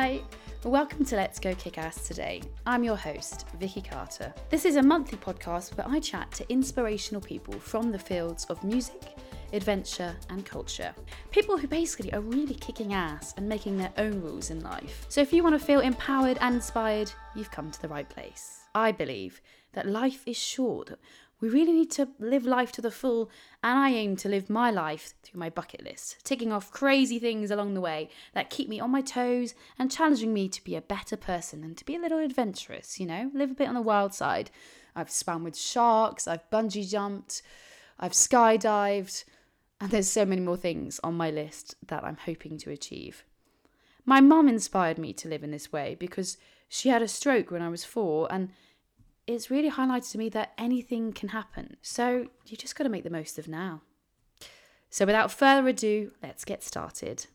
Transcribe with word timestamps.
Hi, 0.00 0.22
welcome 0.62 1.04
to 1.06 1.16
Let's 1.16 1.40
Go 1.40 1.56
Kick 1.56 1.76
Ass 1.76 2.06
today. 2.06 2.40
I'm 2.64 2.84
your 2.84 2.94
host, 2.94 3.46
Vicky 3.58 3.82
Carter. 3.82 4.32
This 4.48 4.64
is 4.64 4.76
a 4.76 4.82
monthly 4.82 5.18
podcast 5.18 5.76
where 5.76 5.88
I 5.88 5.98
chat 5.98 6.30
to 6.34 6.48
inspirational 6.48 7.20
people 7.20 7.54
from 7.54 7.90
the 7.90 7.98
fields 7.98 8.44
of 8.44 8.62
music, 8.62 9.16
adventure, 9.52 10.14
and 10.30 10.46
culture. 10.46 10.94
People 11.32 11.58
who 11.58 11.66
basically 11.66 12.12
are 12.12 12.20
really 12.20 12.54
kicking 12.54 12.94
ass 12.94 13.34
and 13.36 13.48
making 13.48 13.76
their 13.76 13.92
own 13.98 14.20
rules 14.20 14.50
in 14.50 14.60
life. 14.60 15.04
So 15.08 15.20
if 15.20 15.32
you 15.32 15.42
want 15.42 15.58
to 15.58 15.66
feel 15.66 15.80
empowered 15.80 16.38
and 16.40 16.54
inspired, 16.54 17.10
you've 17.34 17.50
come 17.50 17.72
to 17.72 17.82
the 17.82 17.88
right 17.88 18.08
place. 18.08 18.60
I 18.76 18.92
believe 18.92 19.40
that 19.72 19.88
life 19.88 20.22
is 20.26 20.36
short. 20.36 20.96
We 21.40 21.48
really 21.48 21.72
need 21.72 21.90
to 21.92 22.08
live 22.18 22.46
life 22.46 22.72
to 22.72 22.82
the 22.82 22.90
full, 22.90 23.30
and 23.62 23.78
I 23.78 23.90
aim 23.90 24.16
to 24.16 24.28
live 24.28 24.50
my 24.50 24.72
life 24.72 25.14
through 25.22 25.38
my 25.38 25.50
bucket 25.50 25.84
list, 25.84 26.24
ticking 26.24 26.52
off 26.52 26.72
crazy 26.72 27.20
things 27.20 27.52
along 27.52 27.74
the 27.74 27.80
way 27.80 28.10
that 28.34 28.50
keep 28.50 28.68
me 28.68 28.80
on 28.80 28.90
my 28.90 29.02
toes 29.02 29.54
and 29.78 29.90
challenging 29.90 30.34
me 30.34 30.48
to 30.48 30.64
be 30.64 30.74
a 30.74 30.82
better 30.82 31.16
person 31.16 31.62
and 31.62 31.76
to 31.76 31.84
be 31.84 31.94
a 31.94 32.00
little 32.00 32.18
adventurous, 32.18 32.98
you 32.98 33.06
know, 33.06 33.30
live 33.34 33.52
a 33.52 33.54
bit 33.54 33.68
on 33.68 33.74
the 33.74 33.80
wild 33.80 34.14
side. 34.14 34.50
I've 34.96 35.10
swam 35.10 35.44
with 35.44 35.56
sharks, 35.56 36.26
I've 36.26 36.50
bungee 36.50 36.88
jumped, 36.88 37.42
I've 38.00 38.12
skydived, 38.12 39.24
and 39.80 39.90
there's 39.92 40.08
so 40.08 40.24
many 40.24 40.40
more 40.40 40.56
things 40.56 40.98
on 41.04 41.14
my 41.14 41.30
list 41.30 41.76
that 41.86 42.02
I'm 42.02 42.16
hoping 42.16 42.58
to 42.58 42.70
achieve. 42.70 43.24
My 44.04 44.20
mum 44.20 44.48
inspired 44.48 44.98
me 44.98 45.12
to 45.12 45.28
live 45.28 45.44
in 45.44 45.52
this 45.52 45.70
way 45.70 45.96
because 46.00 46.36
she 46.68 46.88
had 46.88 47.02
a 47.02 47.08
stroke 47.08 47.52
when 47.52 47.62
I 47.62 47.68
was 47.68 47.84
four, 47.84 48.26
and 48.28 48.50
it's 49.28 49.50
really 49.50 49.70
highlighted 49.70 50.10
to 50.12 50.18
me 50.18 50.28
that 50.30 50.54
anything 50.56 51.12
can 51.12 51.28
happen. 51.28 51.76
So 51.82 52.28
you 52.46 52.56
just 52.56 52.74
got 52.74 52.84
to 52.84 52.90
make 52.90 53.04
the 53.04 53.10
most 53.10 53.38
of 53.38 53.46
now. 53.46 53.82
So 54.90 55.04
without 55.04 55.30
further 55.30 55.68
ado, 55.68 56.12
let's 56.22 56.46
get 56.46 56.64
started. 56.64 57.26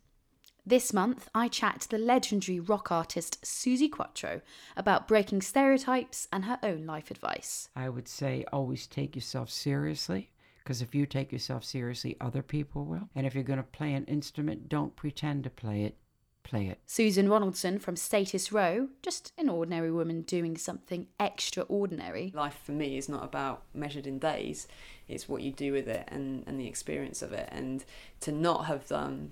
This 0.65 0.91
month, 0.91 1.29
I 1.35 1.49
chat 1.49 1.81
to 1.81 1.89
the 1.89 1.97
legendary 1.99 2.59
rock 2.59 2.91
artist 2.91 3.43
Suzi 3.43 3.91
Quatro 3.91 4.41
about 4.75 5.07
breaking 5.07 5.41
stereotypes 5.41 6.27
and 6.31 6.45
her 6.45 6.57
own 6.63 6.85
life 6.85 7.11
advice. 7.11 7.69
I 7.75 7.89
would 7.89 8.07
say 8.07 8.45
always 8.51 8.87
take 8.87 9.15
yourself 9.15 9.51
seriously 9.51 10.31
because 10.63 10.81
if 10.81 10.95
you 10.95 11.05
take 11.05 11.31
yourself 11.31 11.63
seriously, 11.63 12.15
other 12.21 12.41
people 12.41 12.85
will. 12.85 13.09
And 13.13 13.27
if 13.27 13.35
you're 13.35 13.43
going 13.43 13.57
to 13.57 13.63
play 13.63 13.93
an 13.93 14.05
instrument, 14.05 14.69
don't 14.69 14.95
pretend 14.95 15.43
to 15.43 15.49
play 15.49 15.83
it, 15.83 15.97
play 16.43 16.67
it. 16.67 16.79
Susan 16.85 17.27
Ronaldson 17.27 17.79
from 17.79 17.95
Status 17.95 18.51
Row, 18.51 18.89
just 19.01 19.31
an 19.37 19.49
ordinary 19.49 19.91
woman 19.91 20.21
doing 20.21 20.57
something 20.57 21.07
extraordinary. 21.19 22.31
Life 22.35 22.59
for 22.63 22.73
me 22.73 22.97
is 22.97 23.09
not 23.09 23.23
about 23.23 23.63
measured 23.73 24.07
in 24.07 24.19
days, 24.19 24.67
it's 25.07 25.27
what 25.27 25.41
you 25.41 25.51
do 25.51 25.71
with 25.71 25.87
it 25.87 26.07
and, 26.09 26.43
and 26.47 26.59
the 26.59 26.67
experience 26.67 27.21
of 27.21 27.33
it. 27.33 27.49
And 27.51 27.83
to 28.21 28.31
not 28.31 28.65
have 28.65 28.87
done 28.87 29.31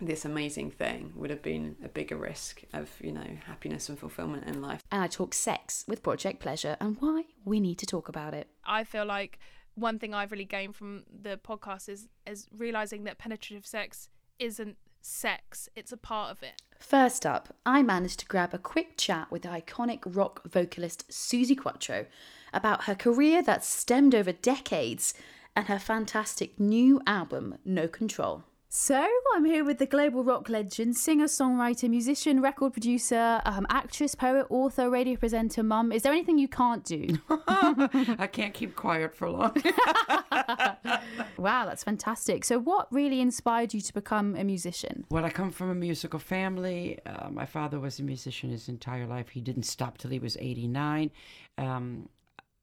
this 0.00 0.24
amazing 0.24 0.70
thing 0.70 1.12
would 1.14 1.30
have 1.30 1.42
been 1.42 1.76
a 1.82 1.88
bigger 1.88 2.16
risk 2.16 2.62
of, 2.72 2.90
you 3.00 3.12
know, 3.12 3.26
happiness 3.46 3.88
and 3.88 3.98
fulfillment 3.98 4.46
in 4.46 4.60
life. 4.60 4.82
And 4.90 5.02
I 5.02 5.06
talk 5.06 5.32
sex 5.32 5.84
with 5.88 6.02
Project 6.02 6.40
Pleasure 6.40 6.76
and 6.80 6.96
why 7.00 7.24
we 7.44 7.60
need 7.60 7.78
to 7.78 7.86
talk 7.86 8.08
about 8.08 8.34
it. 8.34 8.48
I 8.64 8.84
feel 8.84 9.06
like 9.06 9.38
one 9.74 9.98
thing 9.98 10.12
I've 10.12 10.32
really 10.32 10.44
gained 10.44 10.74
from 10.74 11.04
the 11.22 11.38
podcast 11.38 11.88
is 11.88 12.08
is 12.26 12.46
realizing 12.50 13.04
that 13.04 13.18
penetrative 13.18 13.66
sex 13.66 14.08
isn't 14.38 14.76
sex; 15.06 15.68
it's 15.76 15.92
a 15.92 15.96
part 15.96 16.30
of 16.30 16.42
it. 16.42 16.62
First 16.78 17.24
up, 17.24 17.54
I 17.64 17.82
managed 17.82 18.20
to 18.20 18.26
grab 18.26 18.52
a 18.52 18.58
quick 18.58 18.96
chat 18.96 19.30
with 19.30 19.42
iconic 19.44 20.00
rock 20.04 20.42
vocalist 20.48 21.08
Suzi 21.10 21.56
Quatro 21.56 22.06
about 22.52 22.84
her 22.84 22.94
career 22.94 23.42
that 23.42 23.64
stemmed 23.64 24.14
over 24.14 24.32
decades 24.32 25.14
and 25.54 25.68
her 25.68 25.78
fantastic 25.78 26.60
new 26.60 27.00
album, 27.06 27.58
No 27.64 27.88
Control. 27.88 28.44
So, 28.78 29.08
I'm 29.34 29.46
here 29.46 29.64
with 29.64 29.78
the 29.78 29.86
global 29.86 30.22
rock 30.22 30.50
legend, 30.50 30.98
singer, 30.98 31.24
songwriter, 31.24 31.88
musician, 31.88 32.42
record 32.42 32.74
producer, 32.74 33.40
um, 33.46 33.66
actress, 33.70 34.14
poet, 34.14 34.46
author, 34.50 34.90
radio 34.90 35.16
presenter, 35.16 35.62
mum. 35.62 35.92
Is 35.92 36.02
there 36.02 36.12
anything 36.12 36.36
you 36.36 36.46
can't 36.46 36.84
do? 36.84 37.18
I 37.48 38.28
can't 38.30 38.52
keep 38.52 38.76
quiet 38.76 39.14
for 39.16 39.30
long. 39.30 39.56
wow, 41.38 41.64
that's 41.64 41.84
fantastic. 41.84 42.44
So, 42.44 42.58
what 42.58 42.86
really 42.92 43.22
inspired 43.22 43.72
you 43.72 43.80
to 43.80 43.94
become 43.94 44.36
a 44.36 44.44
musician? 44.44 45.06
well, 45.08 45.24
I 45.24 45.30
come 45.30 45.52
from 45.52 45.70
a 45.70 45.74
musical 45.74 46.20
family. 46.20 46.98
Uh, 47.06 47.30
my 47.30 47.46
father 47.46 47.80
was 47.80 47.98
a 47.98 48.02
musician 48.02 48.50
his 48.50 48.68
entire 48.68 49.06
life. 49.06 49.30
He 49.30 49.40
didn't 49.40 49.64
stop 49.64 49.96
till 49.96 50.10
he 50.10 50.18
was 50.18 50.36
89. 50.38 51.10
Um, 51.56 52.10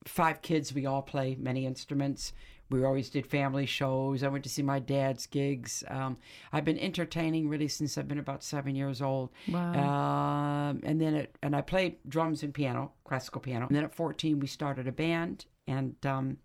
five 0.06 0.44
kids, 0.44 0.76
we 0.76 0.86
all 0.86 1.02
play 1.02 1.36
many 1.40 1.66
instruments. 1.66 2.34
We 2.74 2.84
always 2.84 3.12
did 3.12 3.28
family 3.28 3.68
shows. 3.68 4.24
I 4.24 4.30
went 4.30 4.44
to 4.46 4.50
see 4.50 4.64
my 4.64 4.80
dad's 4.80 5.28
gigs. 5.28 5.84
Um, 5.90 6.18
I've 6.52 6.66
been 6.66 6.80
entertaining 6.80 7.48
really 7.48 7.68
since 7.68 8.00
I've 8.00 8.08
been 8.08 8.18
about 8.18 8.44
seven 8.44 8.76
years 8.76 9.00
old. 9.00 9.30
Um, 9.54 10.82
and 10.82 11.00
then 11.00 11.14
it, 11.14 11.38
and 11.44 11.56
I 11.56 11.62
played 11.62 11.98
drums 12.10 12.42
and 12.42 12.52
piano, 12.52 12.94
classical 13.04 13.42
piano. 13.42 13.68
And 13.68 13.76
then 13.76 13.84
at 13.84 13.94
14, 13.94 14.40
we 14.40 14.48
started 14.48 14.88
a 14.88 14.92
band, 14.92 15.46
and 15.68 16.04
um, 16.04 16.38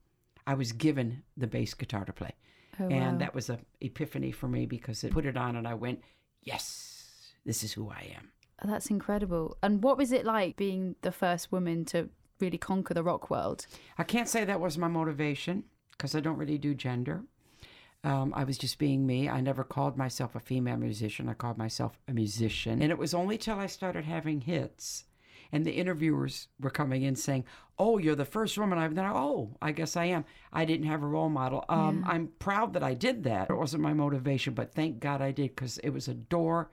I 0.47 0.53
was 0.53 0.73
given 0.73 1.23
the 1.39 1.47
bass 1.47 1.73
guitar 1.73 2.05
to 2.05 2.13
play. 2.13 2.33
Oh, 2.79 2.89
and 2.89 3.23
that 3.23 3.35
was 3.35 3.49
a 3.49 3.59
epiphany 3.81 4.31
for 4.31 4.49
me 4.49 4.67
because 4.67 5.05
it 5.05 5.13
put 5.13 5.25
it 5.25 5.39
on, 5.39 5.57
and 5.57 5.67
I 5.67 5.75
went, 5.75 6.03
"Yes, 6.43 7.33
this 7.47 7.65
is 7.65 7.73
who 7.73 7.89
I 7.89 8.13
am." 8.15 8.33
Oh, 8.63 8.69
That's 8.69 8.89
incredible. 8.89 9.57
And 9.63 9.83
what 9.83 9.97
was 9.97 10.13
it 10.13 10.27
like 10.27 10.57
being 10.57 10.95
the 11.01 11.11
first 11.11 11.51
woman 11.51 11.87
to 11.87 12.11
really 12.39 12.59
conquer 12.59 12.93
the 12.93 13.03
rock 13.03 13.31
world? 13.31 13.67
I 13.97 14.05
can't 14.05 14.29
say 14.29 14.45
that 14.45 14.61
was 14.61 14.77
my 14.77 14.89
motivation 14.89 15.65
because 15.99 16.15
I 16.15 16.21
don't 16.21 16.39
really 16.39 16.59
do 16.59 16.75
gender. 16.75 17.25
Um, 18.05 18.33
I 18.35 18.45
was 18.45 18.57
just 18.57 18.79
being 18.79 19.07
me. 19.07 19.29
I 19.29 19.41
never 19.41 19.65
called 19.65 19.99
myself 19.99 20.37
a 20.37 20.41
female 20.41 20.77
musician. 20.77 21.29
I 21.29 21.35
called 21.35 21.59
myself 21.59 21.99
a 22.07 22.13
musician. 22.13 22.81
And 22.81 22.93
it 22.93 22.99
was 22.99 23.13
only 23.13 23.37
till 23.37 23.59
I 23.59 23.67
started 23.67 24.05
having 24.05 24.41
hits 24.41 25.05
and 25.53 25.65
the 25.65 25.73
interviewers 25.73 26.49
were 26.61 26.71
coming 26.71 27.03
in 27.03 27.17
saying, 27.17 27.45
Oh, 27.79 27.99
you're 27.99 28.17
the 28.17 28.25
first 28.25 28.59
woman 28.59 28.79
I've 28.79 28.95
done. 28.95 29.11
Oh, 29.15 29.57
I 29.63 29.73
guess 29.73 29.97
I 29.97 30.07
am. 30.07 30.25
I 30.53 30.65
didn't 30.65 30.87
have 30.87 31.03
a 31.03 31.07
role 31.07 31.29
model. 31.29 31.65
Um, 31.69 32.05
I'm 32.07 32.29
proud 32.41 32.73
that 32.73 32.83
I 32.83 32.95
did 32.95 33.23
that. 33.25 33.51
It 33.51 33.57
wasn't 33.57 33.85
my 33.85 33.93
motivation, 33.93 34.55
but 34.55 34.75
thank 34.75 34.99
God 34.99 35.23
I 35.23 35.31
did 35.31 35.55
because 35.55 35.79
it 35.79 35.91
was 35.91 36.09
a 36.09 36.15
door 36.15 36.71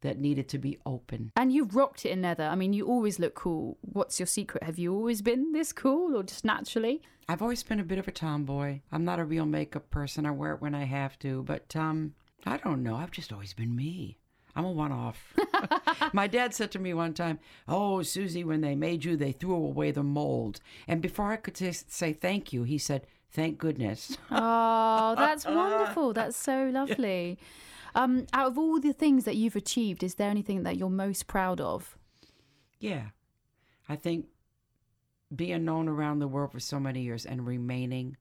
that 0.00 0.18
needed 0.18 0.48
to 0.50 0.58
be 0.58 0.78
open. 0.86 1.32
And 1.36 1.52
you've 1.52 1.74
rocked 1.74 2.06
it 2.06 2.10
in 2.10 2.22
leather. 2.22 2.44
I 2.44 2.54
mean, 2.54 2.72
you 2.72 2.86
always 2.86 3.18
look 3.18 3.34
cool. 3.34 3.78
What's 3.80 4.20
your 4.20 4.26
secret? 4.26 4.62
Have 4.62 4.78
you 4.78 4.94
always 4.94 5.22
been 5.22 5.52
this 5.52 5.72
cool 5.72 6.16
or 6.16 6.22
just 6.22 6.44
naturally? 6.44 7.02
I've 7.28 7.42
always 7.42 7.62
been 7.62 7.80
a 7.80 7.84
bit 7.84 7.98
of 7.98 8.08
a 8.08 8.12
tomboy. 8.12 8.80
I'm 8.90 9.04
not 9.04 9.18
a 9.18 9.24
real 9.24 9.44
makeup 9.46 9.90
person. 9.90 10.24
I 10.24 10.30
wear 10.30 10.54
it 10.54 10.62
when 10.62 10.74
I 10.74 10.84
have 10.84 11.18
to, 11.20 11.42
but 11.42 11.74
um, 11.76 12.14
I 12.46 12.56
don't 12.56 12.82
know. 12.82 12.96
I've 12.96 13.10
just 13.10 13.32
always 13.32 13.52
been 13.52 13.74
me. 13.76 14.18
I'm 14.56 14.64
a 14.64 14.72
one-off. 14.72 15.34
My 16.12 16.26
dad 16.26 16.54
said 16.54 16.72
to 16.72 16.78
me 16.78 16.92
one 16.94 17.14
time, 17.14 17.38
"Oh, 17.68 17.98
Suzi, 17.98 18.44
when 18.44 18.60
they 18.60 18.74
made 18.74 19.04
you, 19.04 19.16
they 19.16 19.30
threw 19.32 19.54
away 19.54 19.90
the 19.92 20.02
mold." 20.02 20.60
And 20.88 21.00
before 21.02 21.30
I 21.30 21.36
could 21.36 21.56
say, 21.56 21.70
say 21.70 22.12
thank 22.12 22.52
you, 22.52 22.64
he 22.64 22.78
said, 22.78 23.06
"Thank 23.30 23.58
goodness." 23.58 24.16
Oh, 24.30 25.14
that's 25.16 25.44
wonderful. 25.46 26.12
That's 26.12 26.36
so 26.36 26.70
lovely. 26.72 27.38
Um, 27.98 28.26
out 28.32 28.46
of 28.46 28.56
all 28.58 28.78
the 28.80 28.92
things 28.92 29.24
that 29.24 29.36
you've 29.36 29.56
achieved, 29.56 30.02
is 30.02 30.14
there 30.14 30.30
anything 30.30 30.62
that 30.62 30.76
you're 30.76 30.88
most 30.90 31.26
proud 31.26 31.60
of? 31.60 31.96
yeah, 32.80 33.06
I 33.88 33.96
think 33.96 34.26
being 35.34 35.64
known 35.64 35.88
around 35.88 36.20
the 36.20 36.28
world 36.28 36.52
for 36.52 36.60
so 36.60 36.78
many 36.78 37.02
years 37.02 37.26
and 37.26 37.46
remaining 37.46 38.16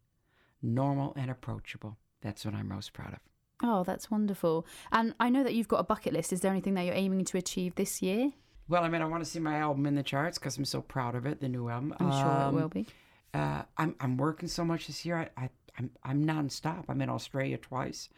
normal 0.62 1.14
and 1.16 1.30
approachable. 1.30 1.98
That's 2.22 2.44
what 2.44 2.54
I'm 2.56 2.68
most 2.68 2.92
proud 2.94 3.14
of. 3.14 3.20
Oh, 3.64 3.84
that's 3.84 4.10
wonderful. 4.12 4.66
And 4.92 5.14
I 5.20 5.30
know 5.30 5.44
that 5.44 5.54
you've 5.54 5.68
got 5.68 5.80
a 5.80 5.84
bucket 5.84 6.14
list. 6.14 6.34
Is 6.34 6.42
there 6.42 6.52
anything 6.52 6.74
that 6.74 6.84
you're 6.86 6.96
aiming 6.96 7.24
to 7.26 7.38
achieve 7.38 7.76
this 7.76 8.02
year? 8.02 8.32
Well, 8.68 8.84
I 8.84 8.90
mean, 8.90 9.02
I 9.02 9.06
want 9.06 9.24
to 9.24 9.30
see 9.30 9.40
my 9.40 9.58
album 9.60 9.86
in 9.86 9.96
the 9.96 10.04
charts 10.04 10.38
because 10.38 10.58
I'm 10.58 10.66
so 10.66 10.82
proud 10.82 11.16
of 11.16 11.26
it, 11.26 11.40
the 11.40 11.48
new 11.50 11.70
album. 11.70 11.94
I'm 12.00 12.12
sure 12.12 12.20
it 12.32 12.48
Um, 12.48 12.56
will 12.56 12.70
be. 12.70 12.86
Uh, 13.34 13.62
I'm 13.78 13.96
I'm 14.00 14.18
working 14.18 14.48
so 14.50 14.66
much 14.66 14.88
this 14.88 15.06
year. 15.06 15.30
I, 15.38 15.44
I 15.44 15.50
I'm 15.78 15.92
I'm 16.04 16.26
nonstop. 16.26 16.86
I'm 16.90 17.02
in 17.02 17.10
Australia 17.10 17.58
twice, 17.58 18.10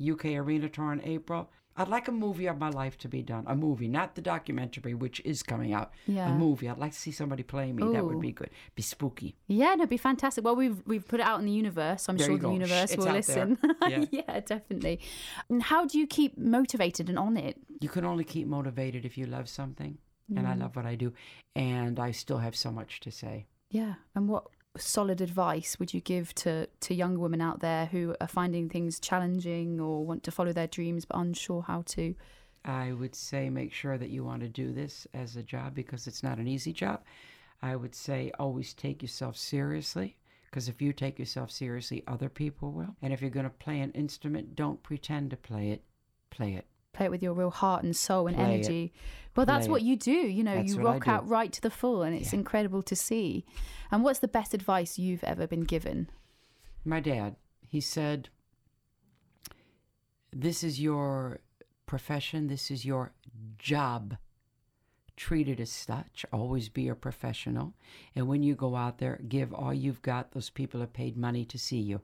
UK 0.00 0.26
arena 0.26 0.68
tour 0.68 0.92
in 0.92 1.02
April. 1.02 1.50
I'd 1.76 1.86
like 1.86 2.08
a 2.08 2.12
movie 2.12 2.46
of 2.46 2.58
my 2.58 2.70
life 2.70 2.98
to 2.98 3.08
be 3.08 3.22
done. 3.22 3.44
A 3.46 3.54
movie, 3.54 3.86
not 3.86 4.16
the 4.16 4.20
documentary, 4.20 4.94
which 4.94 5.20
is 5.24 5.44
coming 5.44 5.72
out. 5.72 5.92
Yeah. 6.08 6.28
A 6.28 6.34
movie. 6.34 6.68
I'd 6.68 6.76
like 6.78 6.90
to 6.90 6.98
see 6.98 7.12
somebody 7.12 7.44
play 7.44 7.72
me. 7.72 7.92
That 7.92 8.04
would 8.04 8.20
be 8.20 8.32
good. 8.32 8.50
Be 8.74 8.82
spooky. 8.82 9.36
Yeah, 9.46 9.76
no, 9.76 9.86
be 9.86 9.96
fantastic. 9.96 10.44
Well, 10.44 10.56
we've 10.56 10.82
we've 10.86 11.06
put 11.06 11.20
it 11.20 11.26
out 11.26 11.38
in 11.38 11.46
the 11.46 11.52
universe. 11.52 12.08
I'm 12.08 12.16
There 12.16 12.26
sure 12.26 12.38
the 12.38 12.50
universe 12.50 12.92
Shh, 12.92 12.96
will 12.96 13.12
listen. 13.12 13.58
Yeah. 13.88 14.04
yeah, 14.10 14.40
definitely. 14.40 14.98
And 15.48 15.62
how 15.62 15.86
do 15.86 15.98
you 15.98 16.06
keep 16.08 16.36
motivated 16.36 17.08
and 17.08 17.18
on 17.18 17.36
it? 17.36 17.56
You 17.80 17.88
can 17.88 18.04
only 18.04 18.24
keep 18.24 18.48
motivated 18.48 19.04
if 19.04 19.16
you 19.16 19.26
love 19.26 19.48
something, 19.48 19.98
and 20.36 20.48
I 20.48 20.54
love 20.54 20.74
what 20.74 20.84
I 20.84 20.96
do, 20.96 21.12
and 21.54 22.00
I 22.00 22.10
still 22.10 22.38
have 22.38 22.56
so 22.56 22.72
much 22.72 22.98
to 23.00 23.12
say. 23.12 23.46
Yeah. 23.70 23.94
And 24.16 24.28
what 24.28 24.48
solid 24.76 25.20
advice 25.20 25.78
would 25.78 25.92
you 25.92 26.00
give 26.00 26.34
to 26.36 26.66
to 26.80 26.94
young 26.94 27.18
women 27.18 27.40
out 27.40 27.60
there 27.60 27.86
who 27.86 28.14
are 28.20 28.28
finding 28.28 28.68
things 28.68 29.00
challenging 29.00 29.80
or 29.80 30.04
want 30.04 30.22
to 30.24 30.30
follow 30.30 30.52
their 30.52 30.66
dreams 30.66 31.04
but 31.04 31.18
unsure 31.18 31.62
how 31.62 31.82
to? 31.86 32.14
I 32.64 32.92
would 32.92 33.14
say 33.14 33.50
make 33.50 33.72
sure 33.72 33.98
that 33.98 34.10
you 34.10 34.24
want 34.24 34.42
to 34.42 34.48
do 34.48 34.72
this 34.72 35.06
as 35.14 35.36
a 35.36 35.42
job 35.42 35.74
because 35.74 36.06
it's 36.06 36.22
not 36.22 36.38
an 36.38 36.48
easy 36.48 36.72
job. 36.72 37.02
I 37.62 37.76
would 37.76 37.94
say 37.94 38.30
always 38.38 38.74
take 38.74 39.02
yourself 39.02 39.36
seriously 39.36 40.16
because 40.50 40.68
if 40.68 40.80
you 40.80 40.92
take 40.92 41.18
yourself 41.18 41.50
seriously, 41.50 42.02
other 42.06 42.28
people 42.28 42.72
will. 42.72 42.96
And 43.02 43.12
if 43.12 43.20
you're 43.20 43.30
going 43.30 43.44
to 43.44 43.50
play 43.50 43.80
an 43.80 43.92
instrument, 43.92 44.56
don't 44.56 44.82
pretend 44.82 45.30
to 45.30 45.36
play 45.36 45.70
it, 45.70 45.82
play 46.30 46.54
it. 46.54 46.66
Play 46.98 47.06
it 47.06 47.10
with 47.10 47.22
your 47.22 47.32
real 47.32 47.50
heart 47.50 47.84
and 47.84 47.94
soul 47.96 48.26
and 48.26 48.36
Play 48.36 48.44
it. 48.44 48.54
energy. 48.54 48.92
Well, 49.36 49.46
that's 49.46 49.66
Play 49.66 49.72
what 49.72 49.82
it. 49.82 49.84
you 49.84 49.96
do. 49.96 50.10
You 50.10 50.42
know, 50.42 50.56
That's 50.56 50.74
you 50.74 50.82
rock 50.82 51.06
out 51.06 51.28
right 51.28 51.52
to 51.52 51.60
the 51.62 51.70
full, 51.70 52.02
and 52.02 52.14
it's 52.14 52.32
Yeah. 52.32 52.40
incredible 52.40 52.82
to 52.82 52.96
see. 52.96 53.44
And 53.92 54.02
what's 54.02 54.18
the 54.18 54.26
best 54.28 54.52
advice 54.52 54.98
you've 54.98 55.22
ever 55.24 55.46
been 55.46 55.62
given? 55.64 56.10
my 56.84 57.00
dad, 57.00 57.36
he 57.66 57.80
said, 57.80 58.30
This 60.32 60.62
is 60.64 60.80
your 60.80 61.40
profession, 61.86 62.48
this 62.48 62.70
is 62.70 62.84
your 62.84 63.12
job. 63.58 64.16
Treat 65.16 65.48
it 65.48 65.58
as 65.60 65.70
such. 65.70 66.24
Always 66.32 66.68
be 66.68 66.88
a 66.88 66.94
professional. 66.94 67.74
And 68.14 68.28
when 68.28 68.42
you 68.42 68.54
go 68.54 68.76
out 68.76 68.98
there, 68.98 69.20
give 69.28 69.52
all 69.52 69.74
you've 69.74 70.02
got. 70.02 70.32
Those 70.32 70.50
people 70.50 70.80
have 70.80 70.92
paid 70.92 71.16
money 71.16 71.44
to 71.46 71.58
see 71.58 71.80
you. 71.80 72.00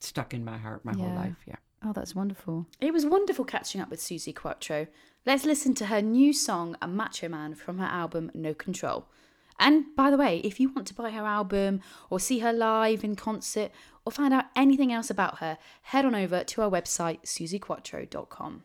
Stuck 0.00 0.32
in 0.34 0.44
my 0.44 0.58
heart 0.58 0.84
my 0.84 0.94
whole 0.94 1.14
life, 1.14 1.36
yeah. 1.46 1.56
Oh, 1.84 1.92
that's 1.92 2.14
wonderful. 2.14 2.66
It 2.80 2.92
was 2.92 3.04
wonderful 3.04 3.44
catching 3.44 3.80
up 3.80 3.90
with 3.90 4.00
Suzi 4.00 4.34
Quatro. 4.34 4.86
Let's 5.26 5.44
listen 5.44 5.74
to 5.74 5.86
her 5.86 6.00
new 6.00 6.32
song, 6.32 6.76
A 6.80 6.86
Macho 6.86 7.28
Man, 7.28 7.54
from 7.54 7.78
her 7.78 7.86
album 7.86 8.30
No 8.34 8.54
Control. 8.54 9.06
And 9.58 9.84
by 9.96 10.10
the 10.10 10.16
way, 10.16 10.38
if 10.38 10.58
you 10.58 10.72
want 10.72 10.86
to 10.88 10.94
buy 10.94 11.10
her 11.10 11.24
album 11.24 11.80
or 12.10 12.18
see 12.18 12.40
her 12.40 12.52
live 12.52 13.04
in 13.04 13.16
concert 13.16 13.70
or 14.04 14.12
find 14.12 14.34
out 14.34 14.46
anything 14.56 14.92
else 14.92 15.10
about 15.10 15.38
her, 15.38 15.58
head 15.82 16.04
on 16.04 16.14
over 16.14 16.42
to 16.42 16.62
our 16.62 16.70
website, 16.70 17.22
suziquatro.com. 17.22 18.64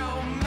macho 0.00 0.22
man, 0.22 0.39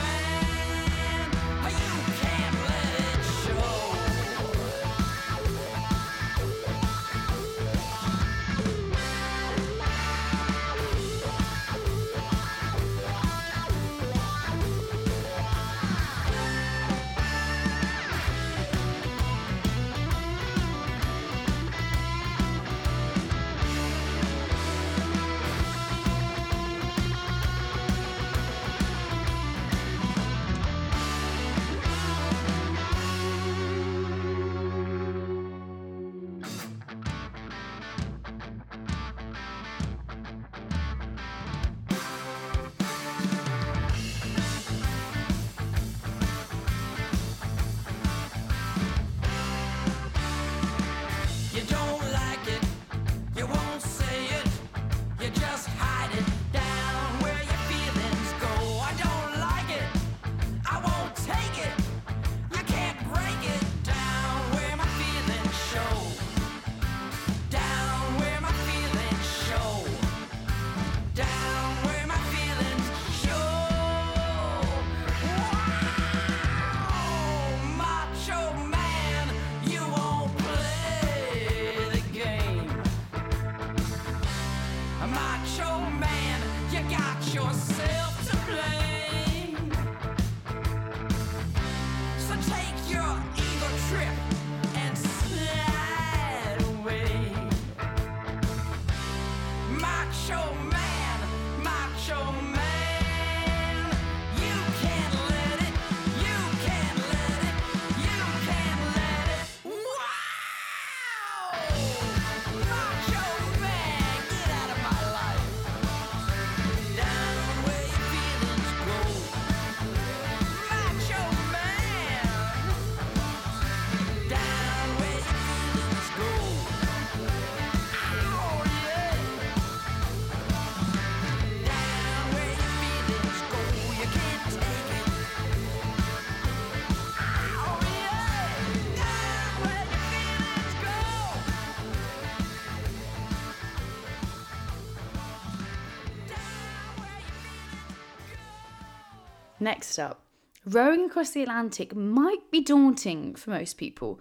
Next 149.64 149.98
up, 149.98 150.20
rowing 150.66 151.06
across 151.06 151.30
the 151.30 151.42
Atlantic 151.42 151.96
might 151.96 152.50
be 152.50 152.60
daunting 152.60 153.34
for 153.34 153.48
most 153.48 153.78
people, 153.78 154.20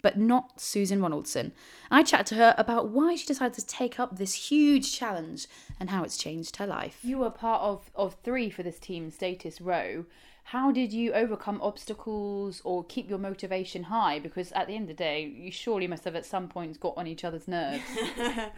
but 0.00 0.16
not 0.16 0.62
Susan 0.62 1.00
Ronaldson. 1.00 1.52
I 1.90 2.02
chat 2.02 2.24
to 2.28 2.36
her 2.36 2.54
about 2.56 2.88
why 2.88 3.14
she 3.14 3.26
decided 3.26 3.52
to 3.58 3.66
take 3.66 4.00
up 4.00 4.16
this 4.16 4.48
huge 4.48 4.96
challenge 4.98 5.46
and 5.78 5.90
how 5.90 6.04
it's 6.04 6.16
changed 6.16 6.56
her 6.56 6.66
life. 6.66 7.00
You 7.02 7.18
were 7.18 7.28
part 7.28 7.60
of, 7.60 7.90
of 7.94 8.16
three 8.24 8.48
for 8.48 8.62
this 8.62 8.78
team, 8.78 9.10
Status 9.10 9.60
Row. 9.60 10.06
How 10.44 10.72
did 10.72 10.90
you 10.90 11.12
overcome 11.12 11.60
obstacles 11.60 12.62
or 12.64 12.82
keep 12.82 13.10
your 13.10 13.18
motivation 13.18 13.82
high? 13.82 14.18
Because 14.18 14.52
at 14.52 14.68
the 14.68 14.74
end 14.74 14.84
of 14.84 14.96
the 14.96 15.04
day, 15.04 15.22
you 15.22 15.50
surely 15.50 15.86
must 15.86 16.04
have 16.04 16.16
at 16.16 16.24
some 16.24 16.48
points 16.48 16.78
got 16.78 16.96
on 16.96 17.06
each 17.06 17.24
other's 17.24 17.46
nerves. 17.46 17.82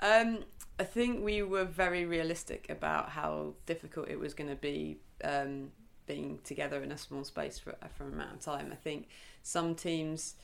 Um, 0.00 0.40
I 0.78 0.84
think 0.84 1.24
we 1.24 1.42
were 1.42 1.64
very 1.64 2.04
realistic 2.04 2.68
about 2.68 3.10
how 3.10 3.54
difficult 3.64 4.08
it 4.08 4.18
was 4.18 4.34
going 4.34 4.50
to 4.50 4.56
be 4.56 4.98
um, 5.24 5.70
being 6.06 6.38
together 6.44 6.82
in 6.82 6.92
a 6.92 6.98
small 6.98 7.24
space 7.24 7.58
for, 7.58 7.74
for 7.96 8.04
an 8.04 8.12
amount 8.12 8.34
of 8.34 8.40
time. 8.40 8.68
I 8.70 8.76
think 8.76 9.08
some 9.42 9.74
teams 9.74 10.34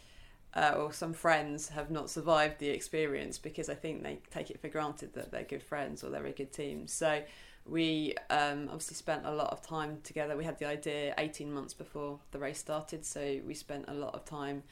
uh, 0.54 0.74
or 0.76 0.92
some 0.92 1.12
friends 1.12 1.68
have 1.68 1.90
not 1.90 2.10
survived 2.10 2.58
the 2.58 2.68
experience 2.68 3.38
because 3.38 3.68
I 3.68 3.74
think 3.74 4.02
they 4.02 4.18
take 4.30 4.50
it 4.50 4.60
for 4.60 4.68
granted 4.68 5.14
that 5.14 5.30
they're 5.30 5.44
good 5.44 5.62
friends 5.62 6.02
or 6.02 6.10
they're 6.10 6.26
a 6.26 6.32
good 6.32 6.52
team. 6.52 6.86
So 6.86 7.22
we 7.66 8.14
um, 8.30 8.64
obviously 8.64 8.96
spent 8.96 9.26
a 9.26 9.32
lot 9.32 9.50
of 9.52 9.62
time 9.62 9.98
together. 10.02 10.36
We 10.36 10.44
had 10.44 10.58
the 10.58 10.66
idea 10.66 11.14
18 11.18 11.52
months 11.52 11.74
before 11.74 12.18
the 12.32 12.38
race 12.38 12.58
started, 12.58 13.04
so 13.04 13.40
we 13.46 13.54
spent 13.54 13.84
a 13.88 13.94
lot 13.94 14.14
of 14.14 14.24
time 14.24 14.62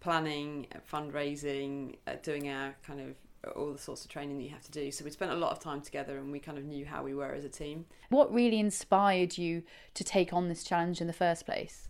planning, 0.00 0.66
uh, 0.74 0.78
fundraising, 0.90 1.96
uh, 2.06 2.14
doing 2.22 2.48
our 2.48 2.74
kind 2.84 3.00
of 3.00 3.14
all 3.54 3.72
the 3.72 3.78
sorts 3.78 4.04
of 4.04 4.10
training 4.10 4.38
that 4.38 4.44
you 4.44 4.50
have 4.50 4.62
to 4.62 4.70
do. 4.70 4.90
So 4.90 5.04
we 5.04 5.10
spent 5.10 5.30
a 5.30 5.36
lot 5.36 5.52
of 5.52 5.60
time 5.60 5.80
together 5.80 6.18
and 6.18 6.32
we 6.32 6.40
kind 6.40 6.58
of 6.58 6.64
knew 6.64 6.84
how 6.84 7.02
we 7.02 7.14
were 7.14 7.32
as 7.32 7.44
a 7.44 7.48
team. 7.48 7.86
What 8.08 8.32
really 8.32 8.58
inspired 8.58 9.38
you 9.38 9.62
to 9.94 10.04
take 10.04 10.32
on 10.32 10.48
this 10.48 10.64
challenge 10.64 11.00
in 11.00 11.06
the 11.06 11.12
first 11.12 11.46
place? 11.46 11.88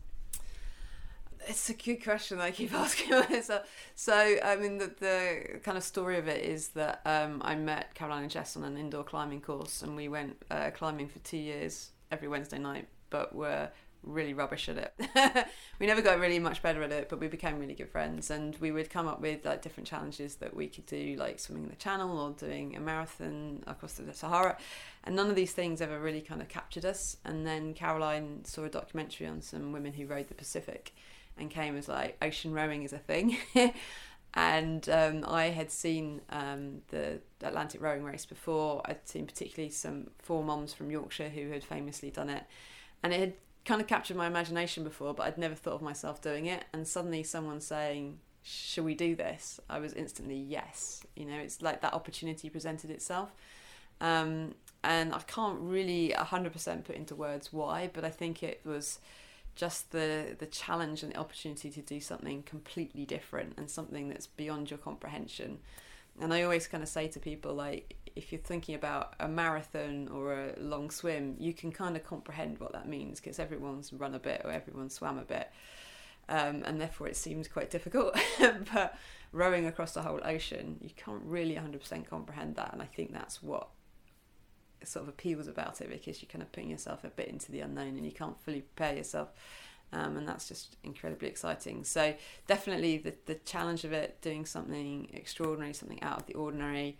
It's 1.47 1.71
a 1.71 1.75
good 1.75 2.03
question. 2.03 2.41
I 2.41 2.51
keep 2.51 2.73
asking 2.75 3.11
myself. 3.11 3.67
So, 3.95 4.37
I 4.45 4.57
mean, 4.57 4.79
the, 4.79 4.93
the 4.99 5.61
kind 5.63 5.79
of 5.79 5.85
story 5.85 6.19
of 6.19 6.29
it 6.29 6.45
is 6.45 6.69
that 6.69 7.01
um, 7.07 7.41
I 7.45 7.55
met 7.55 7.95
Caroline 7.95 8.23
and 8.23 8.31
Jess 8.31 8.57
on 8.57 8.65
an 8.65 8.77
indoor 8.77 9.05
climbing 9.05 9.41
course, 9.41 9.83
and 9.83 9.97
we 9.97 10.09
went 10.09 10.37
uh, 10.51 10.71
climbing 10.75 11.09
for 11.09 11.21
two 11.21 11.39
years 11.39 11.91
every 12.11 12.29
Wednesday 12.29 12.59
night, 12.59 12.89
but 13.09 13.35
were 13.35 13.71
really 14.03 14.35
rubbish 14.35 14.69
at 14.69 14.77
it. 14.79 15.47
we 15.79 15.87
never 15.87 16.03
got 16.03 16.19
really 16.19 16.39
much 16.39 16.63
better 16.63 16.83
at 16.83 16.93
it, 16.93 17.09
but 17.09 17.21
we 17.21 17.29
became 17.29 17.59
really 17.59 17.75
good 17.75 17.91
friends, 17.91 18.31
and 18.31 18.57
we 18.57 18.71
would 18.71 18.91
come 18.91 19.07
up 19.07 19.21
with 19.21 19.45
like 19.45 19.63
different 19.63 19.87
challenges 19.87 20.37
that 20.37 20.55
we 20.55 20.67
could 20.69 20.87
do, 20.87 21.17
like 21.19 21.39
swimming 21.39 21.65
in 21.65 21.71
the 21.71 21.77
Channel 21.77 22.19
or 22.19 22.31
doing 22.33 22.77
a 22.77 22.81
marathon 22.81 23.63
across 23.67 23.95
the 23.95 24.13
Sahara, 24.13 24.57
and 25.05 25.15
none 25.15 25.31
of 25.31 25.37
these 25.37 25.53
things 25.53 25.81
ever 25.81 25.99
really 25.99 26.21
kind 26.21 26.41
of 26.41 26.49
captured 26.49 26.85
us. 26.85 27.17
And 27.25 27.47
then 27.47 27.75
Caroline 27.75 28.45
saw 28.45 28.65
a 28.65 28.69
documentary 28.69 29.27
on 29.27 29.43
some 29.43 29.73
women 29.73 29.93
who 29.93 30.07
rode 30.07 30.29
the 30.29 30.35
Pacific 30.35 30.95
and 31.37 31.51
came 31.51 31.77
as 31.77 31.89
like 31.89 32.17
ocean 32.23 32.53
rowing 32.53 32.83
is 32.83 32.93
a 32.93 32.99
thing. 32.99 33.37
and 34.35 34.89
um, 34.89 35.25
I 35.27 35.47
had 35.47 35.71
seen 35.71 36.21
um, 36.31 36.83
the 36.89 37.21
Atlantic 37.43 37.81
rowing 37.81 38.05
race 38.05 38.27
before. 38.27 38.83
I'd 38.85 39.09
seen 39.09 39.27
particularly 39.27 39.71
some 39.71 40.11
four 40.19 40.45
moms 40.45 40.75
from 40.75 40.91
Yorkshire 40.91 41.31
who 41.31 41.51
had 41.51 41.65
famously 41.65 42.11
done 42.11 42.31
it, 42.31 42.45
and 43.03 43.13
it 43.13 43.21
had 43.21 43.33
kind 43.69 43.83
of 43.83 43.87
captured 43.87 44.17
my 44.17 44.27
imagination 44.27 44.83
before, 44.83 45.13
but 45.13 45.27
I'd 45.27 45.37
never 45.37 45.55
thought 45.55 45.75
of 45.75 45.83
myself 45.83 46.23
doing 46.23 46.47
it. 46.47 46.65
And 46.73 46.89
suddenly, 46.89 47.23
someone 47.23 47.61
saying, 47.61 48.19
"Shall 48.43 48.85
we 48.85 48.95
do 48.95 49.15
this?" 49.15 49.61
I 49.69 49.79
was 49.79 49.93
instantly 49.93 50.39
yes. 50.39 51.05
You 51.15 51.27
know, 51.27 51.37
it's 51.37 51.61
like 51.61 51.83
that 51.83 51.93
opportunity 51.93 52.49
presented 52.49 52.91
itself. 52.91 53.35
Um, 54.01 54.55
and 54.83 55.13
I 55.13 55.21
can't 55.21 55.61
really 55.61 56.15
100% 56.17 56.85
put 56.85 56.97
into 56.97 57.15
words 57.15 57.53
why, 57.53 57.91
but 57.93 58.05
I 58.07 58.11
think 58.11 58.43
it 58.43 58.63
was 58.65 59.01
just 59.55 59.91
the 59.91 60.37
the 60.39 60.47
challenge 60.47 61.03
and 61.03 61.13
the 61.13 61.19
opportunity 61.19 61.69
to 61.71 61.83
do 61.83 62.01
something 62.01 62.45
completely 62.45 63.05
different 63.05 63.55
and 63.59 63.71
something 63.71 64.09
that's 64.09 64.29
beyond 64.29 64.71
your 64.71 64.79
comprehension. 64.79 65.59
And 66.21 66.33
I 66.33 66.43
always 66.43 66.67
kind 66.67 66.83
of 66.83 66.89
say 66.89 67.07
to 67.09 67.21
people 67.21 67.53
like 67.55 67.97
if 68.19 68.33
you're 68.33 68.41
thinking 68.41 68.75
about 68.75 69.15
a 69.21 69.29
marathon 69.29 70.09
or 70.13 70.33
a 70.33 70.55
long 70.59 70.91
swim, 70.91 71.37
you 71.39 71.55
can 71.55 71.71
kind 71.71 71.97
of 71.97 72.05
comprehend 72.05 72.59
what 72.59 72.73
that 72.73 72.89
means 72.89 73.21
because 73.21 73.39
everyone's 73.39 73.93
run 73.93 74.13
a 74.13 74.19
bit 74.19 74.43
or 74.45 74.51
everyone's 74.51 74.95
swam 74.95 75.19
a 75.19 75.23
bit. 75.23 75.49
Um, 76.29 76.65
and 76.67 76.81
therefore 76.81 77.07
it 77.07 77.17
seems 77.17 77.47
quite 77.47 77.71
difficult. 77.71 78.19
but 78.75 78.99
rowing 79.31 79.67
across 79.67 79.93
the 79.93 80.03
whole 80.03 80.21
ocean, 80.25 80.79
you 80.83 80.91
can't 80.97 81.23
really 81.25 81.55
100% 81.55 82.09
comprehend 82.11 82.57
that. 82.57 82.73
And 82.73 82.83
I 82.83 82.87
think 82.87 83.13
that's 83.13 83.41
what 83.41 83.69
sort 84.83 85.05
of 85.05 85.09
appeals 85.09 85.47
about 85.47 85.81
it 85.81 85.89
because 85.89 86.21
you're 86.21 86.31
kind 86.31 86.43
of 86.43 86.51
putting 86.51 86.71
yourself 86.71 87.05
a 87.05 87.09
bit 87.09 87.29
into 87.29 87.53
the 87.53 87.61
unknown 87.61 87.97
and 87.97 88.05
you 88.05 88.13
can't 88.13 88.39
fully 88.41 88.63
prepare 88.63 88.97
yourself. 88.97 89.29
Um, 89.93 90.17
and 90.17 90.27
that's 90.27 90.49
just 90.49 90.77
incredibly 90.83 91.29
exciting. 91.29 91.85
So 91.85 92.15
definitely 92.49 92.99
the 92.99 93.15
the 93.27 93.37
challenge 93.37 93.85
of 93.85 93.93
it, 93.93 94.21
doing 94.21 94.45
something 94.45 95.09
extraordinary, 95.15 95.73
something 95.73 96.03
out 96.03 96.19
of 96.19 96.27
the 96.27 96.35
ordinary, 96.35 96.99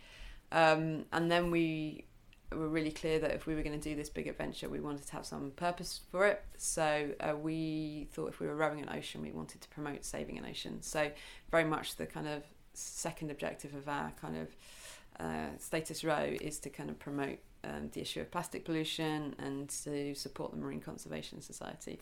um, 0.53 1.05
and 1.13 1.31
then 1.31 1.51
we 1.51 2.05
were 2.53 2.69
really 2.69 2.91
clear 2.91 3.19
that 3.19 3.33
if 3.33 3.47
we 3.47 3.55
were 3.55 3.63
going 3.63 3.79
to 3.79 3.89
do 3.89 3.95
this 3.95 4.09
big 4.09 4.27
adventure, 4.27 4.69
we 4.69 4.81
wanted 4.81 5.07
to 5.07 5.13
have 5.13 5.27
some 5.27 5.51
purpose 5.57 6.01
for 6.11 6.27
it. 6.27 6.43
So 6.57 7.11
uh, 7.21 7.37
we 7.37 8.09
thought 8.13 8.29
if 8.29 8.41
we 8.41 8.47
were 8.47 8.57
rowing 8.57 8.81
an 8.81 8.89
ocean, 8.97 9.21
we 9.21 9.33
wanted 9.33 9.61
to 9.61 9.69
promote 9.69 10.05
saving 10.05 10.39
an 10.39 10.47
ocean. 10.47 10.83
So 10.83 11.11
very 11.51 11.65
much 11.65 11.97
the 11.97 12.07
kind 12.07 12.27
of 12.27 12.43
second 12.73 13.31
objective 13.31 13.75
of 13.75 13.89
our 13.89 14.13
kind 14.21 14.37
of 14.37 14.49
uh, 15.21 15.59
status 15.59 16.05
row 16.05 16.37
is 16.41 16.59
to 16.61 16.71
kind 16.71 16.89
of 16.89 16.99
promote 16.99 17.39
um, 17.65 17.91
the 17.93 18.01
issue 18.01 18.21
of 18.21 18.31
plastic 18.31 18.65
pollution 18.65 19.35
and 19.39 19.69
to 19.69 20.15
support 20.15 20.53
the 20.53 20.57
Marine 20.57 20.81
Conservation 20.81 21.41
Society. 21.43 22.01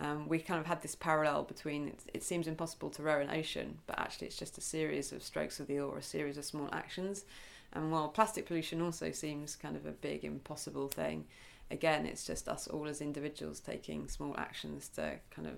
Um, 0.00 0.26
we 0.26 0.38
kind 0.38 0.58
of 0.58 0.64
had 0.64 0.80
this 0.80 0.94
parallel 0.94 1.42
between 1.42 1.88
it, 1.88 2.00
it 2.14 2.22
seems 2.22 2.46
impossible 2.46 2.88
to 2.90 3.02
row 3.02 3.20
an 3.20 3.28
ocean, 3.28 3.78
but 3.86 3.98
actually 3.98 4.28
it's 4.28 4.38
just 4.38 4.56
a 4.56 4.62
series 4.62 5.12
of 5.12 5.22
strokes 5.22 5.60
of 5.60 5.66
the 5.66 5.80
oar, 5.80 5.98
a 5.98 6.02
series 6.02 6.38
of 6.38 6.46
small 6.46 6.68
actions. 6.72 7.26
And 7.72 7.90
while 7.90 8.08
plastic 8.08 8.46
pollution 8.46 8.82
also 8.82 9.12
seems 9.12 9.56
kind 9.56 9.76
of 9.76 9.86
a 9.86 9.92
big 9.92 10.24
impossible 10.24 10.88
thing, 10.88 11.24
again, 11.70 12.06
it's 12.06 12.26
just 12.26 12.48
us 12.48 12.68
all 12.68 12.86
as 12.86 13.00
individuals 13.00 13.60
taking 13.60 14.08
small 14.08 14.34
actions 14.36 14.88
to 14.96 15.18
kind 15.30 15.48
of 15.48 15.54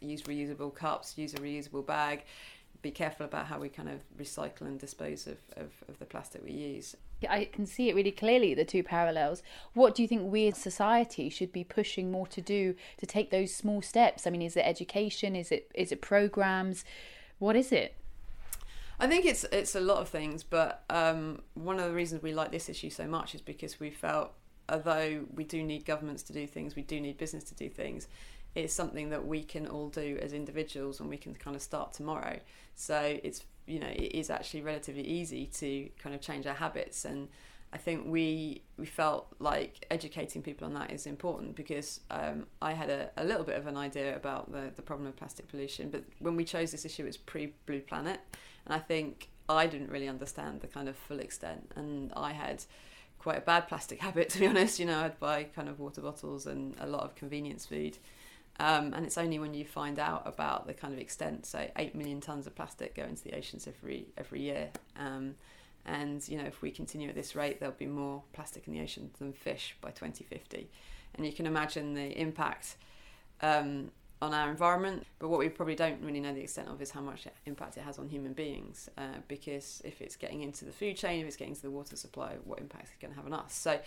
use 0.00 0.22
reusable 0.22 0.74
cups, 0.74 1.16
use 1.16 1.34
a 1.34 1.38
reusable 1.38 1.86
bag, 1.86 2.24
be 2.82 2.90
careful 2.90 3.24
about 3.24 3.46
how 3.46 3.58
we 3.58 3.68
kind 3.68 3.88
of 3.88 4.00
recycle 4.18 4.62
and 4.62 4.78
dispose 4.78 5.26
of, 5.26 5.38
of, 5.56 5.70
of 5.88 5.98
the 6.00 6.04
plastic 6.04 6.44
we 6.44 6.50
use. 6.50 6.96
I 7.30 7.44
can 7.44 7.66
see 7.66 7.88
it 7.88 7.94
really 7.94 8.10
clearly, 8.10 8.54
the 8.54 8.64
two 8.64 8.82
parallels. 8.82 9.44
What 9.74 9.94
do 9.94 10.02
you 10.02 10.08
think 10.08 10.30
we 10.30 10.48
as 10.48 10.58
society 10.58 11.28
should 11.28 11.52
be 11.52 11.62
pushing 11.62 12.10
more 12.10 12.26
to 12.26 12.40
do 12.40 12.74
to 12.98 13.06
take 13.06 13.30
those 13.30 13.54
small 13.54 13.80
steps? 13.80 14.26
I 14.26 14.30
mean, 14.30 14.42
is 14.42 14.56
it 14.56 14.62
education? 14.66 15.36
Is 15.36 15.52
it 15.52 15.70
is 15.74 15.92
it 15.92 16.00
programs? 16.00 16.84
What 17.38 17.54
is 17.54 17.70
it? 17.70 17.94
I 19.02 19.08
think 19.08 19.26
it's 19.26 19.42
it's 19.50 19.74
a 19.74 19.80
lot 19.80 19.98
of 19.98 20.08
things, 20.08 20.44
but 20.44 20.84
um, 20.88 21.42
one 21.54 21.80
of 21.80 21.86
the 21.86 21.92
reasons 21.92 22.22
we 22.22 22.32
like 22.32 22.52
this 22.52 22.68
issue 22.68 22.88
so 22.88 23.04
much 23.04 23.34
is 23.34 23.40
because 23.40 23.80
we 23.80 23.90
felt, 23.90 24.30
although 24.68 25.24
we 25.34 25.42
do 25.42 25.60
need 25.64 25.84
governments 25.84 26.22
to 26.24 26.32
do 26.32 26.46
things, 26.46 26.76
we 26.76 26.82
do 26.82 27.00
need 27.00 27.18
business 27.18 27.42
to 27.44 27.54
do 27.56 27.68
things. 27.68 28.06
It's 28.54 28.72
something 28.72 29.10
that 29.10 29.26
we 29.26 29.42
can 29.42 29.66
all 29.66 29.88
do 29.88 30.20
as 30.22 30.32
individuals, 30.32 31.00
and 31.00 31.08
we 31.08 31.16
can 31.16 31.34
kind 31.34 31.56
of 31.56 31.62
start 31.62 31.92
tomorrow. 31.92 32.38
So 32.76 33.18
it's 33.24 33.42
you 33.66 33.80
know 33.80 33.88
it 33.88 34.14
is 34.14 34.30
actually 34.30 34.62
relatively 34.62 35.02
easy 35.02 35.46
to 35.46 35.88
kind 35.98 36.14
of 36.14 36.20
change 36.20 36.46
our 36.46 36.54
habits 36.54 37.04
and 37.04 37.26
I 37.72 37.78
think 37.78 38.04
we 38.06 38.62
we 38.76 38.84
felt 38.84 39.34
like 39.38 39.86
educating 39.90 40.42
people 40.42 40.66
on 40.66 40.74
that 40.74 40.92
is 40.92 41.06
important 41.06 41.56
because 41.56 42.00
um, 42.10 42.46
I 42.60 42.72
had 42.72 42.90
a, 42.90 43.10
a 43.16 43.24
little 43.24 43.44
bit 43.44 43.56
of 43.56 43.66
an 43.66 43.78
idea 43.78 44.14
about 44.14 44.52
the, 44.52 44.70
the 44.76 44.82
problem 44.82 45.08
of 45.08 45.16
plastic 45.16 45.48
pollution, 45.48 45.88
but 45.88 46.04
when 46.18 46.36
we 46.36 46.44
chose 46.44 46.70
this 46.70 46.84
issue, 46.84 47.06
it's 47.06 47.16
pre 47.16 47.54
Blue 47.64 47.80
Planet, 47.80 48.20
and 48.66 48.74
I 48.74 48.78
think 48.78 49.28
I 49.48 49.66
didn't 49.66 49.90
really 49.90 50.08
understand 50.08 50.60
the 50.60 50.66
kind 50.66 50.88
of 50.88 50.96
full 50.96 51.20
extent, 51.20 51.72
and 51.76 52.12
I 52.16 52.32
had 52.32 52.64
quite 53.18 53.38
a 53.38 53.42
bad 53.42 53.68
plastic 53.68 54.00
habit 54.06 54.28
to 54.30 54.40
be 54.40 54.46
honest. 54.46 54.78
You 54.78 54.86
know, 54.86 55.00
I'd 55.00 55.18
buy 55.18 55.44
kind 55.44 55.68
of 55.68 55.78
water 55.78 56.00
bottles 56.00 56.46
and 56.46 56.74
a 56.80 56.86
lot 56.86 57.02
of 57.02 57.14
convenience 57.14 57.66
food, 57.66 57.98
um, 58.60 58.92
and 58.94 59.06
it's 59.06 59.18
only 59.18 59.38
when 59.38 59.54
you 59.54 59.64
find 59.64 59.98
out 59.98 60.22
about 60.26 60.66
the 60.66 60.74
kind 60.74 60.92
of 60.92 61.00
extent, 61.00 61.46
so 61.46 61.68
eight 61.76 61.94
million 61.94 62.20
tons 62.20 62.46
of 62.46 62.54
plastic 62.54 62.94
go 62.94 63.04
into 63.04 63.22
the 63.22 63.34
oceans 63.36 63.66
every 63.66 64.08
every 64.16 64.40
year. 64.40 64.70
Um, 64.96 65.34
and 65.84 66.26
you 66.28 66.38
know, 66.38 66.44
if 66.44 66.62
we 66.62 66.70
continue 66.70 67.08
at 67.08 67.14
this 67.14 67.34
rate, 67.34 67.58
there'll 67.58 67.74
be 67.74 67.86
more 67.86 68.22
plastic 68.32 68.66
in 68.66 68.72
the 68.72 68.80
ocean 68.80 69.10
than 69.18 69.32
fish 69.32 69.76
by 69.80 69.90
2050. 69.90 70.68
And 71.14 71.26
you 71.26 71.32
can 71.32 71.46
imagine 71.46 71.94
the 71.94 72.18
impact 72.18 72.76
um, 73.42 73.90
on 74.22 74.32
our 74.32 74.48
environment. 74.48 75.04
But 75.18 75.28
what 75.28 75.40
we 75.40 75.48
probably 75.48 75.74
don't 75.74 76.00
really 76.00 76.20
know 76.20 76.32
the 76.32 76.40
extent 76.40 76.68
of 76.68 76.80
is 76.80 76.92
how 76.92 77.00
much 77.00 77.26
impact 77.44 77.76
it 77.76 77.80
has 77.82 77.98
on 77.98 78.08
human 78.08 78.32
beings. 78.32 78.88
Uh, 78.96 79.18
because 79.26 79.82
if 79.84 80.00
it's 80.00 80.16
getting 80.16 80.42
into 80.42 80.64
the 80.64 80.72
food 80.72 80.96
chain, 80.96 81.20
if 81.20 81.26
it's 81.26 81.36
getting 81.36 81.56
to 81.56 81.62
the 81.62 81.70
water 81.70 81.96
supply, 81.96 82.36
what 82.44 82.60
impact 82.60 82.84
is 82.84 82.90
it 82.90 83.02
going 83.02 83.12
to 83.12 83.16
have 83.16 83.26
on 83.26 83.32
us? 83.34 83.52
So 83.52 83.80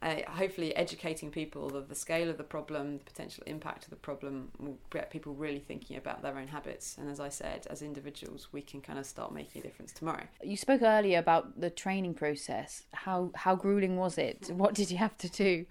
uh, 0.00 0.16
hopefully 0.28 0.74
educating 0.74 1.30
people 1.30 1.76
of 1.76 1.88
the 1.90 1.94
scale 1.94 2.30
of 2.30 2.38
the 2.38 2.42
problem, 2.42 2.98
the 2.98 3.04
potential 3.04 3.44
impact 3.46 3.84
of 3.84 3.90
the 3.90 3.96
problem, 3.96 4.50
will 4.58 4.78
get 4.90 5.10
people 5.10 5.34
really 5.34 5.60
thinking 5.60 5.98
about 5.98 6.22
their 6.22 6.38
own 6.38 6.48
habits. 6.48 6.96
And 6.98 7.10
as 7.10 7.20
I 7.20 7.28
said, 7.28 7.66
as 7.68 7.82
individuals, 7.82 8.48
we 8.50 8.62
can 8.62 8.80
kind 8.80 8.98
of 8.98 9.04
start 9.04 9.32
making 9.32 9.60
a 9.60 9.62
difference 9.62 9.92
tomorrow. 9.92 10.24
You 10.42 10.56
spoke 10.56 10.82
earlier 10.82 11.18
about 11.18 11.60
the 11.60 11.70
training 11.70 12.14
process. 12.14 12.84
How 12.92 13.30
how 13.34 13.54
grueling 13.54 13.96
was 13.96 14.16
it? 14.16 14.50
What 14.52 14.74
did 14.74 14.90
you 14.90 14.96
have 14.96 15.16
to 15.18 15.28
do? 15.28 15.66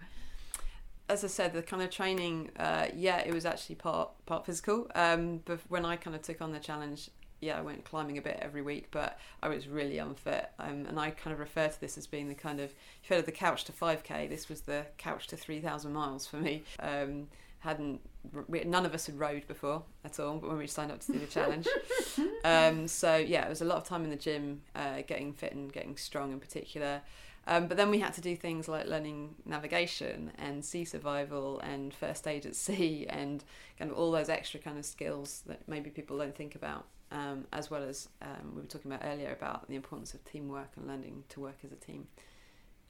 As 1.12 1.26
I 1.26 1.28
said, 1.28 1.52
the 1.52 1.62
kind 1.62 1.84
of 1.84 1.90
training, 1.90 2.52
uh, 2.58 2.88
yeah, 2.96 3.18
it 3.20 3.34
was 3.34 3.46
actually 3.46 3.76
part 3.76 4.10
part 4.26 4.46
physical. 4.46 4.88
Um, 4.96 5.42
but 5.44 5.60
when 5.68 5.84
I 5.84 5.98
kind 5.98 6.16
of 6.16 6.22
took 6.22 6.42
on 6.42 6.54
the 6.54 6.60
challenge, 6.60 7.10
yeah, 7.42 7.58
I 7.58 7.62
went 7.62 7.84
climbing 7.84 8.18
a 8.18 8.22
bit 8.22 8.40
every 8.42 8.62
week, 8.62 8.88
but 8.92 9.20
I 9.44 9.50
was 9.50 9.68
really 9.68 9.98
unfit. 9.98 10.50
Um, 10.58 10.86
and 10.88 10.98
I 10.98 11.10
kind 11.10 11.34
of 11.34 11.40
refer 11.40 11.68
to 11.68 11.82
this 11.82 11.98
as 11.98 12.08
being 12.08 12.30
the 12.30 12.34
kind 12.34 12.62
of, 12.62 12.70
if 13.04 13.10
you 13.10 13.16
had 13.18 13.26
the 13.26 13.32
couch 13.34 13.66
to 13.66 13.74
5k, 13.74 14.30
this 14.30 14.48
was 14.48 14.62
the 14.62 14.86
couch 14.98 15.28
to 15.28 15.36
3,000 15.36 15.92
miles 15.92 16.28
for 16.28 16.38
me. 16.38 16.64
Um, 16.80 17.28
hadn't, 17.60 18.00
we, 18.48 18.64
none 18.64 18.86
of 18.86 18.94
us 18.94 19.08
had 19.08 19.20
rowed 19.20 19.48
before 19.48 19.84
at 20.04 20.20
all 20.20 20.38
but 20.38 20.50
when 20.50 20.58
we 20.58 20.66
signed 20.66 20.92
up 20.92 21.02
to 21.02 21.12
do 21.12 21.20
the 21.20 21.28
challenge. 21.28 21.68
um, 22.46 22.88
so 22.88 23.18
yeah, 23.18 23.46
it 23.46 23.50
was 23.50 23.62
a 23.62 23.66
lot 23.66 23.78
of 23.78 23.84
time 23.84 24.04
in 24.06 24.12
the 24.12 24.16
gym, 24.16 24.62
uh, 24.76 25.02
getting 25.08 25.34
fit 25.34 25.54
and 25.54 25.74
getting 25.74 25.98
strong 25.98 26.32
in 26.32 26.40
particular. 26.40 27.02
Um, 27.48 27.68
but 27.68 27.76
then 27.76 27.90
we 27.90 28.00
had 28.00 28.14
to 28.14 28.22
do 28.22 28.36
things 28.36 28.68
like 28.68 28.88
learning 28.88 29.36
navigation 29.46 30.32
and 30.38 30.64
sea 30.64 30.86
survival 30.86 31.60
and 31.62 31.94
first 31.94 32.28
aid 32.28 32.46
at 32.46 32.56
sea 32.68 33.08
and 33.10 33.44
kind 33.80 33.92
of 33.92 33.98
all 33.98 34.12
those 34.12 34.30
extra 34.30 34.60
kind 34.60 34.78
of 34.78 34.86
skills 34.86 35.42
that 35.48 35.68
maybe 35.68 35.90
people 35.90 36.18
don't 36.18 36.36
think 36.36 36.56
about 36.56 36.86
um, 37.12 37.46
as 37.52 37.70
well 37.70 37.84
as 37.84 38.10
um, 38.22 38.56
we 38.56 38.62
were 38.62 38.68
talking 38.68 38.92
about 38.92 39.06
earlier 39.06 39.32
about 39.32 39.68
the 39.68 39.76
importance 39.76 40.14
of 40.14 40.24
teamwork 40.24 40.70
and 40.78 40.88
learning 40.88 41.24
to 41.30 41.40
work 41.40 41.58
as 41.64 41.72
a 41.72 41.76
team. 41.76 42.08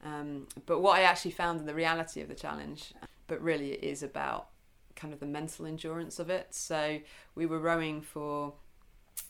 Um, 0.03 0.48
but 0.65 0.79
what 0.79 1.00
I 1.00 1.03
actually 1.03 1.31
found 1.31 1.60
in 1.60 1.65
the 1.65 1.74
reality 1.74 2.22
of 2.22 2.27
the 2.27 2.36
challenge, 2.36 2.93
but 3.27 3.41
really 3.41 3.74
it 3.74 3.84
is 3.84 4.03
about 4.03 4.50
kind 4.96 5.13
of 5.13 5.20
the 5.20 5.25
mental 5.25 5.65
endurance 5.65 6.20
of 6.20 6.29
it. 6.29 6.53
So 6.53 7.00
we 7.36 7.46
were 7.46 7.60
rowing 7.60 8.01
for 8.01 8.53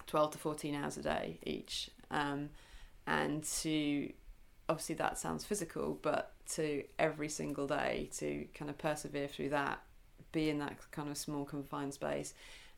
12 0.08 0.32
to 0.32 0.38
14 0.38 0.76
hours 0.76 0.98
a 0.98 1.02
day 1.02 1.40
each. 1.44 1.90
Um, 2.10 2.50
and 3.08 3.44
to 3.44 4.12
obviously 4.72 4.96
that 4.96 5.18
sounds 5.18 5.44
physical, 5.44 6.00
but 6.02 6.32
to 6.54 6.82
every 6.98 7.28
single 7.28 7.68
day 7.68 8.10
to 8.18 8.46
kind 8.56 8.72
of 8.72 8.78
persevere 8.78 9.28
through 9.28 9.50
that, 9.50 9.82
be 10.32 10.50
in 10.50 10.60
that 10.60 10.78
kind 10.92 11.10
of 11.10 11.18
small 11.18 11.44
confined 11.44 11.94
space, 11.94 12.34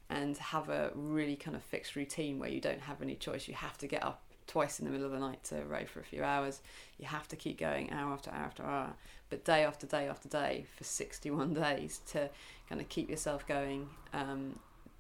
and 0.10 0.36
have 0.38 0.70
a 0.70 0.90
really 0.96 1.36
kind 1.36 1.56
of 1.56 1.62
fixed 1.62 1.96
routine 1.96 2.40
where 2.40 2.50
you 2.50 2.60
don't 2.60 2.82
have 2.82 3.04
any 3.04 3.14
choice. 3.14 3.48
You 3.48 3.54
have 3.54 3.78
to 3.78 3.88
get 3.88 4.04
up 4.04 4.24
twice 4.48 4.80
in 4.80 4.86
the 4.86 4.92
middle 4.92 5.06
of 5.06 5.12
the 5.12 5.20
night 5.20 5.44
to 5.46 5.64
row 5.66 5.86
for 5.86 6.00
a 6.00 6.04
few 6.04 6.24
hours. 6.24 6.62
You 6.98 7.06
have 7.06 7.28
to 7.28 7.36
keep 7.36 7.60
going 7.60 7.92
hour 7.92 8.12
after 8.12 8.32
hour 8.32 8.46
after 8.46 8.64
hour, 8.64 8.94
but 9.30 9.46
day 9.46 9.64
after 9.64 9.86
day 9.86 10.08
after 10.08 10.28
day 10.28 10.66
for 10.76 10.84
61 10.84 11.54
days 11.66 12.02
to 12.08 12.28
kind 12.68 12.82
of 12.82 12.90
keep 12.90 13.08
yourself 13.08 13.48
going. 13.48 13.88
Um, 14.14 14.58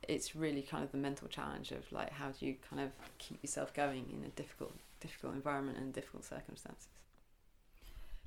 it's 0.08 0.36
really 0.36 0.62
kind 0.62 0.84
of 0.84 0.92
the 0.92 0.98
mental 1.00 1.28
challenge 1.28 1.72
of 1.72 1.92
like 1.92 2.12
how 2.12 2.30
do 2.30 2.46
you 2.46 2.56
kind 2.70 2.84
of 2.84 2.92
keep 3.18 3.42
yourself 3.42 3.74
going 3.74 4.06
in 4.12 4.24
a 4.26 4.30
difficult 4.30 4.74
difficult 5.03 5.36
environment 5.36 5.77
and 5.77 5.93
difficult 5.93 6.25
circumstances. 6.25 6.88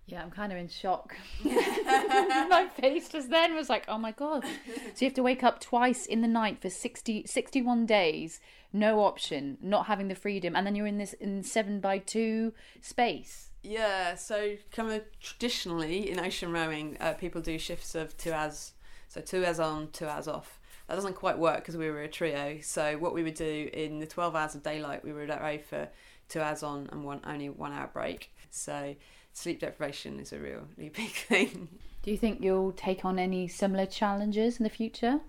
Yeah, 0.06 0.22
I'm 0.22 0.30
kind 0.30 0.52
of 0.52 0.58
in 0.58 0.68
shock. 0.68 1.16
my 1.44 2.68
face 2.80 3.08
just 3.08 3.28
then 3.28 3.56
was 3.56 3.68
like, 3.68 3.84
oh 3.88 3.98
my 3.98 4.12
God. 4.12 4.44
So 4.44 5.00
you 5.00 5.06
have 5.08 5.14
to 5.14 5.22
wake 5.22 5.42
up 5.42 5.60
twice 5.60 6.06
in 6.06 6.20
the 6.20 6.28
night 6.28 6.62
for 6.62 6.70
60, 6.70 7.24
61 7.26 7.86
days, 7.86 8.38
no 8.72 9.00
option, 9.00 9.58
not 9.60 9.86
having 9.86 10.06
the 10.06 10.14
freedom. 10.14 10.54
And 10.54 10.64
then 10.64 10.76
you're 10.76 10.86
in 10.86 10.98
this 10.98 11.12
in 11.14 11.42
seven 11.42 11.80
by 11.80 11.98
two 11.98 12.52
space. 12.80 13.50
Yeah, 13.64 14.14
so 14.14 14.56
kind 14.70 14.92
of 14.92 15.02
traditionally 15.20 16.08
in 16.08 16.20
ocean 16.20 16.52
rowing, 16.52 16.96
uh, 17.00 17.14
people 17.14 17.40
do 17.40 17.58
shifts 17.58 17.96
of 17.96 18.16
two 18.16 18.32
hours, 18.32 18.74
so 19.08 19.20
two 19.20 19.44
hours 19.44 19.58
on, 19.58 19.88
two 19.90 20.06
hours 20.06 20.28
off. 20.28 20.60
That 20.86 20.94
doesn't 20.94 21.14
quite 21.14 21.36
work 21.36 21.56
because 21.56 21.76
we 21.76 21.90
were 21.90 22.02
a 22.02 22.08
trio. 22.08 22.60
So 22.62 22.96
what 22.96 23.12
we 23.12 23.24
would 23.24 23.34
do 23.34 23.68
in 23.72 23.98
the 23.98 24.06
12 24.06 24.36
hours 24.36 24.54
of 24.54 24.62
daylight, 24.62 25.04
we 25.04 25.12
were 25.12 25.22
would 25.22 25.42
row 25.42 25.58
for 25.58 25.88
two 26.28 26.40
hours 26.40 26.62
on 26.62 26.88
and 26.92 27.04
one 27.04 27.20
only 27.24 27.48
one 27.48 27.72
hour 27.72 27.90
break. 27.92 28.32
So 28.50 28.96
sleep 29.32 29.60
deprivation 29.60 30.18
is 30.18 30.32
a 30.32 30.38
really 30.38 30.60
big 30.88 31.10
thing. 31.10 31.68
Do 32.02 32.10
you 32.10 32.16
think 32.16 32.42
you'll 32.42 32.72
take 32.72 33.04
on 33.04 33.18
any 33.18 33.48
similar 33.48 33.86
challenges 33.86 34.58
in 34.58 34.64
the 34.64 34.70
future? 34.70 35.20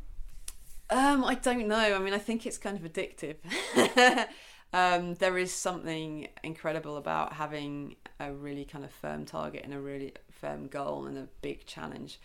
Um, 0.90 1.26
I 1.26 1.36
don't 1.36 1.68
know. 1.68 1.96
I 1.96 2.00
mean, 2.00 2.14
I 2.14 2.20
think 2.20 2.46
it's 2.46 2.58
kind 2.58 2.78
of 2.78 2.84
addictive. 2.84 3.36
um, 4.74 5.16
there 5.16 5.38
is 5.38 5.52
something 5.52 6.28
incredible 6.44 6.98
about 6.98 7.34
having 7.34 7.96
a 8.20 8.32
really 8.32 8.64
kind 8.64 8.86
of 8.86 8.92
firm 8.92 9.26
target 9.26 9.64
and 9.66 9.74
a 9.74 9.80
really 9.80 10.14
firm 10.32 10.68
goal 10.68 11.06
and 11.08 11.18
a 11.18 11.28
big 11.42 11.66
challenge. 11.66 12.20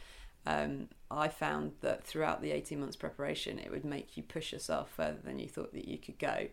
Um, 0.47 0.89
I 1.11 1.29
found 1.29 1.73
that 1.81 2.05
throughout 2.05 2.43
the 2.43 2.53
18 2.53 2.79
months 2.79 2.97
preparation, 2.97 3.59
it 3.59 3.71
would 3.71 3.85
make 3.85 4.17
you 4.17 4.23
push 4.23 4.53
yourself 4.53 4.91
further 4.91 5.19
than 5.25 5.39
you 5.39 5.49
thought 5.49 5.73
that 5.73 5.89
you 5.89 5.99
could 5.99 6.19
go. 6.19 6.49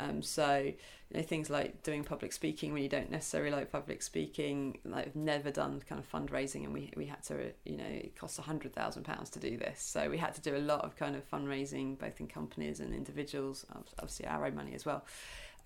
Um, 0.00 0.22
so 0.22 0.58
you 0.58 1.16
know 1.16 1.22
things 1.22 1.50
like 1.50 1.82
doing 1.82 2.04
public 2.04 2.32
speaking 2.32 2.72
when 2.72 2.82
you 2.82 2.88
don't 2.88 3.10
necessarily 3.10 3.50
like 3.50 3.70
public 3.70 4.02
speaking. 4.02 4.78
Like 4.84 5.08
I've 5.08 5.16
never 5.16 5.50
done 5.50 5.82
kind 5.88 6.00
of 6.00 6.10
fundraising, 6.10 6.64
and 6.64 6.72
we 6.72 6.92
we 6.96 7.06
had 7.06 7.22
to 7.24 7.52
you 7.64 7.76
know 7.76 7.84
it 7.84 8.16
costs 8.16 8.38
a 8.38 8.42
hundred 8.42 8.74
thousand 8.74 9.04
pounds 9.04 9.30
to 9.30 9.38
do 9.38 9.56
this. 9.56 9.82
So 9.82 10.08
we 10.08 10.18
had 10.18 10.34
to 10.34 10.40
do 10.40 10.56
a 10.56 10.58
lot 10.58 10.84
of 10.84 10.96
kind 10.96 11.16
of 11.16 11.28
fundraising, 11.30 11.98
both 11.98 12.20
in 12.20 12.28
companies 12.28 12.80
and 12.80 12.94
individuals. 12.94 13.66
Obviously 13.98 14.26
our 14.26 14.46
own 14.46 14.54
money 14.54 14.74
as 14.74 14.86
well. 14.86 15.04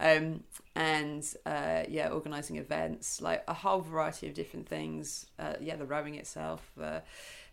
Um, 0.00 0.42
and 0.74 1.24
uh, 1.46 1.84
yeah, 1.88 2.08
organising 2.08 2.56
events, 2.56 3.20
like 3.20 3.44
a 3.46 3.54
whole 3.54 3.80
variety 3.80 4.26
of 4.28 4.34
different 4.34 4.68
things. 4.68 5.26
Uh, 5.38 5.54
yeah, 5.60 5.76
the 5.76 5.86
rowing 5.86 6.16
itself, 6.16 6.68
uh, 6.82 7.00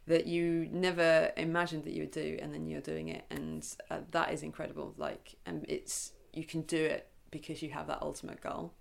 that 0.07 0.25
you 0.25 0.67
never 0.71 1.31
imagined 1.37 1.83
that 1.83 1.93
you 1.93 2.01
would 2.01 2.11
do, 2.11 2.39
and 2.41 2.53
then 2.53 2.65
you're 2.65 2.81
doing 2.81 3.09
it, 3.09 3.25
and 3.29 3.67
uh, 3.91 3.99
that 4.11 4.33
is 4.33 4.41
incredible. 4.41 4.95
Like, 4.97 5.35
and 5.45 5.65
it's 5.69 6.13
you 6.33 6.43
can 6.43 6.61
do 6.61 6.83
it 6.83 7.07
because 7.29 7.61
you 7.61 7.69
have 7.69 7.87
that 7.87 8.01
ultimate 8.01 8.41
goal. 8.41 8.73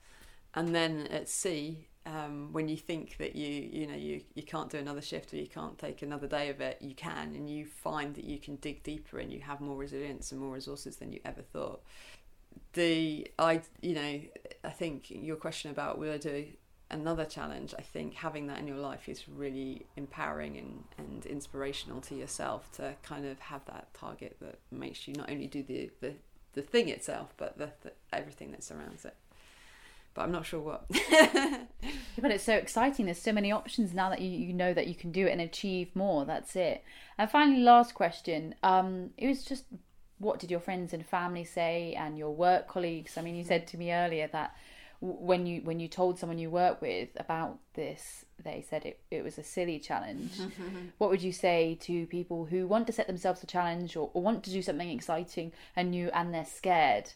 And 0.54 0.74
then 0.74 1.06
at 1.08 1.28
sea, 1.28 1.86
um, 2.06 2.48
when 2.52 2.68
you 2.68 2.76
think 2.76 3.18
that 3.18 3.36
you 3.36 3.46
you 3.46 3.86
know 3.86 3.94
you, 3.94 4.22
you 4.34 4.42
can't 4.42 4.70
do 4.70 4.78
another 4.78 5.02
shift 5.02 5.32
or 5.32 5.36
you 5.36 5.46
can't 5.46 5.78
take 5.78 6.02
another 6.02 6.26
day 6.26 6.48
of 6.48 6.60
it, 6.60 6.78
you 6.80 6.94
can, 6.94 7.34
and 7.34 7.48
you 7.48 7.66
find 7.66 8.14
that 8.14 8.24
you 8.24 8.38
can 8.38 8.56
dig 8.56 8.82
deeper 8.82 9.18
and 9.18 9.32
you 9.32 9.40
have 9.40 9.60
more 9.60 9.76
resilience 9.76 10.32
and 10.32 10.40
more 10.40 10.52
resources 10.52 10.96
than 10.96 11.12
you 11.12 11.20
ever 11.24 11.42
thought. 11.42 11.82
The 12.72 13.30
I 13.38 13.60
you 13.80 13.94
know 13.94 14.20
I 14.64 14.70
think 14.70 15.10
your 15.10 15.36
question 15.36 15.70
about 15.70 15.98
will 15.98 16.12
I 16.12 16.18
do 16.18 16.46
another 16.90 17.24
challenge, 17.24 17.74
I 17.78 17.82
think 17.82 18.14
having 18.14 18.46
that 18.48 18.58
in 18.58 18.66
your 18.66 18.76
life 18.76 19.08
is 19.08 19.28
really 19.28 19.86
empowering 19.96 20.58
and, 20.58 20.84
and 20.98 21.24
inspirational 21.26 22.00
to 22.02 22.14
yourself 22.14 22.70
to 22.72 22.94
kind 23.02 23.24
of 23.26 23.38
have 23.38 23.64
that 23.66 23.94
target 23.94 24.36
that 24.40 24.58
makes 24.70 25.06
you 25.06 25.14
not 25.14 25.30
only 25.30 25.46
do 25.46 25.62
the, 25.62 25.90
the 26.00 26.14
the 26.54 26.62
thing 26.62 26.88
itself, 26.88 27.32
but 27.36 27.58
the, 27.58 27.70
the 27.82 27.92
everything 28.12 28.50
that 28.52 28.64
surrounds 28.64 29.04
it. 29.04 29.14
But 30.14 30.22
I'm 30.22 30.32
not 30.32 30.44
sure 30.44 30.60
what. 30.60 30.84
but 30.88 32.30
it's 32.30 32.44
so 32.44 32.54
exciting. 32.54 33.06
There's 33.06 33.22
so 33.22 33.32
many 33.32 33.52
options 33.52 33.94
now 33.94 34.10
that 34.10 34.20
you, 34.20 34.30
you 34.30 34.52
know 34.52 34.74
that 34.74 34.88
you 34.88 34.94
can 34.94 35.12
do 35.12 35.26
it 35.26 35.30
and 35.30 35.40
achieve 35.40 35.94
more. 35.94 36.24
That's 36.24 36.56
it. 36.56 36.82
And 37.16 37.30
finally, 37.30 37.60
last 37.60 37.94
question. 37.94 38.54
Um, 38.62 39.10
it 39.16 39.28
was 39.28 39.44
just 39.44 39.64
what 40.18 40.38
did 40.38 40.50
your 40.50 40.60
friends 40.60 40.92
and 40.92 41.04
family 41.04 41.44
say 41.44 41.94
and 41.98 42.18
your 42.18 42.34
work 42.34 42.68
colleagues? 42.68 43.16
I 43.16 43.22
mean, 43.22 43.36
you 43.36 43.44
said 43.44 43.66
to 43.68 43.78
me 43.78 43.92
earlier 43.92 44.28
that 44.32 44.54
when 45.00 45.46
you 45.46 45.62
when 45.62 45.80
you 45.80 45.88
told 45.88 46.18
someone 46.18 46.38
you 46.38 46.50
work 46.50 46.82
with 46.82 47.08
about 47.16 47.58
this 47.74 48.24
they 48.42 48.64
said 48.68 48.86
it, 48.86 49.00
it 49.10 49.22
was 49.22 49.36
a 49.36 49.42
silly 49.42 49.78
challenge. 49.78 50.32
What 50.98 51.10
would 51.10 51.22
you 51.22 51.32
say 51.32 51.76
to 51.82 52.06
people 52.06 52.46
who 52.46 52.66
want 52.66 52.86
to 52.86 52.92
set 52.92 53.06
themselves 53.06 53.42
a 53.42 53.46
challenge 53.46 53.96
or, 53.96 54.10
or 54.14 54.22
want 54.22 54.44
to 54.44 54.50
do 54.50 54.62
something 54.62 54.88
exciting 54.88 55.52
and 55.76 55.90
new 55.90 56.10
and 56.14 56.32
they're 56.32 56.44
scared? 56.44 57.12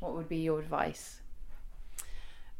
What 0.00 0.14
would 0.14 0.28
be 0.28 0.38
your 0.38 0.58
advice? 0.58 1.20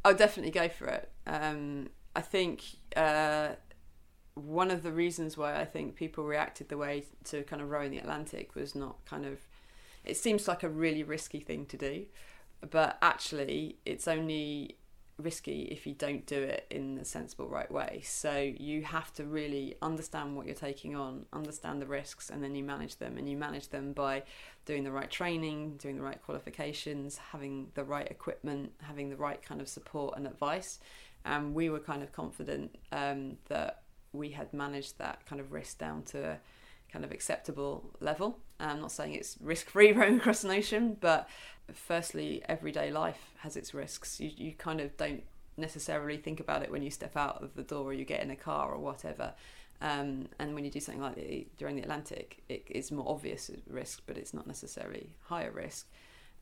I'll 0.05 0.15
definitely 0.15 0.51
go 0.51 0.69
for 0.69 0.87
it. 0.87 1.11
Um, 1.25 1.89
i 2.17 2.21
think 2.21 2.63
uh, 2.97 3.49
one 4.33 4.71
of 4.71 4.83
the 4.83 4.91
reasons 4.91 5.37
why 5.37 5.59
i 5.61 5.63
think 5.63 5.95
people 5.95 6.25
reacted 6.25 6.67
the 6.67 6.77
way 6.77 7.05
to 7.23 7.43
kind 7.43 7.61
of 7.61 7.69
rowing 7.69 7.91
the 7.91 7.99
atlantic 7.99 8.55
was 8.55 8.75
not 8.75 8.97
kind 9.05 9.25
of 9.25 9.37
it 10.03 10.17
seems 10.17 10.47
like 10.47 10.63
a 10.63 10.69
really 10.69 11.03
risky 11.03 11.39
thing 11.39 11.65
to 11.65 11.77
do 11.77 12.05
but 12.69 12.97
actually 13.01 13.77
it's 13.85 14.07
only 14.07 14.77
risky 15.17 15.63
if 15.71 15.87
you 15.87 15.93
don't 15.93 16.27
do 16.27 16.39
it 16.39 16.67
in 16.69 16.95
the 16.95 17.03
sensible 17.03 17.47
right 17.47 17.71
way. 17.71 18.01
So 18.03 18.53
you 18.57 18.83
have 18.83 19.11
to 19.13 19.25
really 19.25 19.75
understand 19.81 20.35
what 20.35 20.45
you're 20.45 20.55
taking 20.55 20.95
on 20.95 21.25
understand 21.33 21.81
the 21.81 21.87
risks 21.87 22.29
and 22.29 22.43
then 22.43 22.53
you 22.53 22.63
manage 22.63 22.97
them. 22.97 23.17
And 23.17 23.27
you 23.27 23.35
manage 23.35 23.69
them 23.69 23.93
by 23.93 24.23
doing 24.65 24.83
the 24.83 24.91
right 24.91 25.09
training 25.09 25.77
doing 25.77 25.95
the 25.95 26.03
right 26.03 26.21
qualifications 26.23 27.17
having 27.17 27.69
the 27.73 27.83
right 27.83 28.09
equipment 28.11 28.73
having 28.81 29.09
the 29.09 29.15
right 29.15 29.41
kind 29.41 29.59
of 29.59 29.67
support 29.67 30.15
and 30.17 30.27
advice. 30.27 30.79
And 31.25 31.55
we 31.55 31.69
were 31.69 31.79
kind 31.79 32.03
of 32.03 32.11
confident 32.11 32.77
um, 32.91 33.37
that 33.49 33.81
we 34.13 34.29
had 34.29 34.53
managed 34.53 34.99
that 34.99 35.25
kind 35.25 35.41
of 35.41 35.51
risk 35.51 35.77
down 35.77 36.03
to 36.03 36.31
a 36.31 36.39
kind 36.91 37.03
of 37.03 37.11
acceptable 37.11 37.91
level 37.99 38.39
I'm 38.59 38.81
not 38.81 38.91
saying 38.91 39.13
it's 39.13 39.37
risk 39.41 39.69
free 39.69 39.91
rowing 39.93 40.17
across 40.17 40.43
an 40.43 40.51
ocean, 40.51 40.97
but 40.99 41.29
firstly, 41.73 42.41
everyday 42.47 42.91
life 42.91 43.33
has 43.39 43.55
its 43.55 43.73
risks. 43.73 44.19
You, 44.19 44.31
you 44.35 44.53
kind 44.53 44.79
of 44.79 44.95
don't 44.97 45.23
necessarily 45.57 46.17
think 46.17 46.39
about 46.39 46.63
it 46.63 46.71
when 46.71 46.83
you 46.83 46.91
step 46.91 47.17
out 47.17 47.43
of 47.43 47.55
the 47.55 47.63
door 47.63 47.85
or 47.85 47.93
you 47.93 48.05
get 48.05 48.21
in 48.21 48.31
a 48.31 48.35
car 48.35 48.71
or 48.71 48.79
whatever. 48.79 49.33
Um, 49.81 50.27
and 50.39 50.55
when 50.55 50.65
you 50.65 50.71
do 50.71 50.79
something 50.79 51.01
like 51.01 51.15
the, 51.15 51.47
during 51.57 51.75
the 51.75 51.83
Atlantic, 51.83 52.43
it's 52.49 52.91
more 52.91 53.07
obvious 53.07 53.51
risk, 53.67 54.01
but 54.07 54.17
it's 54.17 54.33
not 54.33 54.47
necessarily 54.47 55.15
higher 55.23 55.51
risk. 55.51 55.87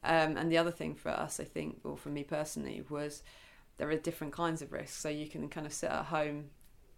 Um, 0.03 0.37
and 0.37 0.51
the 0.51 0.57
other 0.57 0.71
thing 0.71 0.95
for 0.95 1.09
us, 1.09 1.39
I 1.39 1.43
think, 1.43 1.79
or 1.83 1.97
for 1.97 2.09
me 2.09 2.23
personally, 2.23 2.83
was 2.89 3.23
there 3.77 3.89
are 3.89 3.95
different 3.95 4.33
kinds 4.33 4.61
of 4.61 4.71
risks. 4.71 4.97
So 4.97 5.09
you 5.09 5.27
can 5.27 5.49
kind 5.49 5.65
of 5.65 5.73
sit 5.73 5.89
at 5.89 6.05
home 6.05 6.45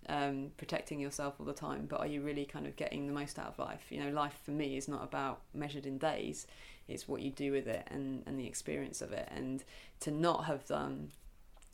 um, 0.08 0.52
protecting 0.58 1.00
yourself 1.00 1.36
all 1.40 1.46
the 1.46 1.54
time, 1.54 1.86
but 1.88 2.00
are 2.00 2.08
you 2.08 2.22
really 2.22 2.46
kind 2.46 2.68
of 2.68 2.76
getting 2.76 3.08
the 3.08 3.14
most 3.14 3.38
out 3.38 3.48
of 3.48 3.60
life? 3.60 3.86
You 3.90 4.04
know, 4.04 4.10
life 4.10 4.40
for 4.44 4.52
me 4.52 4.78
is 4.78 4.88
not 4.88 5.04
about 5.04 5.42
measured 5.54 5.86
in 5.86 5.98
days, 5.98 6.48
it's 6.88 7.08
what 7.08 7.22
you 7.22 7.32
do 7.32 7.52
with 7.52 7.68
it 7.68 7.88
and, 7.92 8.24
and 8.26 8.40
the 8.40 8.48
experience 8.48 9.02
of 9.02 9.12
it. 9.12 9.28
And 9.32 9.64
to 10.02 10.12
not 10.12 10.46
have 10.46 10.66
done 10.66 11.12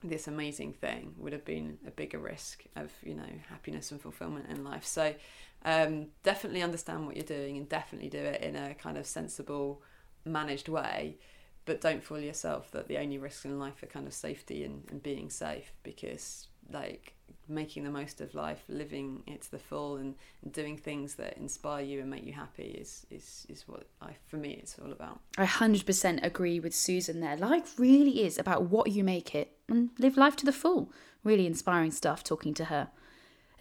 this 0.04 0.28
amazing 0.28 0.74
thing 0.74 1.14
would 1.18 1.34
have 1.34 1.46
been 1.46 1.78
a 1.88 1.92
bigger 1.92 2.20
risk 2.20 2.64
of, 2.76 2.92
you 3.04 3.14
know, 3.14 3.30
happiness 3.50 3.92
and 3.92 4.02
fulfillment 4.02 4.48
in 4.50 4.64
life. 4.64 4.86
So 4.86 5.14
um, 5.66 6.08
definitely 6.24 6.62
understand 6.62 7.06
what 7.06 7.16
you're 7.16 7.26
doing 7.26 7.58
and 7.58 7.70
definitely 7.70 8.10
do 8.10 8.18
it 8.18 8.42
in 8.42 8.56
a 8.56 8.74
kind 8.74 8.98
of 8.98 9.06
sensible, 9.06 9.82
managed 10.26 10.68
way. 10.68 11.18
But 11.66 11.80
don't 11.80 12.04
fool 12.04 12.20
yourself 12.20 12.72
that 12.72 12.88
the 12.88 12.98
only 12.98 13.18
risks 13.18 13.46
in 13.46 13.58
life 13.58 13.82
are 13.84 13.88
kind 13.88 14.06
of 14.06 14.14
safety 14.14 14.66
and, 14.66 14.84
and 14.90 15.02
being 15.02 15.30
safe 15.30 15.72
because 15.84 16.48
like 16.72 17.14
making 17.48 17.84
the 17.84 17.90
most 17.90 18.22
of 18.22 18.34
life, 18.34 18.64
living 18.68 19.24
it 19.28 19.42
to 19.44 19.52
the 19.52 19.60
full, 19.60 19.98
and, 19.98 20.16
doing 20.52 20.78
things 20.78 21.16
that 21.16 21.38
inspire 21.38 21.84
you 21.84 22.02
and 22.02 22.10
make 22.10 22.26
you 22.26 22.34
happy 22.34 22.64
is 22.64 23.06
is 23.10 23.46
is 23.48 23.66
what 23.66 23.86
I 24.02 24.12
for 24.28 24.36
me 24.36 24.60
it's 24.62 24.78
all 24.78 24.92
about. 24.92 25.22
I 25.38 25.46
100% 25.46 26.22
agree 26.22 26.60
with 26.60 26.76
Susan 26.76 27.22
there. 27.22 27.38
Life 27.38 27.80
really 27.80 28.26
is 28.26 28.38
about 28.38 28.64
what 28.64 28.92
you 28.92 29.06
make 29.06 29.34
it 29.34 29.56
and 29.70 29.92
live 29.98 30.18
life 30.18 30.36
to 30.38 30.46
the 30.46 30.52
full. 30.52 30.92
Really 31.24 31.48
inspiring 31.48 31.92
stuff 31.92 32.26
talking 32.26 32.54
to 32.56 32.66
her. 32.66 32.90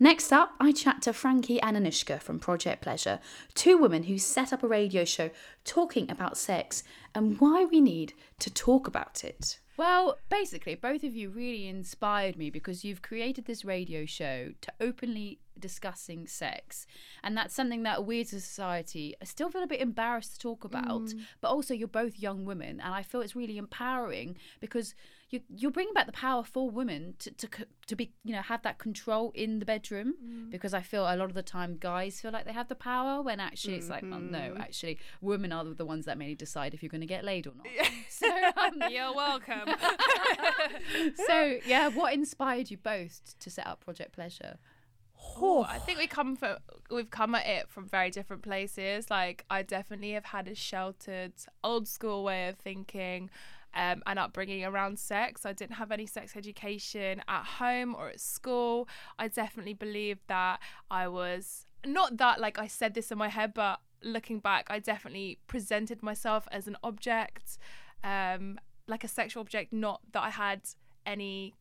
Next 0.00 0.32
up, 0.32 0.54
I 0.58 0.72
chat 0.72 1.02
to 1.02 1.12
Frankie 1.12 1.62
and 1.62 1.76
Anushka 1.76 2.20
from 2.20 2.40
Project 2.40 2.82
Pleasure, 2.82 3.20
two 3.54 3.78
women 3.78 4.02
who 4.04 4.18
set 4.18 4.52
up 4.52 4.64
a 4.64 4.66
radio 4.66 5.04
show 5.04 5.30
talking 5.64 6.10
about 6.10 6.36
sex 6.36 6.82
and 7.14 7.38
why 7.38 7.64
we 7.64 7.80
need 7.80 8.12
to 8.40 8.50
talk 8.50 8.88
about 8.88 9.22
it. 9.22 9.60
Well, 9.82 10.16
basically, 10.30 10.76
both 10.76 11.02
of 11.02 11.16
you 11.16 11.28
really 11.28 11.66
inspired 11.66 12.36
me 12.36 12.50
because 12.50 12.84
you've 12.84 13.02
created 13.02 13.46
this 13.46 13.64
radio 13.64 14.06
show 14.06 14.52
to 14.60 14.72
openly 14.80 15.40
discussing 15.58 16.28
sex. 16.28 16.86
And 17.24 17.36
that's 17.36 17.52
something 17.52 17.82
that 17.82 18.06
we 18.06 18.20
as 18.20 18.32
a 18.32 18.38
society 18.38 19.16
still 19.24 19.50
feel 19.50 19.64
a 19.64 19.66
bit 19.66 19.80
embarrassed 19.80 20.34
to 20.34 20.38
talk 20.38 20.62
about. 20.62 21.06
Mm. 21.06 21.22
But 21.40 21.48
also, 21.48 21.74
you're 21.74 21.88
both 21.88 22.20
young 22.20 22.44
women. 22.44 22.80
And 22.80 22.94
I 22.94 23.02
feel 23.02 23.22
it's 23.22 23.34
really 23.34 23.58
empowering 23.58 24.36
because 24.60 24.94
you, 25.32 25.40
you're 25.48 25.70
bringing 25.70 25.94
back 25.94 26.04
the 26.06 26.12
power 26.12 26.44
for 26.44 26.68
women 26.68 27.14
to, 27.18 27.30
to, 27.32 27.48
to 27.86 27.96
be, 27.96 28.12
you 28.22 28.34
know, 28.34 28.42
have 28.42 28.62
that 28.62 28.78
control 28.78 29.32
in 29.34 29.58
the 29.60 29.64
bedroom. 29.64 30.14
Because 30.50 30.74
I 30.74 30.82
feel 30.82 31.04
a 31.04 31.16
lot 31.16 31.24
of 31.24 31.34
the 31.34 31.42
time 31.42 31.78
guys 31.80 32.20
feel 32.20 32.30
like 32.30 32.44
they 32.44 32.52
have 32.52 32.68
the 32.68 32.74
power 32.74 33.22
when 33.22 33.40
actually 33.40 33.74
it's 33.76 33.88
like, 33.88 34.02
well, 34.02 34.20
no, 34.20 34.54
actually, 34.60 34.98
women 35.22 35.50
are 35.50 35.64
the 35.64 35.86
ones 35.86 36.04
that 36.04 36.18
mainly 36.18 36.34
decide 36.34 36.74
if 36.74 36.82
you're 36.82 36.90
going 36.90 37.00
to 37.00 37.06
get 37.06 37.24
laid 37.24 37.46
or 37.46 37.54
not. 37.56 37.66
So, 38.08 38.28
um, 38.28 38.82
You're 38.90 39.14
welcome. 39.14 39.74
so 41.26 41.58
yeah, 41.66 41.88
what 41.88 42.12
inspired 42.12 42.70
you 42.70 42.76
both 42.76 43.34
to 43.40 43.50
set 43.50 43.66
up 43.66 43.80
Project 43.80 44.12
Pleasure? 44.12 44.58
Oh, 45.36 45.64
I 45.66 45.78
think 45.78 45.98
we 45.98 46.06
come 46.06 46.36
from 46.36 46.56
we've 46.90 47.10
come 47.10 47.34
at 47.34 47.46
it 47.46 47.70
from 47.70 47.88
very 47.88 48.10
different 48.10 48.42
places. 48.42 49.10
Like 49.10 49.44
I 49.48 49.62
definitely 49.62 50.12
have 50.12 50.26
had 50.26 50.46
a 50.46 50.54
sheltered, 50.54 51.32
old 51.64 51.88
school 51.88 52.22
way 52.22 52.48
of 52.48 52.56
thinking. 52.56 53.30
Um, 53.74 54.02
and 54.06 54.18
upbringing 54.18 54.66
around 54.66 54.98
sex. 54.98 55.46
I 55.46 55.54
didn't 55.54 55.76
have 55.76 55.90
any 55.90 56.04
sex 56.04 56.37
education 56.37 57.22
at 57.26 57.44
home 57.44 57.94
or 57.94 58.11
at 58.11 58.20
school. 58.20 58.87
I 59.18 59.28
definitely 59.28 59.72
believe 59.72 60.18
that 60.26 60.61
I 60.90 61.08
was 61.08 61.64
not 61.87 62.18
that 62.18 62.38
like 62.38 62.58
I 62.58 62.66
said 62.66 62.92
this 62.92 63.11
in 63.11 63.16
my 63.16 63.28
head, 63.28 63.54
but 63.54 63.80
looking 64.02 64.40
back, 64.40 64.66
I 64.68 64.78
definitely 64.78 65.38
presented 65.46 66.02
myself 66.02 66.48
as 66.52 66.66
an 66.66 66.76
object, 66.82 67.58
um, 68.04 68.58
like 68.87 69.04
a 69.04 69.08
sexual 69.08 69.40
object. 69.40 69.72
Not 69.72 70.00
that 70.12 70.22
I 70.22 70.30
had 70.30 70.62
any 71.06 71.54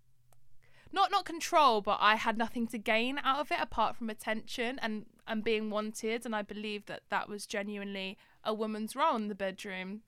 not 0.91 1.11
not 1.11 1.25
control, 1.25 1.81
but 1.81 1.97
I 2.01 2.15
had 2.15 2.37
nothing 2.37 2.67
to 2.67 2.77
gain 2.77 3.19
out 3.23 3.39
of 3.39 3.51
it 3.51 3.59
apart 3.61 3.95
from 3.95 4.09
attention 4.09 4.79
and 4.81 5.05
and 5.27 5.43
being 5.43 5.69
wanted. 5.69 6.25
And 6.25 6.35
I 6.35 6.41
believe 6.41 6.85
that 6.87 7.03
that 7.09 7.29
was 7.29 7.45
genuinely 7.45 8.17
a 8.43 8.53
woman's 8.53 8.95
role 8.95 9.15
in 9.15 9.27
the 9.27 9.35
bedroom. 9.35 10.01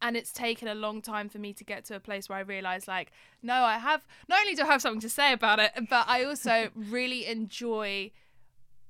And 0.00 0.16
it's 0.16 0.32
taken 0.32 0.68
a 0.68 0.74
long 0.74 1.02
time 1.02 1.28
for 1.28 1.38
me 1.38 1.52
to 1.54 1.64
get 1.64 1.84
to 1.86 1.96
a 1.96 2.00
place 2.00 2.28
where 2.28 2.38
I 2.38 2.42
realize, 2.42 2.86
like, 2.86 3.10
no, 3.42 3.54
I 3.54 3.78
have 3.78 4.06
not 4.28 4.40
only 4.40 4.54
do 4.54 4.62
I 4.62 4.66
have 4.66 4.82
something 4.82 5.00
to 5.00 5.08
say 5.08 5.32
about 5.32 5.58
it, 5.58 5.72
but 5.90 6.06
I 6.08 6.24
also 6.24 6.70
really 6.74 7.26
enjoy 7.26 8.12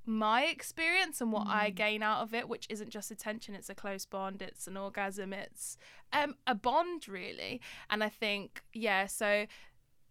my 0.04 0.44
experience 0.44 1.20
and 1.20 1.32
what 1.32 1.46
I 1.46 1.68
gain 1.70 2.02
out 2.02 2.22
of 2.22 2.32
it, 2.32 2.48
which 2.48 2.66
isn't 2.70 2.88
just 2.88 3.10
attention, 3.10 3.54
it's 3.54 3.68
a 3.68 3.74
close 3.74 4.06
bond, 4.06 4.40
it's 4.40 4.66
an 4.66 4.76
orgasm, 4.76 5.34
it's 5.34 5.76
um, 6.14 6.36
a 6.46 6.54
bond, 6.54 7.08
really. 7.08 7.60
And 7.90 8.02
I 8.02 8.08
think, 8.08 8.62
yeah, 8.72 9.06
so 9.06 9.46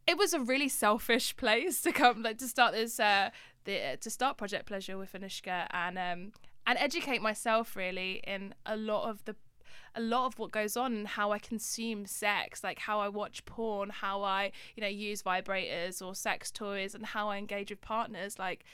it 0.07 0.17
was 0.17 0.33
a 0.33 0.39
really 0.39 0.69
selfish 0.69 1.35
place 1.37 1.81
to 1.81 1.91
come 1.91 2.23
like 2.23 2.37
to 2.37 2.47
start 2.47 2.73
this 2.73 2.99
uh 2.99 3.29
the 3.65 3.97
to 3.99 4.09
start 4.09 4.37
project 4.37 4.65
pleasure 4.65 4.97
with 4.97 5.11
Anushka 5.11 5.67
and 5.71 5.97
um 5.97 6.31
and 6.65 6.79
educate 6.79 7.21
myself 7.21 7.75
really 7.75 8.21
in 8.25 8.55
a 8.65 8.75
lot 8.75 9.09
of 9.09 9.23
the 9.25 9.35
a 9.95 10.01
lot 10.01 10.25
of 10.25 10.39
what 10.39 10.51
goes 10.51 10.77
on 10.77 10.93
and 10.93 11.07
how 11.07 11.31
I 11.31 11.39
consume 11.39 12.05
sex, 12.05 12.63
like 12.63 12.79
how 12.79 12.99
I 12.99 13.09
watch 13.09 13.45
porn, 13.45 13.89
how 13.89 14.23
I, 14.23 14.51
you 14.75 14.81
know, 14.81 14.87
use 14.87 15.23
vibrators 15.23 16.05
or 16.05 16.15
sex 16.15 16.51
toys 16.51 16.95
and 16.95 17.05
how 17.05 17.29
I 17.29 17.37
engage 17.37 17.69
with 17.69 17.81
partners. 17.81 18.37
Like 18.37 18.65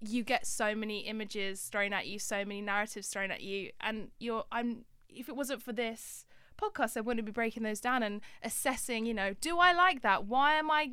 you 0.00 0.24
get 0.24 0.46
so 0.46 0.74
many 0.74 1.00
images 1.00 1.62
thrown 1.62 1.92
at 1.92 2.06
you, 2.06 2.18
so 2.18 2.44
many 2.44 2.60
narratives 2.60 3.08
thrown 3.08 3.30
at 3.30 3.42
you, 3.42 3.70
and 3.80 4.08
you're 4.18 4.44
I'm 4.50 4.84
if 5.08 5.28
it 5.28 5.36
wasn't 5.36 5.62
for 5.62 5.72
this 5.72 6.26
podcast, 6.60 6.96
I 6.96 7.00
wouldn't 7.00 7.26
be 7.26 7.32
breaking 7.32 7.62
those 7.62 7.80
down 7.80 8.02
and 8.02 8.20
assessing, 8.42 9.04
you 9.04 9.14
know, 9.14 9.34
do 9.40 9.58
I 9.58 9.72
like 9.72 10.02
that? 10.02 10.26
Why 10.26 10.54
am 10.54 10.70
I 10.70 10.92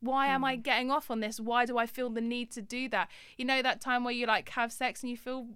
why 0.00 0.26
am 0.26 0.44
I 0.44 0.56
hmm. 0.56 0.62
getting 0.62 0.90
off 0.90 1.10
on 1.10 1.20
this? 1.20 1.40
Why 1.40 1.64
do 1.64 1.78
I 1.78 1.86
feel 1.86 2.10
the 2.10 2.20
need 2.20 2.50
to 2.52 2.62
do 2.62 2.88
that? 2.90 3.08
You 3.36 3.44
know 3.44 3.62
that 3.62 3.80
time 3.80 4.04
where 4.04 4.14
you 4.14 4.26
like 4.26 4.50
have 4.50 4.72
sex 4.72 5.02
and 5.02 5.10
you 5.10 5.16
feel 5.16 5.48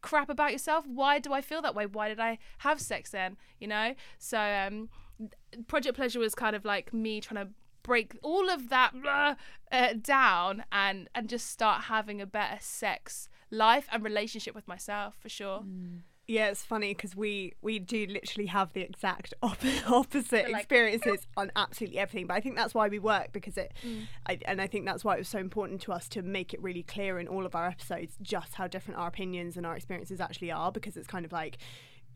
crap 0.00 0.28
about 0.28 0.52
yourself? 0.52 0.86
Why 0.86 1.18
do 1.18 1.32
I 1.32 1.40
feel 1.40 1.62
that 1.62 1.74
way? 1.74 1.86
Why 1.86 2.08
did 2.08 2.20
I 2.20 2.38
have 2.58 2.80
sex 2.80 3.10
then? 3.10 3.36
You 3.58 3.68
know? 3.68 3.94
So 4.18 4.38
um 4.38 4.88
Project 5.66 5.96
Pleasure 5.96 6.20
was 6.20 6.34
kind 6.34 6.54
of 6.54 6.64
like 6.64 6.92
me 6.92 7.20
trying 7.20 7.44
to 7.46 7.52
break 7.82 8.16
all 8.22 8.50
of 8.50 8.68
that 8.68 8.92
uh, 9.72 9.94
down 10.00 10.64
and 10.70 11.08
and 11.14 11.28
just 11.28 11.46
start 11.48 11.84
having 11.84 12.20
a 12.20 12.26
better 12.26 12.58
sex 12.60 13.28
life 13.50 13.88
and 13.90 14.04
relationship 14.04 14.54
with 14.54 14.68
myself 14.68 15.16
for 15.20 15.28
sure. 15.28 15.64
Yeah, 16.30 16.48
it's 16.48 16.62
funny 16.62 16.92
because 16.92 17.16
we 17.16 17.54
we 17.62 17.78
do 17.78 18.06
literally 18.06 18.46
have 18.48 18.74
the 18.74 18.82
exact 18.82 19.32
op- 19.42 19.56
opposite 19.88 20.50
like- 20.50 20.60
experiences 20.62 21.26
on 21.38 21.50
absolutely 21.56 21.98
everything. 21.98 22.26
But 22.26 22.34
I 22.34 22.40
think 22.40 22.54
that's 22.54 22.74
why 22.74 22.88
we 22.88 22.98
work 22.98 23.32
because 23.32 23.56
it, 23.56 23.72
mm. 23.82 24.02
I, 24.26 24.38
and 24.44 24.60
I 24.60 24.66
think 24.66 24.84
that's 24.84 25.02
why 25.02 25.14
it 25.14 25.20
was 25.20 25.28
so 25.28 25.38
important 25.38 25.80
to 25.82 25.92
us 25.92 26.06
to 26.10 26.22
make 26.22 26.52
it 26.52 26.62
really 26.62 26.82
clear 26.82 27.18
in 27.18 27.28
all 27.28 27.46
of 27.46 27.54
our 27.54 27.66
episodes 27.66 28.12
just 28.20 28.54
how 28.54 28.66
different 28.68 29.00
our 29.00 29.08
opinions 29.08 29.56
and 29.56 29.64
our 29.64 29.74
experiences 29.74 30.20
actually 30.20 30.52
are. 30.52 30.70
Because 30.70 30.98
it's 30.98 31.08
kind 31.08 31.24
of 31.24 31.32
like, 31.32 31.56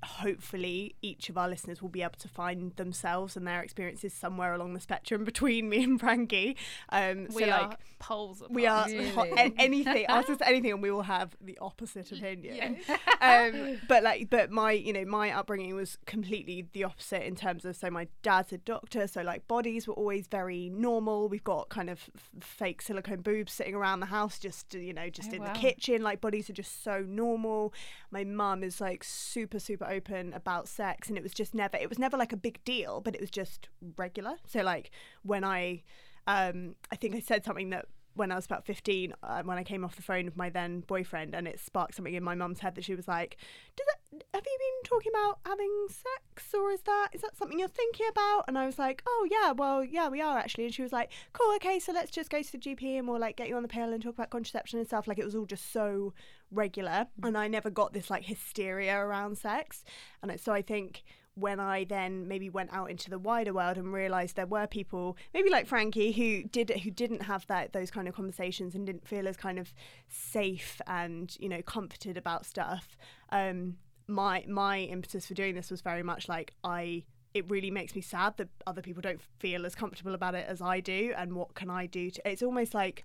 hopefully, 0.05 0.95
each 1.03 1.29
of 1.29 1.37
our 1.39 1.49
listeners 1.49 1.81
will 1.83 1.89
be 1.89 2.03
able 2.03 2.19
to 2.19 2.29
find 2.29 2.75
themselves 2.77 3.37
and 3.37 3.47
their 3.47 3.63
experiences 3.63 4.13
somewhere 4.13 4.55
along 4.55 4.75
the 4.75 4.81
spectrum 4.81 5.25
between 5.33 5.69
me 5.69 5.83
and 5.85 6.01
Frankie. 6.01 6.57
Um, 6.91 7.27
We 7.35 7.43
so 7.45 7.51
are 7.51 7.63
like. 7.69 7.79
poles 7.99 8.43
We 8.51 8.67
are 8.67 8.87
apart. 8.89 9.29
ho- 9.39 9.51
anything. 9.59 10.07
Ask 10.07 10.29
us 10.31 10.39
anything, 10.45 10.73
and 10.73 10.83
we 10.83 10.91
will 10.91 11.03
have 11.03 11.37
the 11.41 11.59
opposite 11.61 12.11
opinion. 12.13 12.79
um, 13.21 13.79
but 13.89 14.03
like, 14.03 14.29
but 14.31 14.51
my, 14.51 14.73
you 14.73 14.93
know, 14.93 15.05
my 15.05 15.31
upbringing 15.31 15.75
was 15.75 15.99
completely 16.07 16.67
the 16.73 16.85
opposite 16.85 17.23
in 17.27 17.37
terms 17.37 17.65
of. 17.65 17.77
So 17.77 17.91
my 17.91 18.09
dad's 18.23 18.53
a 18.53 18.59
doctor, 18.59 19.07
so 19.07 19.23
like 19.23 19.47
bodies 19.49 19.87
were 19.87 19.95
always 19.95 20.27
very 20.27 20.69
normal. 20.71 21.29
We've 21.29 21.45
got 21.45 21.69
kind 21.69 21.89
of 21.91 22.11
f- 22.17 22.31
fake 22.41 22.83
silicone 22.83 23.21
boobs 23.21 23.53
sitting 23.53 23.75
around 23.75 24.01
the 24.01 24.07
house, 24.07 24.39
just 24.39 24.75
you 24.75 24.93
know, 24.93 25.09
just 25.11 25.31
Oh, 25.33 25.37
in 25.37 25.43
wow. 25.43 25.53
the 25.53 25.59
kitchen. 25.59 26.03
Like 26.03 26.21
bodies 26.21 26.51
are 26.51 26.53
just 26.55 26.83
so 26.83 27.05
normal. 27.07 27.73
My 28.11 28.25
mum 28.25 28.63
is 28.63 28.81
like 28.81 29.05
super, 29.05 29.59
super 29.59 29.85
open 29.93 30.33
about 30.33 30.69
sex, 30.69 31.09
and 31.09 31.17
it 31.17 31.23
was 31.23 31.33
just 31.33 31.55
never. 31.55 31.77
It 31.77 31.89
was 31.89 31.99
never 31.99 32.17
like 32.17 32.33
a 32.33 32.37
big 32.37 32.63
deal, 32.65 33.01
but 33.01 33.15
it 33.15 33.21
was 33.21 33.31
just 33.31 33.69
regular. 33.97 34.37
So 34.47 34.63
like 34.63 34.91
when 35.23 35.45
I 35.45 35.83
um, 36.27 36.77
I 36.91 36.97
think 36.97 37.15
I 37.15 37.21
said 37.21 37.45
something 37.45 37.71
that 37.71 37.87
when 38.15 38.31
I 38.31 38.37
was 38.37 38.45
about 38.45 38.67
15, 38.67 39.15
uh, 39.23 39.43
when 39.43 39.59
I 39.59 39.65
came 39.65 39.85
off 39.85 39.97
the 39.97 40.03
phone 40.03 40.27
with 40.27 40.37
my 40.37 40.51
then 40.51 40.81
boyfriend, 40.81 41.35
and 41.35 41.49
it 41.49 41.59
sparked 41.59 41.95
something 41.95 42.15
in 42.15 42.23
my 42.23 42.35
mum's 42.35 42.61
head 42.61 42.75
that 42.75 42.85
she 42.85 42.95
was 42.95 43.09
like, 43.09 43.37
Does 43.77 43.87
that, 43.87 44.23
Have 44.35 44.45
you 44.45 44.59
been 44.59 44.91
talking 44.91 45.13
about 45.15 45.39
having 45.47 45.87
sex, 45.89 46.55
or 46.55 46.71
is 46.71 46.83
that 46.83 47.09
is 47.13 47.23
that 47.23 47.37
something 47.37 47.59
you're 47.59 47.69
thinking 47.69 48.07
about? 48.11 48.45
And 48.49 48.59
I 48.59 48.67
was 48.67 48.79
like, 48.79 49.03
Oh, 49.07 49.27
yeah, 49.31 49.53
well, 49.53 49.85
yeah, 49.85 50.09
we 50.09 50.21
are 50.21 50.39
actually. 50.39 50.65
And 50.65 50.75
she 50.75 50.83
was 50.83 50.93
like, 50.93 51.11
Cool, 51.33 51.55
okay, 51.57 51.79
so 51.79 51.93
let's 51.93 52.11
just 52.11 52.31
go 52.31 52.43
to 52.43 52.53
the 52.53 52.59
GP 52.59 52.99
and 52.99 53.09
we'll 53.09 53.21
like 53.21 53.37
get 53.37 53.49
you 53.49 53.57
on 53.57 53.63
the 53.63 53.69
pill 53.69 53.93
and 53.93 54.03
talk 54.03 54.15
about 54.15 54.31
contraception 54.31 54.79
and 54.79 54.87
stuff. 54.87 55.09
Like 55.09 55.19
it 55.19 55.25
was 55.25 55.35
all 55.35 55.47
just 55.47 55.73
so 55.73 56.13
regular, 56.51 57.07
and 57.23 57.37
I 57.37 57.49
never 57.49 57.71
got 57.71 57.93
this 57.93 58.11
like 58.11 58.25
hysteria 58.25 58.97
around 58.97 59.39
sex. 59.39 59.85
And 60.23 60.39
so 60.41 60.53
I 60.53 60.63
think 60.63 61.03
when 61.35 61.61
I 61.61 61.85
then 61.85 62.29
maybe 62.29 62.51
went 62.51 62.73
out 62.73 62.91
into 62.91 63.09
the 63.09 63.19
wider 63.19 63.55
world 63.55 63.79
and 63.79 63.93
realized 63.93 64.37
there 64.37 64.47
were 64.47 64.67
people, 64.67 65.17
maybe 65.33 65.49
like 65.49 65.67
Frankie, 65.67 66.13
who 66.13 66.43
did 66.45 66.71
who 66.71 66.91
didn't 66.91 67.23
have 67.23 67.47
that 67.47 67.73
those 67.73 67.91
kind 67.91 68.07
of 68.07 68.15
conversations 68.15 68.75
and 68.75 68.85
didn't 68.87 69.07
feel 69.07 69.27
as 69.27 69.37
kind 69.37 69.59
of 69.59 69.73
safe 70.09 70.81
and 70.87 71.37
you 71.41 71.49
know 71.49 71.63
comforted 71.63 72.17
about 72.17 72.45
stuff. 72.45 72.97
Um, 73.31 73.77
my 74.07 74.45
my 74.47 74.81
impetus 74.81 75.27
for 75.27 75.35
doing 75.35 75.55
this 75.55 75.71
was 75.71 75.81
very 75.81 76.03
much 76.03 76.29
like 76.29 76.53
I. 76.63 77.05
It 77.35 77.49
really 77.51 77.71
makes 77.71 77.95
me 77.95 78.03
sad 78.03 78.37
that 78.37 78.49
other 78.67 78.83
people 78.83 79.01
don't 79.01 79.23
feel 79.39 79.65
as 79.65 79.75
comfortable 79.75 80.13
about 80.13 80.35
it 80.35 80.45
as 80.47 80.61
I 80.61 80.81
do, 80.81 81.15
and 81.17 81.33
what 81.33 81.55
can 81.55 81.71
I 81.71 81.87
do? 81.87 82.11
To, 82.11 82.29
it's 82.31 82.43
almost 82.43 82.75
like 82.75 83.05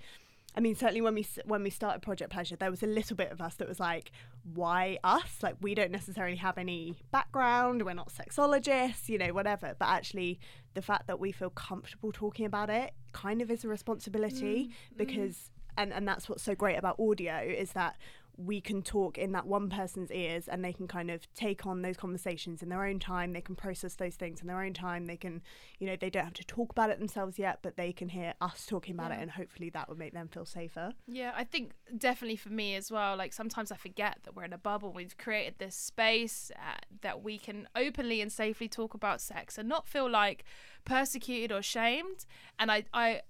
I 0.55 0.59
mean, 0.59 0.75
certainly 0.75 1.01
when 1.01 1.13
we 1.13 1.27
when 1.45 1.61
we 1.61 1.69
started 1.69 2.01
Project 2.01 2.31
Pleasure, 2.31 2.55
there 2.55 2.71
was 2.71 2.81
a 2.81 2.87
little 2.87 3.15
bit 3.15 3.31
of 3.31 3.41
us 3.41 3.55
that 3.55 3.67
was 3.67 3.79
like, 3.79 4.11
"Why 4.55 4.97
us? 5.03 5.43
Like, 5.43 5.55
we 5.61 5.75
don't 5.75 5.91
necessarily 5.91 6.37
have 6.37 6.57
any 6.57 6.95
background. 7.11 7.85
We're 7.85 7.93
not 7.93 8.11
sexologists, 8.11 9.07
you 9.07 9.19
know, 9.19 9.33
whatever." 9.33 9.75
But 9.77 9.87
actually, 9.87 10.39
the 10.73 10.81
fact 10.81 11.05
that 11.07 11.19
we 11.19 11.31
feel 11.31 11.51
comfortable 11.51 12.11
talking 12.11 12.45
about 12.45 12.71
it 12.71 12.93
kind 13.11 13.41
of 13.41 13.51
is 13.51 13.65
a 13.65 13.67
responsibility 13.67 14.65
mm, 14.65 14.67
mm. 14.69 14.97
because, 14.97 15.51
and 15.77 15.93
and 15.93 16.07
that's 16.07 16.27
what's 16.27 16.41
so 16.41 16.55
great 16.55 16.77
about 16.77 16.99
audio 16.99 17.37
is 17.37 17.73
that 17.73 17.95
we 18.37 18.61
can 18.61 18.81
talk 18.81 19.17
in 19.17 19.31
that 19.31 19.47
one 19.47 19.69
person's 19.69 20.11
ears 20.11 20.47
and 20.47 20.63
they 20.63 20.73
can 20.73 20.87
kind 20.87 21.09
of 21.09 21.31
take 21.33 21.65
on 21.65 21.81
those 21.81 21.97
conversations 21.97 22.61
in 22.61 22.69
their 22.69 22.85
own 22.85 22.99
time 22.99 23.33
they 23.33 23.41
can 23.41 23.55
process 23.55 23.95
those 23.95 24.15
things 24.15 24.41
in 24.41 24.47
their 24.47 24.61
own 24.63 24.73
time 24.73 25.05
they 25.05 25.17
can 25.17 25.41
you 25.79 25.87
know 25.87 25.95
they 25.99 26.09
don't 26.09 26.25
have 26.25 26.33
to 26.33 26.43
talk 26.45 26.71
about 26.71 26.89
it 26.89 26.99
themselves 26.99 27.39
yet 27.39 27.59
but 27.61 27.77
they 27.77 27.91
can 27.91 28.09
hear 28.09 28.33
us 28.41 28.65
talking 28.67 28.93
about 28.93 29.11
it 29.11 29.17
and 29.19 29.31
hopefully 29.31 29.69
that 29.69 29.89
would 29.89 29.97
make 29.97 30.13
them 30.13 30.27
feel 30.27 30.45
safer 30.45 30.93
Yeah, 31.07 31.33
I 31.35 31.43
think 31.43 31.73
definitely 31.97 32.35
for 32.35 32.49
me 32.49 32.75
as 32.75 32.91
well. 32.91 33.15
Like 33.15 33.33
sometimes 33.33 33.71
I 33.71 33.75
forget 33.75 34.19
that 34.23 34.35
we're 34.35 34.43
in 34.43 34.53
a 34.53 34.57
bubble. 34.57 34.91
We've 34.91 35.17
created 35.17 35.55
this 35.57 35.75
space 35.75 36.51
uh, 36.55 36.77
that 37.01 37.23
we 37.23 37.37
can 37.37 37.67
openly 37.75 38.21
and 38.21 38.31
safely 38.31 38.67
talk 38.67 38.93
about 38.93 39.21
sex 39.21 39.57
and 39.57 39.67
not 39.67 39.87
feel 39.87 40.09
like 40.09 40.43
persecuted 40.85 41.51
or 41.51 41.61
shamed. 41.61 42.25
And 42.59 42.71
I, 42.71 42.83
I, 42.93 43.21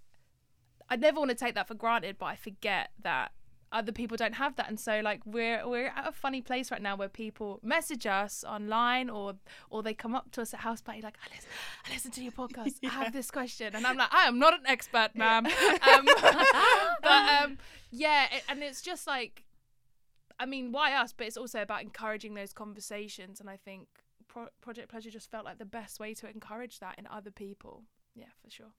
I 0.89 0.95
never 0.95 1.19
want 1.19 1.29
to 1.29 1.35
take 1.35 1.55
that 1.55 1.67
for 1.67 1.75
granted, 1.75 2.17
but 2.17 2.25
I 2.25 2.35
forget 2.35 2.91
that 3.01 3.31
other 3.71 3.91
people 3.91 4.15
don't 4.17 4.35
have 4.35 4.55
that. 4.55 4.69
And 4.69 4.79
so 4.79 5.01
like 5.03 5.21
we're 5.25 5.67
we're 5.67 5.87
at 5.87 6.07
a 6.07 6.11
funny 6.11 6.41
place 6.41 6.71
right 6.71 6.81
now 6.81 6.95
where 6.95 7.09
people 7.09 7.59
message 7.63 8.05
us 8.05 8.43
online 8.47 9.09
or 9.09 9.35
or 9.69 9.83
they 9.83 9.93
come 9.93 10.15
up 10.15 10.31
to 10.31 10.41
us 10.41 10.53
at 10.53 10.61
house 10.61 10.81
party 10.81 11.01
like 11.01 11.17
I 11.23 11.35
listen, 11.35 11.49
I 11.85 11.93
listen 11.93 12.11
to 12.11 12.23
your 12.23 12.31
podcast. 12.31 12.75
I 12.83 12.89
have 12.89 13.13
this 13.19 13.29
question. 13.31 13.75
And 13.75 13.85
I'm 13.85 13.97
like 13.97 14.13
I 14.13 14.27
am 14.27 14.39
not 14.39 14.53
an 14.53 14.65
expert 14.65 15.09
ma'am. 15.15 15.47
Um, 15.87 16.05
but 17.01 17.43
um 17.43 17.57
yeah 17.91 18.25
it, 18.31 18.43
and 18.49 18.63
it's 18.63 18.81
just 18.81 19.07
like 19.07 19.43
I 20.39 20.45
mean 20.45 20.71
why 20.71 20.93
us? 20.93 21.13
But 21.13 21.27
it's 21.27 21.37
also 21.37 21.61
about 21.61 21.81
encouraging 21.81 22.33
those 22.35 22.53
conversations. 22.53 23.39
And 23.39 23.49
I 23.49 23.57
think 23.57 23.87
Pro- 24.27 24.49
Project 24.61 24.89
Pleasure 24.89 25.09
just 25.09 25.29
felt 25.29 25.45
like 25.45 25.57
the 25.57 25.65
best 25.65 25.99
way 25.99 26.13
to 26.15 26.29
encourage 26.29 26.79
that 26.79 26.95
in 26.97 27.07
other 27.07 27.31
people. 27.31 27.83
Yeah 28.15 28.27
for 28.43 28.49
sure. 28.49 28.73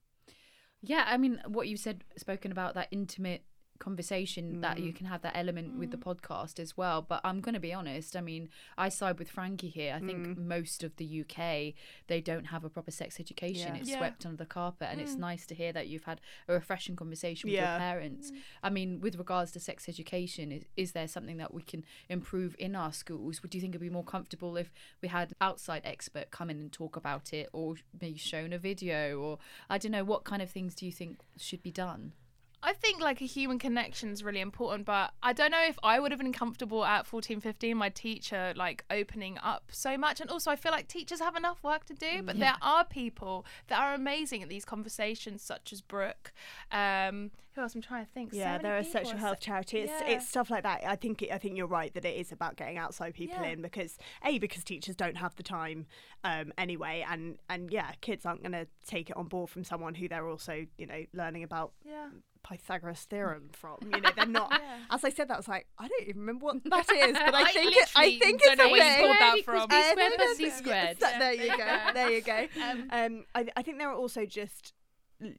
Yeah, 0.81 1.03
I 1.07 1.17
mean, 1.17 1.41
what 1.45 1.67
you 1.67 1.75
said, 1.75 2.05
spoken 2.15 2.51
about 2.51 2.73
that 2.75 2.87
intimate 2.91 3.43
conversation 3.79 4.61
that 4.61 4.79
you 4.79 4.91
mm. 4.91 4.95
can 4.95 5.05
have 5.07 5.21
that 5.21 5.35
element 5.35 5.77
with 5.77 5.91
the 5.91 5.97
mm. 5.97 6.03
podcast 6.03 6.59
as 6.59 6.77
well. 6.77 7.01
But 7.01 7.21
I'm 7.23 7.41
going 7.41 7.53
to 7.53 7.59
be 7.59 7.73
honest. 7.73 8.15
I 8.15 8.21
mean, 8.21 8.49
I 8.77 8.89
side 8.89 9.17
with 9.17 9.29
Frankie 9.29 9.69
here. 9.69 9.93
I 9.95 9.99
think 9.99 10.27
mm. 10.27 10.37
most 10.37 10.83
of 10.83 10.95
the 10.97 11.21
UK 11.21 11.73
they 12.07 12.21
don't 12.21 12.45
have 12.45 12.63
a 12.63 12.69
proper 12.69 12.91
sex 12.91 13.19
education. 13.19 13.75
Yeah. 13.75 13.81
It's 13.81 13.89
Yeah. 13.89 13.97
swept 13.97 14.25
under 14.25 14.37
the 14.37 14.45
carpet, 14.45 14.89
and 14.91 15.01
it's 15.01 15.15
nice 15.15 15.45
to 15.47 15.55
hear 15.55 15.71
that 15.73 15.87
you've 15.87 16.03
had 16.03 16.21
a 16.47 16.53
refreshing 16.53 16.95
conversation 16.95 17.47
with 17.47 17.55
Yeah. 17.55 17.73
your 17.73 17.79
parents. 17.79 18.31
I 18.61 18.69
mean, 18.69 18.99
with 18.99 19.15
regards 19.15 19.51
to 19.53 19.59
sex 19.59 19.87
education, 19.87 20.51
is, 20.51 20.65
is 20.75 20.91
there 20.91 21.07
something 21.07 21.37
that 21.37 21.53
we 21.53 21.61
can 21.61 21.85
improve 22.09 22.55
in 22.59 22.75
our 22.75 22.93
schools? 22.93 23.41
Would 23.41 23.55
you 23.55 23.61
think 23.61 23.71
it'd 23.71 23.81
be 23.81 23.89
more 23.89 24.03
comfortable 24.03 24.57
if 24.57 24.71
we 25.01 25.07
had 25.07 25.29
an 25.29 25.35
outside 25.41 25.81
expert 25.85 26.31
come 26.31 26.49
in 26.49 26.59
and 26.59 26.71
talk 26.71 26.95
about 26.95 27.33
it, 27.33 27.49
or 27.53 27.75
maybe 27.99 28.17
shown 28.17 28.53
a 28.53 28.59
video, 28.59 29.19
or 29.19 29.39
I 29.69 29.77
don't 29.77 29.91
know 29.91 30.03
what 30.03 30.23
kind 30.23 30.41
of 30.41 30.49
things 30.49 30.75
do 30.75 30.85
you 30.85 30.91
think 30.91 31.19
should 31.37 31.63
be 31.63 31.71
done? 31.71 32.13
I 32.61 32.73
think 32.73 33.01
like 33.01 33.21
a 33.21 33.25
human 33.25 33.57
connection 33.59 34.09
is 34.11 34.23
really 34.23 34.41
important, 34.41 34.85
but 34.85 35.11
I 35.23 35.31
don't 35.33 35.51
know 35.51 35.63
if 35.65 35.79
I 35.81 35.99
would 35.99 36.11
have 36.11 36.19
been 36.19 36.33
comfortable 36.33 36.83
at 36.83 37.05
14, 37.07 37.39
15, 37.39 37.77
my 37.77 37.89
teacher 37.89 38.53
like 38.55 38.83
opening 38.91 39.37
up 39.41 39.63
so 39.71 39.97
much. 39.97 40.19
And 40.19 40.29
also, 40.29 40.51
I 40.51 40.55
feel 40.55 40.71
like 40.73 40.87
teachers 40.87 41.19
have 41.21 41.35
enough 41.35 41.63
work 41.63 41.85
to 41.85 41.93
do, 41.93 42.21
but 42.23 42.37
there 42.39 42.55
are 42.61 42.83
people 42.83 43.45
that 43.67 43.79
are 43.79 43.93
amazing 43.93 44.43
at 44.43 44.49
these 44.49 44.65
conversations, 44.65 45.41
such 45.41 45.71
as 45.71 45.81
Brook. 45.81 46.33
Um, 46.71 47.31
who 47.55 47.61
else? 47.61 47.73
I'm 47.75 47.81
trying 47.81 48.05
to 48.05 48.11
think. 48.11 48.31
So 48.31 48.37
yeah 48.37 48.51
many 48.53 48.63
they're 48.63 48.77
a 48.77 48.83
people. 48.83 48.91
sexual 48.91 49.17
health 49.19 49.39
charities. 49.39 49.89
it's, 49.89 50.01
Yeah. 50.01 50.07
it's 50.15 50.27
stuff 50.29 50.49
like 50.51 50.63
that 50.63 50.81
i 50.85 50.95
think 50.95 51.25
i 51.33 51.37
think 51.37 51.57
you're 51.57 51.65
right 51.67 51.91
that 51.95 52.05
it 52.05 52.15
is 52.15 52.31
about 52.31 52.55
getting 52.55 52.77
outside 52.77 53.15
people 53.15 53.37
Yeah. 53.41 53.49
in 53.49 53.61
because 53.61 53.97
a 54.23 54.37
because 54.37 54.63
teachers 54.63 54.95
don't 54.95 55.17
have 55.17 55.35
the 55.35 55.43
time 55.43 55.87
um 56.23 56.53
anyway 56.57 57.03
and 57.09 57.37
and 57.49 57.71
yeah 57.71 57.91
kids 58.01 58.25
aren't 58.25 58.43
going 58.43 58.51
to 58.53 58.67
take 58.87 59.09
it 59.09 59.17
on 59.17 59.25
board 59.27 59.49
from 59.49 59.63
someone 59.63 59.95
who 59.95 60.07
they're 60.07 60.27
also 60.29 60.65
you 60.77 60.85
know 60.85 61.03
learning 61.13 61.43
about 61.43 61.73
Yeah. 61.83 62.09
Pythagoras 62.43 63.01
theorem 63.09 63.49
from. 63.53 63.77
You 63.83 64.01
know, 64.01 64.09
they're 64.15 64.25
not. 64.25 64.51
Yeah. 64.61 64.77
As 64.91 65.03
I 65.03 65.09
said, 65.09 65.27
that 65.29 65.35
I 65.35 65.37
was 65.37 65.47
like, 65.47 65.67
I 65.77 65.87
don't 65.87 66.01
even 66.03 66.19
remember 66.21 66.45
what 66.45 66.63
that 66.69 66.89
is, 66.91 67.13
but 67.13 67.33
I, 67.35 67.41
I 67.41 67.51
think 67.53 67.75
it, 67.75 67.89
I 67.95 68.17
think 68.19 68.41
it's 68.43 68.59
a 68.61 69.01
pulled 69.01 69.19
that 69.19 69.43
from. 69.45 69.67
B 69.67 69.75
squared 69.81 69.97
no, 69.97 70.07
no, 70.07 70.15
plus 70.15 70.39
no, 70.39 70.45
C 70.45 70.49
squared. 70.51 70.99
so- 70.99 71.19
there 71.19 71.33
you 71.33 71.57
go. 71.57 71.77
There 71.93 72.09
you 72.11 72.21
go. 72.21 72.47
Um, 72.63 72.87
Um, 72.91 73.25
I, 73.35 73.45
I 73.57 73.61
think 73.61 73.77
there 73.77 73.89
are 73.89 73.95
also 73.95 74.25
just, 74.25 74.73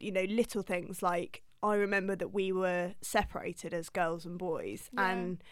you 0.00 0.12
know, 0.12 0.22
little 0.22 0.62
things 0.62 1.02
like 1.02 1.42
I 1.62 1.74
remember 1.74 2.16
that 2.16 2.32
we 2.32 2.52
were 2.52 2.94
separated 3.02 3.74
as 3.74 3.88
girls 3.88 4.24
and 4.24 4.38
boys, 4.38 4.88
Yeah. 4.92 5.10
and 5.10 5.42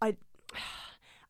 I. 0.00 0.16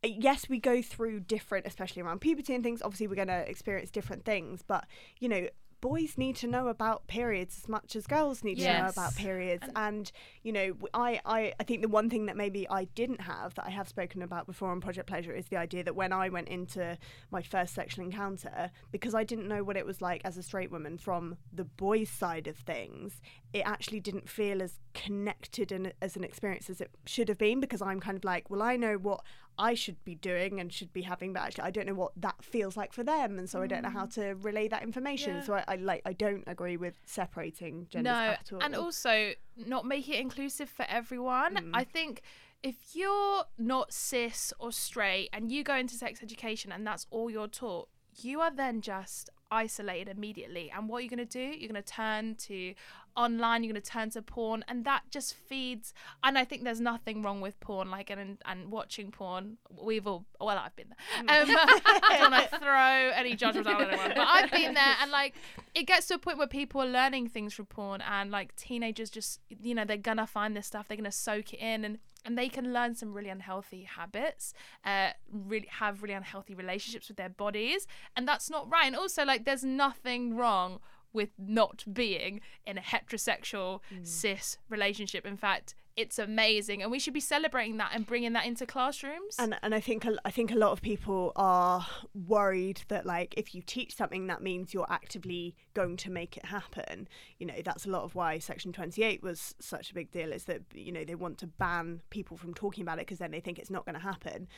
Yes, 0.07 0.51
we 0.51 0.59
go 0.61 0.83
through 0.83 1.21
different, 1.21 1.67
especially 1.67 2.03
around 2.03 2.21
puberty 2.21 2.55
and 2.55 2.63
things. 2.63 2.83
Obviously, 2.83 3.07
we're 3.07 3.15
going 3.15 3.29
to 3.29 3.49
experience 3.49 3.91
different 3.91 4.27
things, 4.27 4.61
but 4.67 4.85
you 5.19 5.31
know, 5.31 5.49
boys 5.85 6.17
need 6.17 6.35
to 6.35 6.47
know 6.47 6.69
about 6.69 7.07
periods 7.09 7.59
as 7.63 7.69
much 7.69 7.95
as 7.95 8.07
girls 8.07 8.43
need 8.43 8.55
to 8.55 8.65
know 8.85 8.89
about 8.89 9.15
periods. 9.17 9.67
And 9.77 10.11
you 10.43 10.51
know, 10.51 10.75
I, 10.95 11.21
I 11.27 11.53
i 11.61 11.63
think 11.63 11.83
the 11.83 11.89
one 11.89 12.09
thing 12.09 12.25
that 12.25 12.39
maybe 12.39 12.67
I 12.71 12.85
didn't 12.95 13.21
have 13.21 13.55
that 13.57 13.67
I 13.67 13.71
have 13.71 13.87
spoken 13.87 14.23
about 14.23 14.47
before 14.47 14.71
on 14.71 14.81
Project 14.81 15.07
Pleasure 15.07 15.35
is 15.35 15.45
the 15.49 15.59
idea 15.59 15.85
that 15.85 15.95
when 15.95 16.11
I 16.11 16.31
went 16.31 16.49
into 16.49 16.97
my 17.31 17.43
first 17.43 17.75
sexual 17.75 18.03
encounter, 18.03 18.71
because 18.93 19.15
I 19.15 19.25
didn't 19.25 19.47
know 19.47 19.63
what 19.63 19.77
it 19.77 19.85
was 19.85 20.01
like 20.01 20.23
as 20.25 20.39
a 20.39 20.43
straight 20.43 20.71
woman 20.71 20.97
from 20.97 21.37
the 21.53 21.65
boys' 21.65 22.09
side 22.09 22.47
of 22.47 22.57
things, 22.57 23.21
it 23.53 23.63
actually 23.67 24.01
didn't 24.01 24.27
feel 24.27 24.63
as 24.63 24.81
connected 24.95 25.71
and 25.71 25.93
as 26.01 26.17
an 26.17 26.25
experience 26.25 26.71
as 26.71 26.81
it 26.81 26.91
should 27.05 27.29
have 27.29 27.39
been 27.39 27.61
because 27.61 27.83
I'm 27.83 28.01
kind 28.01 28.17
of 28.17 28.25
like, 28.25 28.49
well, 28.49 28.63
I 28.63 28.77
know 28.77 28.95
what 28.95 29.21
I 29.59 29.75
should 29.75 30.03
be 30.05 30.15
doing 30.15 30.61
and 30.61 30.73
should 30.73 30.93
be 30.93 31.03
having, 31.03 31.33
but 31.33 31.43
actually 31.43 31.65
I 31.65 31.71
don't 31.71 31.87
know 31.87 31.95
what 31.95 32.13
that 32.17 32.43
feels 32.43 32.77
like 32.77 32.93
for 32.93 33.05
them, 33.05 33.39
and 33.39 33.49
so 33.49 33.63
I 33.63 33.67
don't 33.67 33.83
know 33.83 33.91
how 33.91 34.07
to 34.07 34.35
relay 34.35 34.69
that 34.69 34.83
information. 34.83 35.37
Yeah. 35.37 35.43
So 35.43 35.55
I, 35.55 35.65
I 35.69 35.77
like 35.77 36.03
I 36.05 36.13
don't 36.13 36.45
agree 36.47 36.77
with 36.77 36.95
separating 37.05 37.87
genders 37.91 38.13
no, 38.13 38.19
at 38.19 38.51
all. 38.53 38.63
and 38.63 38.75
also 38.75 39.33
not 39.67 39.85
make 39.85 40.09
it 40.09 40.21
inclusive 40.21 40.69
for 40.69 40.87
everyone. 40.89 41.57
Mm. 41.57 41.71
I 41.75 41.85
think 41.85 42.23
if 42.63 42.77
you're 42.95 43.45
not 43.59 43.93
cis 43.93 44.53
or 44.59 44.73
straight 44.73 45.29
and 45.33 45.53
you 45.53 45.63
go 45.63 45.77
into 45.77 45.95
sex 45.95 46.23
education 46.23 46.73
and 46.73 46.87
that's 46.87 47.07
all 47.11 47.31
you're 47.31 47.47
taught, 47.47 47.89
you 48.23 48.41
are 48.41 48.51
then 48.51 48.81
just 48.81 49.29
isolated 49.51 50.17
immediately. 50.17 50.73
And 50.75 50.89
what 50.89 51.03
you're 51.03 51.11
going 51.11 51.27
to 51.27 51.27
do, 51.27 51.57
you're 51.59 51.71
going 51.71 51.83
to 51.83 51.93
turn 51.93 52.35
to 52.37 52.75
online, 53.17 53.63
you're 53.63 53.73
going 53.73 53.83
to 53.83 53.91
turn 53.91 54.11
to 54.11 54.23
porn, 54.23 54.65
and 54.69 54.85
that 54.85 55.03
just 55.11 55.35
feeds. 55.35 55.93
And 56.23 56.39
I 56.39 56.45
think 56.45 56.65
there's 56.65 56.81
nothing 56.81 57.23
wrong 57.23 57.41
with 57.41 57.59
porn, 57.61 57.91
like 57.91 58.11
and 58.11 58.39
and 58.45 58.71
watching 58.71 59.11
porn. 59.11 59.59
We've 59.83 60.07
all, 60.07 60.25
well, 60.41 60.59
I've 60.59 60.75
been 60.77 60.89
there. 60.89 61.43
Um, 61.43 61.49
I 61.57 62.19
don't 62.19 62.31
want 62.31 62.51
to 62.51 62.59
throw 62.59 63.11
any 63.15 63.37
judgment 63.37 63.67
on 63.67 63.83
anyone, 63.83 64.13
but 64.17 64.27
I've 64.27 64.51
been 64.51 64.75
there, 64.75 64.97
and 65.01 65.11
like 65.11 65.35
it 65.75 65.87
gets 65.87 66.07
to 66.09 66.15
a 66.15 66.19
point 66.19 66.39
where 66.39 66.47
people 66.47 66.83
are 66.83 66.87
learning 66.87 67.29
things 67.29 67.55
from 67.55 67.67
porn, 67.67 68.01
and 68.01 68.31
like 68.31 68.55
teenagers 68.57 69.11
just, 69.11 69.41
you 69.63 69.75
know, 69.75 69.85
they're 69.85 69.97
gonna 69.97 70.27
find 70.27 70.57
this 70.57 70.67
stuff, 70.67 70.89
they're 70.89 70.97
gonna 70.97 71.13
soak 71.13 71.53
it 71.53 71.61
in, 71.61 71.85
and 71.85 71.99
and 72.25 72.39
they 72.39 72.49
can 72.49 72.73
learn 72.73 72.95
some 72.95 73.13
really 73.13 73.29
unhealthy 73.29 73.83
habits, 73.83 74.55
uh, 74.85 75.11
really 75.31 75.69
have 75.69 76.03
really 76.03 76.15
unhealthy 76.15 76.55
relationships 76.55 77.09
with 77.09 77.17
their 77.17 77.29
bodies, 77.29 77.87
and 78.17 78.27
that's 78.27 78.49
not 78.49 78.71
right. 78.71 78.87
And 78.87 78.97
also, 78.97 79.25
like, 79.25 79.45
there's 79.45 79.65
nothing 79.65 80.35
wrong 80.35 80.81
with 81.15 81.31
not 81.39 81.85
being 81.91 82.41
in 82.67 82.77
a 82.77 82.83
heterosexual 82.83 83.81
mm. 83.93 84.07
cis 84.07 84.59
relationship. 84.69 85.25
In 85.25 85.37
fact, 85.37 85.75
it's 85.97 86.19
amazing, 86.19 86.83
and 86.83 86.91
we 86.91 86.99
should 86.99 87.15
be 87.15 87.21
celebrating 87.21 87.77
that 87.77 87.93
and 87.95 88.05
bringing 88.05 88.33
that 88.33 88.47
into 88.47 88.67
classrooms. 88.67 89.37
and 89.39 89.57
and 89.63 89.75
I 89.75 89.81
think 89.81 90.05
a- 90.05 90.19
I 90.25 90.31
think 90.31 90.51
a 90.51 90.57
lot 90.57 90.73
of 90.73 90.83
people 90.83 91.33
are 91.37 91.87
worried 92.27 92.83
that 92.89 93.07
like 93.07 93.35
if 93.37 93.55
you 93.55 93.63
teach 93.63 93.95
something 93.95 94.27
that 94.27 94.43
means 94.43 94.75
you're 94.75 94.91
actively 94.91 95.55
going 95.73 95.97
to 95.99 96.11
make 96.11 96.37
it 96.37 96.47
happen. 96.47 97.09
You 97.39 97.47
know 97.47 97.55
that's 97.65 97.87
a 97.87 97.91
lot 97.91 98.03
of 98.03 98.15
why 98.15 98.39
Section 98.39 98.73
28 98.73 99.23
was 99.23 99.55
such 99.61 99.91
a 99.91 99.95
big 99.95 100.11
deal. 100.11 100.33
Is 100.33 100.45
that 100.45 100.63
you 100.75 100.91
know 100.91 101.05
they 101.05 101.15
want 101.15 101.39
to 101.39 101.47
ban 101.47 102.01
people 102.11 102.37
from 102.37 102.55
talking 102.55 102.83
about 102.83 102.99
it 102.99 103.07
because 103.07 103.19
then 103.19 103.31
they 103.31 103.41
think 103.41 103.59
it's 103.59 103.71
not 103.71 103.85
going 103.85 103.95
to 103.95 104.01
happen. 104.01 104.49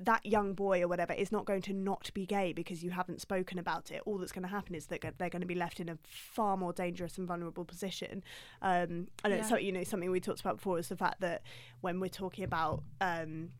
That 0.00 0.26
young 0.26 0.54
boy 0.54 0.82
or 0.82 0.88
whatever 0.88 1.12
is 1.12 1.30
not 1.30 1.44
going 1.44 1.62
to 1.62 1.72
not 1.72 2.10
be 2.12 2.26
gay 2.26 2.52
because 2.52 2.82
you 2.82 2.90
haven't 2.90 3.20
spoken 3.20 3.58
about 3.58 3.90
it. 3.92 4.02
All 4.06 4.18
that's 4.18 4.32
going 4.32 4.42
to 4.42 4.48
happen 4.48 4.74
is 4.74 4.86
that 4.86 5.00
they're 5.18 5.30
going 5.30 5.40
to 5.40 5.46
be 5.46 5.54
left 5.54 5.78
in 5.78 5.88
a 5.88 5.98
far 6.04 6.56
more 6.56 6.72
dangerous 6.72 7.16
and 7.18 7.28
vulnerable 7.28 7.64
position. 7.64 8.24
Um, 8.60 9.08
and 9.24 9.32
it's 9.32 9.44
Yeah. 9.44 9.48
so, 9.50 9.56
you 9.56 9.70
know 9.72 9.84
something 9.84 10.10
we 10.10 10.20
talked 10.20 10.40
about 10.40 10.56
before 10.56 10.78
is 10.78 10.88
the 10.88 10.96
fact 10.96 11.20
that 11.20 11.42
when 11.80 12.00
we're 12.00 12.08
talking 12.08 12.44
about 12.44 12.82
um, 13.00 13.50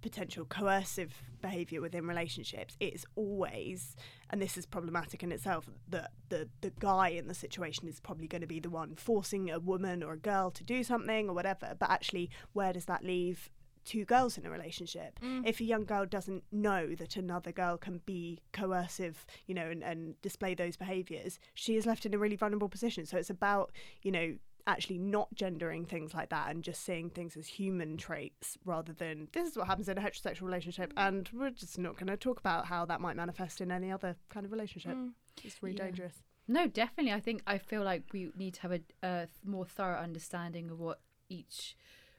potential 0.00 0.44
coercive 0.44 1.22
behavior 1.40 1.80
within 1.80 2.06
relationships 2.06 2.76
it's 2.80 3.04
always 3.14 3.94
and 4.30 4.40
this 4.42 4.56
is 4.56 4.66
problematic 4.66 5.22
in 5.22 5.30
itself 5.32 5.68
that 5.88 6.10
the 6.28 6.48
the 6.60 6.70
guy 6.80 7.08
in 7.08 7.26
the 7.28 7.34
situation 7.34 7.86
is 7.88 8.00
probably 8.00 8.26
going 8.26 8.40
to 8.40 8.46
be 8.46 8.60
the 8.60 8.70
one 8.70 8.94
forcing 8.94 9.50
a 9.50 9.58
woman 9.58 10.02
or 10.02 10.12
a 10.12 10.16
girl 10.16 10.50
to 10.50 10.64
do 10.64 10.82
something 10.82 11.28
or 11.28 11.34
whatever 11.34 11.74
but 11.78 11.90
actually 11.90 12.30
where 12.52 12.72
does 12.72 12.84
that 12.86 13.04
leave 13.04 13.50
two 13.88 14.04
girls 14.04 14.36
in 14.36 14.44
a 14.44 14.50
relationship 14.50 15.18
mm. 15.20 15.42
if 15.46 15.60
a 15.60 15.64
young 15.64 15.84
girl 15.84 16.04
doesn't 16.04 16.42
know 16.52 16.94
that 16.94 17.16
another 17.16 17.52
girl 17.52 17.76
can 17.76 18.00
be 18.04 18.38
coercive 18.52 19.24
you 19.46 19.54
know 19.54 19.68
and, 19.70 19.82
and 19.82 20.20
display 20.20 20.54
those 20.54 20.76
behaviors 20.76 21.38
she 21.54 21.76
is 21.76 21.86
left 21.86 22.04
in 22.04 22.12
a 22.14 22.18
really 22.18 22.36
vulnerable 22.36 22.68
position 22.68 23.06
so 23.06 23.16
it's 23.16 23.30
about 23.30 23.72
you 24.02 24.12
know 24.12 24.34
actually 24.66 24.98
not 24.98 25.34
gendering 25.34 25.86
things 25.86 26.12
like 26.12 26.28
that 26.28 26.50
and 26.50 26.62
just 26.62 26.84
seeing 26.84 27.08
things 27.08 27.38
as 27.38 27.46
human 27.46 27.96
traits 27.96 28.58
rather 28.66 28.92
than 28.92 29.26
this 29.32 29.48
is 29.48 29.56
what 29.56 29.66
happens 29.66 29.88
in 29.88 29.96
a 29.96 30.00
heterosexual 30.00 30.42
relationship 30.42 30.92
and 30.98 31.30
we're 31.32 31.48
just 31.50 31.78
not 31.78 31.94
going 31.96 32.06
to 32.06 32.18
talk 32.18 32.38
about 32.38 32.66
how 32.66 32.84
that 32.84 33.00
might 33.00 33.16
manifest 33.16 33.62
in 33.62 33.70
any 33.72 33.90
other 33.90 34.14
kind 34.28 34.44
of 34.44 34.52
relationship. 34.52 34.94
Mm. 34.94 35.12
It's 35.42 35.62
really 35.62 35.74
Yeah. 35.76 35.84
dangerous. 35.84 36.22
No, 36.46 36.66
definitely. 36.66 37.12
I 37.12 37.20
think 37.20 37.42
I 37.46 37.56
feel 37.56 37.82
like 37.82 38.02
we 38.12 38.30
need 38.36 38.54
to 38.54 38.60
have 38.62 38.72
a, 38.72 38.80
a 39.02 39.28
more 39.42 39.64
thorough 39.64 39.98
understanding 39.98 40.70
of 40.70 40.78
what 40.78 41.00
each 41.30 41.76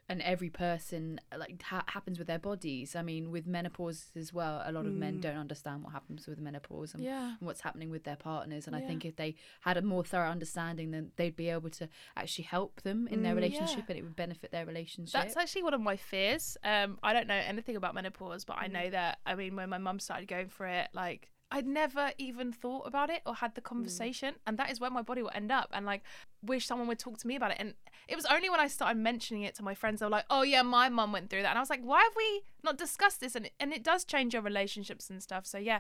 and 0.10 0.22
every 0.24 0.50
person 0.50 1.20
like 1.38 1.62
ha- 1.62 1.84
happens 1.88 2.18
with 2.18 2.28
their 2.28 2.40
bodies. 2.40 2.96
I 2.96 3.04
mean, 3.04 3.30
with 3.32 3.46
menopause 3.46 4.08
as 4.16 4.34
well, 4.34 4.62
a 4.66 4.72
lot 4.72 4.86
of 4.88 4.94
men 4.94 5.20
don't 5.20 5.38
understand 5.38 5.84
what 5.84 5.94
happens 5.94 6.26
with 6.28 6.40
menopause 6.40 6.96
and, 6.96 7.04
Yeah. 7.04 7.28
and 7.40 7.42
what's 7.42 7.62
happening 7.62 7.92
with 7.92 8.04
their 8.04 8.16
partners. 8.16 8.66
And 8.68 8.76
I 8.76 8.82
think 8.82 9.06
if 9.06 9.16
they 9.16 9.36
had 9.62 9.78
a 9.78 9.82
more 9.84 10.04
thorough 10.04 10.30
understanding, 10.30 10.92
then 10.92 11.12
they'd 11.16 11.36
be 11.36 11.50
able 11.50 11.70
to 11.70 11.88
actually 12.18 12.46
help 12.46 12.82
them 12.82 13.08
in 13.08 13.22
their 13.22 13.36
relationship, 13.36 13.86
and 13.90 13.98
it 14.00 14.02
would 14.02 14.16
benefit 14.16 14.52
their 14.52 14.66
relationship. 14.66 15.14
That's 15.14 15.38
actually 15.38 15.64
one 15.64 15.76
of 15.76 15.82
my 15.82 15.96
fears. 15.96 16.58
Um, 16.64 16.98
I 17.04 17.14
don't 17.14 17.28
know 17.28 17.36
anything 17.36 17.76
about 17.76 17.94
menopause, 17.94 18.46
but 18.46 18.58
I 18.58 18.68
Mm. 18.68 18.72
know 18.72 18.90
that. 18.90 19.20
I 19.26 19.36
mean, 19.36 19.56
when 19.56 19.70
my 19.70 19.78
mum 19.78 20.00
started 20.00 20.28
going 20.28 20.50
for 20.50 20.66
it, 20.66 20.90
like 20.94 21.30
I'd 21.52 21.66
never 21.66 22.12
even 22.20 22.52
thought 22.54 22.86
about 22.86 23.10
it 23.10 23.22
or 23.26 23.34
had 23.36 23.52
Mm. 23.52 23.56
the 23.56 23.62
conversation, 23.62 24.36
and 24.46 24.58
that 24.60 24.70
is 24.72 24.80
where 24.80 24.92
my 24.92 25.02
body 25.02 25.24
will 25.24 25.32
end 25.34 25.52
up. 25.52 25.70
And 25.72 25.84
like, 25.86 26.04
wish 26.44 26.68
someone 26.68 26.88
would 26.88 27.00
talk 27.00 27.18
to 27.18 27.28
me 27.28 27.36
about 27.36 27.52
it. 27.52 27.58
And 27.60 27.74
it 28.08 28.16
was 28.16 28.26
only 28.28 28.50
when 28.52 28.60
I 28.60 28.68
started 28.68 29.00
mentioning 29.00 29.42
it 29.44 29.56
to 29.56 29.64
my 29.64 29.74
friends, 29.74 30.00
they 30.00 30.06
were 30.06 30.12
like, 30.12 30.26
"Oh 30.30 30.44
yeah, 30.44 30.62
my 30.62 30.90
mum 30.90 31.12
went 31.12 31.30
through 31.30 31.42
that," 31.42 31.50
and 31.50 31.58
I 31.58 31.62
was 31.62 31.70
like, 31.72 31.82
"Why 31.82 32.02
have 32.04 32.16
we 32.16 32.44
not 32.64 32.78
discussed 32.78 33.20
this?" 33.20 33.36
And 33.36 33.48
it, 33.48 33.54
and 33.60 33.74
it 33.74 33.84
does 33.84 34.06
change 34.06 34.34
your 34.34 34.44
relationships 34.44 35.10
and 35.10 35.24
stuff. 35.24 35.46
So 35.48 35.58
yeah, 35.58 35.80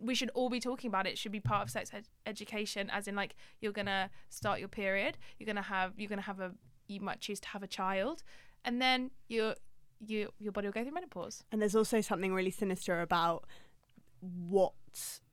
we 0.00 0.14
should 0.14 0.30
all 0.30 0.50
be 0.50 0.60
talking 0.60 0.88
about 0.88 1.06
it. 1.06 1.10
It 1.14 1.18
should 1.18 1.32
be 1.32 1.40
part 1.40 1.62
of 1.62 1.70
sex 1.70 1.92
ed- 1.94 2.08
education, 2.26 2.90
as 2.90 3.08
in 3.08 3.14
like 3.16 3.36
you're 3.60 3.72
gonna 3.72 4.10
start 4.28 4.58
your 4.60 4.68
period, 4.68 5.16
you're 5.38 5.46
gonna 5.46 5.62
have 5.62 5.98
you're 5.98 6.08
gonna 6.10 6.22
have 6.22 6.40
a 6.40 6.52
you 6.88 7.00
might 7.00 7.20
choose 7.20 7.40
to 7.40 7.48
have 7.48 7.62
a 7.62 7.66
child, 7.66 8.22
and 8.64 8.80
then 8.82 9.10
your 9.28 9.54
you 9.98 10.30
your 10.38 10.52
body 10.52 10.66
will 10.66 10.72
go 10.72 10.82
through 10.82 10.92
menopause. 10.92 11.42
And 11.50 11.60
there's 11.62 11.74
also 11.74 12.02
something 12.02 12.34
really 12.34 12.50
sinister 12.50 13.00
about 13.00 13.46
what 14.20 14.72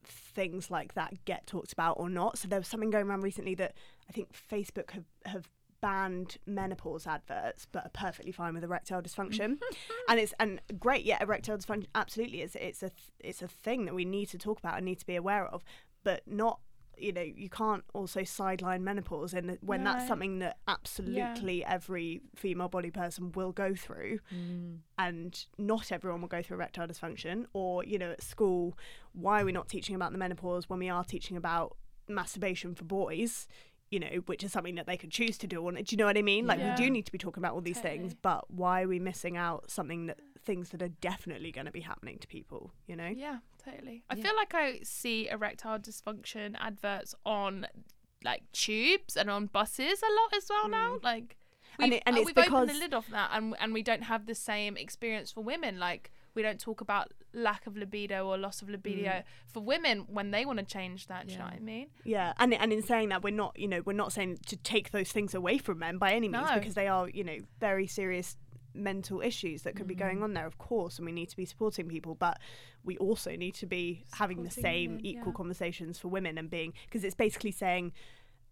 things 0.03 0.69
like 0.69 0.93
that 0.93 1.25
get 1.25 1.47
talked 1.47 1.73
about 1.73 1.93
or 1.99 2.09
not. 2.09 2.37
So 2.37 2.47
there 2.47 2.59
was 2.59 2.67
something 2.67 2.89
going 2.89 3.07
around 3.07 3.21
recently 3.23 3.55
that 3.55 3.75
I 4.09 4.11
think 4.11 4.29
Facebook 4.33 4.91
have, 4.91 5.05
have 5.25 5.49
banned 5.81 6.37
menopause 6.45 7.05
adverts 7.05 7.67
but 7.69 7.85
are 7.85 7.89
perfectly 7.89 8.31
fine 8.31 8.53
with 8.53 8.63
erectile 8.63 9.01
dysfunction. 9.01 9.57
and 10.09 10.19
it's 10.19 10.33
and 10.39 10.61
great, 10.79 11.03
yeah, 11.05 11.21
erectile 11.21 11.57
dysfunction 11.57 11.87
absolutely 11.93 12.41
is 12.41 12.55
it's 12.55 12.83
a 12.83 12.91
it's 13.19 13.41
a 13.41 13.47
thing 13.47 13.85
that 13.85 13.93
we 13.93 14.05
need 14.05 14.27
to 14.29 14.37
talk 14.37 14.59
about 14.59 14.77
and 14.77 14.85
need 14.85 14.99
to 14.99 15.05
be 15.05 15.15
aware 15.15 15.45
of, 15.45 15.63
but 16.03 16.21
not 16.25 16.59
you 16.97 17.11
know, 17.11 17.21
you 17.21 17.49
can't 17.49 17.83
also 17.93 18.23
sideline 18.23 18.83
menopause 18.83 19.33
and 19.33 19.57
when 19.61 19.83
that's 19.83 20.07
something 20.07 20.39
that 20.39 20.57
absolutely 20.67 21.63
every 21.65 22.21
female 22.35 22.69
body 22.69 22.91
person 22.91 23.31
will 23.31 23.51
go 23.51 23.73
through 23.75 24.19
mm. 24.33 24.77
and 24.97 25.45
not 25.57 25.91
everyone 25.91 26.21
will 26.21 26.27
go 26.27 26.41
through 26.41 26.55
erectile 26.57 26.87
dysfunction 26.87 27.45
or 27.53 27.83
you 27.83 27.97
know 27.97 28.11
at 28.11 28.21
school 28.21 28.77
why 29.13 29.41
are 29.41 29.45
we 29.45 29.51
not 29.51 29.67
teaching 29.67 29.95
about 29.95 30.11
the 30.11 30.17
menopause 30.17 30.69
when 30.69 30.79
we 30.79 30.89
are 30.89 31.03
teaching 31.03 31.37
about 31.37 31.77
masturbation 32.07 32.75
for 32.75 32.83
boys 32.83 33.47
you 33.89 33.99
know 33.99 34.21
which 34.25 34.43
is 34.43 34.51
something 34.51 34.75
that 34.75 34.87
they 34.87 34.97
could 34.97 35.11
choose 35.11 35.37
to 35.37 35.47
do 35.47 35.61
or 35.61 35.71
do 35.71 35.83
you 35.89 35.97
know 35.97 36.05
what 36.05 36.17
i 36.17 36.21
mean? 36.21 36.47
Like 36.47 36.59
Yeah. 36.59 36.75
we 36.75 36.83
do 36.83 36.89
need 36.89 37.05
to 37.05 37.11
be 37.11 37.17
talking 37.17 37.41
about 37.41 37.53
all 37.53 37.61
these 37.61 37.79
things 37.79 38.13
but 38.13 38.49
why 38.49 38.81
are 38.81 38.87
we 38.87 38.99
missing 38.99 39.37
out 39.37 39.69
something 39.69 40.07
that 40.07 40.19
things 40.43 40.69
that 40.69 40.81
are 40.81 40.89
definitely 40.89 41.51
going 41.51 41.65
to 41.65 41.71
be 41.71 41.81
happening 41.81 42.17
to 42.19 42.27
people 42.27 42.73
you 42.87 42.95
know? 42.95 43.07
Yeah, 43.07 43.37
totally. 43.65 44.03
I 44.09 44.15
feel 44.15 44.35
like 44.35 44.53
I 44.53 44.79
see 44.83 45.29
erectile 45.29 45.79
dysfunction 45.79 46.55
adverts 46.59 47.15
on 47.25 47.67
like 48.23 48.43
tubes 48.53 49.17
and 49.17 49.29
on 49.29 49.47
buses 49.47 50.01
a 50.01 50.11
lot 50.21 50.33
as 50.37 50.47
well 50.49 50.69
now. 50.69 50.97
Like, 51.03 51.37
And 51.79 51.91
we've, 51.91 51.97
it- 51.97 52.03
and 52.05 52.15
uh, 52.15 52.19
it's 52.19 52.25
we've 52.27 52.37
opened 52.37 52.69
the 52.69 52.73
lid 52.75 52.93
off 52.93 53.07
that, 53.09 53.31
and 53.33 53.55
and 53.59 53.73
we 53.73 53.83
don't 53.83 54.03
have 54.03 54.25
the 54.25 54.35
same 54.35 54.77
experience 54.77 55.31
for 55.31 55.41
women. 55.41 55.79
Like, 55.79 56.11
we 56.35 56.41
don't 56.41 56.59
talk 56.59 56.81
about 56.81 57.11
lack 57.33 57.65
of 57.67 57.75
libido 57.75 58.27
or 58.27 58.37
loss 58.37 58.61
of 58.61 58.69
libido 58.69 59.23
for 59.47 59.59
women 59.59 60.05
when 60.07 60.31
they 60.31 60.45
want 60.45 60.59
to 60.59 60.65
change 60.65 61.07
that. 61.07 61.25
Do 61.27 61.33
you 61.33 61.39
know 61.39 61.45
what 61.45 61.53
I 61.55 61.59
mean? 61.59 61.87
Yeah, 62.05 62.33
and 62.37 62.53
and 62.53 62.71
in 62.71 62.81
saying 62.83 63.09
that, 63.09 63.23
we're 63.23 63.33
not, 63.33 63.57
you 63.57 63.67
know, 63.67 63.81
we're 63.85 63.93
not 63.93 64.13
saying 64.13 64.37
to 64.47 64.55
take 64.55 64.91
those 64.91 65.11
things 65.11 65.33
away 65.33 65.57
from 65.57 65.79
men 65.79 65.97
by 65.97 66.13
any 66.13 66.29
means 66.29 66.47
No. 66.49 66.53
because 66.59 66.75
they 66.75 66.87
are, 66.87 67.09
you 67.09 67.23
know, 67.23 67.37
very 67.59 67.87
serious 67.87 68.37
mental 68.73 69.21
issues 69.21 69.63
that 69.63 69.75
could 69.75 69.87
be 69.87 69.95
going 69.95 70.19
mm. 70.19 70.23
on 70.23 70.33
there, 70.33 70.45
of 70.45 70.57
course, 70.57 70.97
and 70.97 71.05
we 71.05 71.11
need 71.11 71.29
to 71.29 71.37
be 71.37 71.45
supporting 71.45 71.87
people, 71.87 72.15
but 72.15 72.39
we 72.83 72.97
also 72.97 73.35
need 73.35 73.55
to 73.55 73.65
be 73.65 74.03
having 74.13 74.43
the 74.43 74.51
same 74.51 74.91
women, 74.91 75.05
equal 75.05 75.31
yeah. 75.31 75.37
conversations 75.37 75.97
for 75.99 76.07
women 76.09 76.37
and 76.37 76.49
being 76.49 76.73
because 76.85 77.03
it's 77.03 77.15
basically 77.15 77.51
saying 77.51 77.93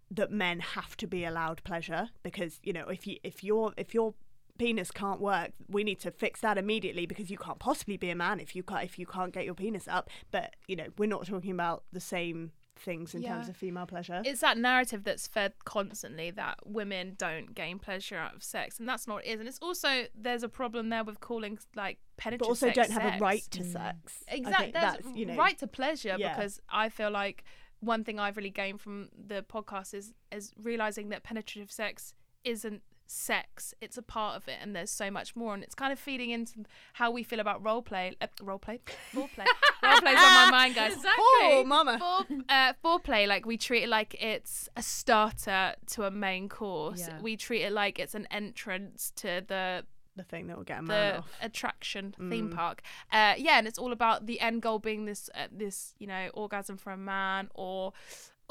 that 0.10 0.32
men 0.32 0.60
have 0.60 0.98
to 0.98 1.08
be 1.08 1.24
allowed 1.24 1.64
pleasure 1.64 2.10
because 2.22 2.60
you 2.64 2.74
know 2.74 2.88
if 2.90 3.08
you 3.08 3.18
if 3.24 3.44
you're 3.44 3.74
if 3.78 3.94
your 3.94 4.14
penis 4.58 4.92
can't 4.92 5.22
work 5.22 5.52
we 5.70 5.84
need 5.84 6.00
to 6.00 6.12
fix 6.12 6.42
that 6.42 6.58
immediately 6.58 7.06
because 7.06 7.32
you 7.32 7.38
can't 7.38 7.58
possibly 7.60 7.98
be 7.98 8.10
a 8.10 8.16
man 8.16 8.40
if 8.40 8.56
you 8.56 8.62
can't 8.62 8.84
if 8.84 9.00
you 9.00 9.06
can't 9.06 9.34
get 9.34 9.46
your 9.46 9.56
penis 9.56 9.88
up 9.88 10.10
but 10.30 10.56
you 10.68 10.76
know 10.76 10.88
we're 10.98 11.08
not 11.08 11.26
talking 11.26 11.52
about 11.52 11.84
the 11.92 12.02
same 12.02 12.52
things 12.82 13.14
in 13.16 13.24
terms 13.24 13.48
of 13.48 13.56
female 13.56 13.86
pleasure 13.86 14.22
It's 14.26 14.42
that 14.42 14.58
narrative 14.58 15.04
that's 15.04 15.28
fed 15.28 15.54
constantly 15.66 16.32
that 16.32 16.60
women 16.66 17.16
don't 17.18 17.54
gain 17.56 17.80
pleasure 17.80 18.18
out 18.18 18.36
of 18.36 18.44
sex, 18.44 18.80
and 18.80 18.88
that's 18.90 19.08
not 19.08 19.16
what 19.16 19.26
it 19.26 19.30
is. 19.30 19.40
And 19.40 19.48
it's 19.48 19.60
also 19.62 20.06
there's 20.16 20.44
a 20.44 20.50
problem 20.50 20.90
there 20.90 21.04
with 21.04 21.20
calling 21.20 21.60
like 21.76 22.00
penetrative 22.18 22.40
but 22.40 22.50
also 22.50 22.68
sex 22.68 22.76
don't 22.76 22.92
have 22.92 23.04
sex. 23.04 23.18
a 23.18 23.24
right 23.24 23.44
to 23.52 23.64
sex 23.64 24.24
Exactly. 24.28 24.72
There's 24.72 24.84
that's 24.84 25.08
you 25.16 25.26
know 25.26 25.36
right 25.36 25.58
to 25.60 25.68
pleasure 25.68 26.16
Yeah. 26.18 26.36
because 26.36 26.60
I 26.70 26.90
feel 26.90 27.12
like 27.12 27.44
one 27.80 28.04
thing 28.04 28.20
I've 28.20 28.38
really 28.38 28.50
gained 28.52 28.80
from 28.82 29.10
the 29.18 29.44
podcast 29.44 29.94
is 29.94 30.14
is 30.32 30.52
realizing 30.62 31.10
that 31.10 31.24
penetrative 31.24 31.72
sex 31.72 32.14
isn't 32.44 32.82
sex 33.12 33.74
it's 33.82 33.98
a 33.98 34.02
part 34.02 34.36
of 34.36 34.48
it 34.48 34.58
and 34.62 34.76
there's 34.76 34.90
so 34.90 35.12
much 35.12 35.36
more 35.36 35.54
and 35.54 35.64
it's 35.64 35.76
kind 35.76 35.92
of 35.92 36.00
feeding 36.00 36.30
into 36.30 36.64
how 36.94 37.12
we 37.12 37.24
feel 37.24 37.40
about 37.40 37.64
role 37.64 37.82
play 37.82 38.16
uh, 38.22 38.28
role 38.42 38.58
play 38.60 38.80
foreplay 39.14 39.46
role 39.84 40.00
play's 40.00 40.18
on 40.18 40.34
my 40.34 40.48
mind 40.50 40.76
guys 40.76 40.94
oh 41.18 41.64
mama 41.66 42.00
Fore, 42.00 42.26
uh, 42.50 42.74
foreplay, 42.84 43.28
like 43.28 43.46
we 43.46 43.58
treat 43.58 43.84
it 43.84 43.90
like 43.90 44.16
it's 44.20 44.70
a 44.76 44.82
starter 44.82 45.76
to 45.88 46.04
a 46.04 46.12
main 46.12 46.50
course. 46.50 47.08
Yeah. 47.08 47.20
We 47.22 47.38
treat 47.38 47.62
it 47.62 47.72
like 47.72 48.00
it's 48.00 48.16
an 48.16 48.28
entrance 48.32 49.12
to 49.18 49.44
the 49.48 49.86
the 50.18 50.24
thing 50.24 50.48
that 50.48 50.58
will 50.58 50.66
get 50.66 50.80
a 50.80 50.82
man 50.82 51.14
the 51.14 51.20
off 51.20 51.32
attraction 51.42 52.14
theme 52.30 52.50
park. 52.50 52.82
Uh, 53.12 53.34
yeah, 53.38 53.58
and 53.58 53.68
it's 53.68 53.80
all 53.80 53.94
about 53.94 54.26
the 54.26 54.40
end 54.40 54.62
goal 54.62 54.80
being 54.80 55.06
this 55.06 55.30
uh, 55.36 55.48
this 55.52 55.94
you 56.00 56.08
know 56.08 56.30
orgasm 56.34 56.78
for 56.78 56.92
a 56.92 56.98
man 56.98 57.50
or. 57.56 57.94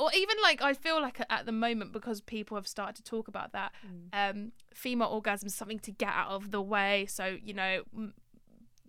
Or 0.00 0.10
even 0.14 0.36
like 0.42 0.62
I 0.62 0.72
feel 0.72 1.00
like 1.02 1.20
at 1.28 1.44
the 1.44 1.52
moment 1.52 1.92
because 1.92 2.22
people 2.22 2.56
have 2.56 2.66
started 2.66 2.96
to 2.96 3.02
talk 3.02 3.28
about 3.28 3.52
that, 3.52 3.72
um, 4.14 4.52
female 4.72 5.08
orgasm 5.08 5.46
is 5.46 5.54
something 5.54 5.78
to 5.80 5.90
get 5.92 6.08
out 6.08 6.30
of 6.30 6.50
the 6.52 6.62
way. 6.62 7.04
So 7.06 7.36
you 7.42 7.52
know, 7.52 7.82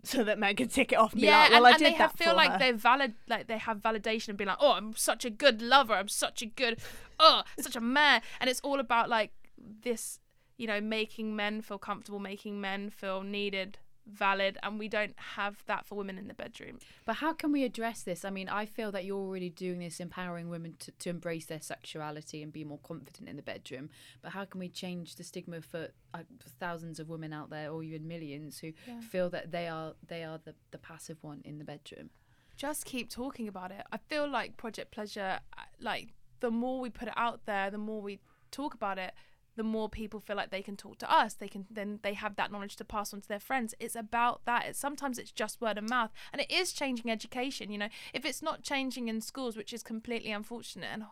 so 0.04 0.24
that 0.24 0.38
men 0.38 0.56
can 0.56 0.68
tick 0.68 0.92
it 0.92 0.96
off 0.96 1.12
and 1.12 1.20
be 1.20 1.26
yeah, 1.26 1.42
like 1.42 1.50
well 1.50 1.58
and, 1.58 1.66
I 1.66 1.70
and 1.70 1.78
did 1.78 1.86
they 1.86 1.96
have, 1.96 2.12
feel 2.12 2.34
like 2.34 2.52
her. 2.52 2.58
they're 2.58 2.74
valid, 2.74 3.14
like 3.28 3.46
they 3.46 3.58
have 3.58 3.78
validation 3.78 4.30
and 4.30 4.38
be 4.38 4.44
like, 4.44 4.56
oh, 4.58 4.72
I'm 4.72 4.94
such 4.96 5.24
a 5.24 5.30
good 5.30 5.60
lover, 5.60 5.94
I'm 5.94 6.08
such 6.08 6.42
a 6.42 6.46
good, 6.46 6.78
oh, 7.20 7.42
such 7.60 7.76
a 7.76 7.80
man, 7.80 8.22
and 8.40 8.50
it's 8.50 8.60
all 8.60 8.80
about 8.80 9.08
like 9.08 9.32
this, 9.58 10.18
you 10.56 10.66
know, 10.66 10.80
making 10.80 11.36
men 11.36 11.60
feel 11.60 11.78
comfortable, 11.78 12.18
making 12.18 12.60
men 12.60 12.90
feel 12.90 13.22
needed, 13.22 13.78
valid, 14.06 14.58
and 14.62 14.78
we 14.78 14.88
don't 14.88 15.14
have 15.36 15.62
that 15.66 15.86
for 15.86 15.94
women 15.94 16.18
in 16.18 16.28
the 16.28 16.34
bedroom. 16.34 16.78
But 17.04 17.16
how 17.16 17.32
can 17.32 17.52
we 17.52 17.64
address 17.64 18.02
this? 18.02 18.24
I 18.24 18.30
mean, 18.30 18.48
I 18.48 18.66
feel 18.66 18.92
that 18.92 19.04
you're 19.04 19.18
already 19.18 19.50
doing 19.50 19.78
this, 19.78 20.00
empowering 20.00 20.48
women 20.48 20.74
to, 20.80 20.90
to 20.90 21.10
embrace 21.10 21.46
their 21.46 21.60
sexuality 21.60 22.42
and 22.42 22.52
be 22.52 22.64
more 22.64 22.80
confident 22.82 23.28
in 23.28 23.36
the 23.36 23.42
bedroom. 23.42 23.90
But 24.22 24.32
how 24.32 24.44
can 24.44 24.58
we 24.58 24.68
change 24.68 25.16
the 25.16 25.24
stigma 25.24 25.62
for 25.62 25.88
uh, 26.14 26.18
thousands 26.60 27.00
of 27.00 27.08
women 27.08 27.32
out 27.32 27.50
there, 27.50 27.70
or 27.70 27.82
even 27.82 28.08
millions, 28.08 28.58
who 28.58 28.72
feel 29.10 29.30
that 29.30 29.52
they 29.52 29.68
are 29.68 29.94
they 30.06 30.24
are 30.24 30.38
the, 30.44 30.54
the 30.70 30.78
passive 30.78 31.18
one 31.22 31.42
in 31.44 31.58
the 31.58 31.64
bedroom? 31.64 32.10
Just 32.56 32.84
keep 32.84 33.08
talking 33.08 33.48
about 33.48 33.70
it. 33.70 33.82
I 33.90 33.96
feel 33.96 34.28
like 34.28 34.56
Project 34.56 34.90
Pleasure, 34.90 35.40
uh, 35.56 35.62
like 35.80 36.08
the 36.40 36.50
more 36.50 36.80
we 36.80 36.90
put 36.90 37.08
it 37.08 37.14
out 37.16 37.46
there, 37.46 37.70
the 37.70 37.78
more 37.78 38.02
we 38.02 38.20
talk 38.50 38.74
about 38.74 38.98
it, 38.98 39.14
the 39.56 39.62
more 39.62 39.88
people 39.88 40.20
feel 40.20 40.36
like 40.36 40.50
they 40.50 40.62
can 40.62 40.76
talk 40.76 40.98
to 40.98 41.12
us. 41.12 41.34
They 41.34 41.48
can 41.48 41.66
then 41.70 41.98
they 42.02 42.14
have 42.14 42.36
that 42.36 42.50
knowledge 42.50 42.76
to 42.76 42.84
pass 42.84 43.12
on 43.12 43.20
to 43.20 43.28
their 43.28 43.40
friends. 43.40 43.74
It's 43.78 43.96
about 43.96 44.42
that. 44.46 44.66
It's 44.66 44.78
sometimes 44.78 45.18
it's 45.18 45.32
just 45.32 45.60
word 45.60 45.78
of 45.78 45.88
mouth, 45.88 46.10
and 46.32 46.40
it 46.40 46.50
is 46.50 46.72
changing 46.72 47.10
education. 47.10 47.70
You 47.70 47.78
know, 47.78 47.88
if 48.14 48.24
it's 48.24 48.42
not 48.42 48.62
changing 48.62 49.08
in 49.08 49.20
schools, 49.20 49.56
which 49.56 49.72
is 49.72 49.82
completely 49.82 50.32
unfortunate, 50.32 50.88
and 50.92 51.04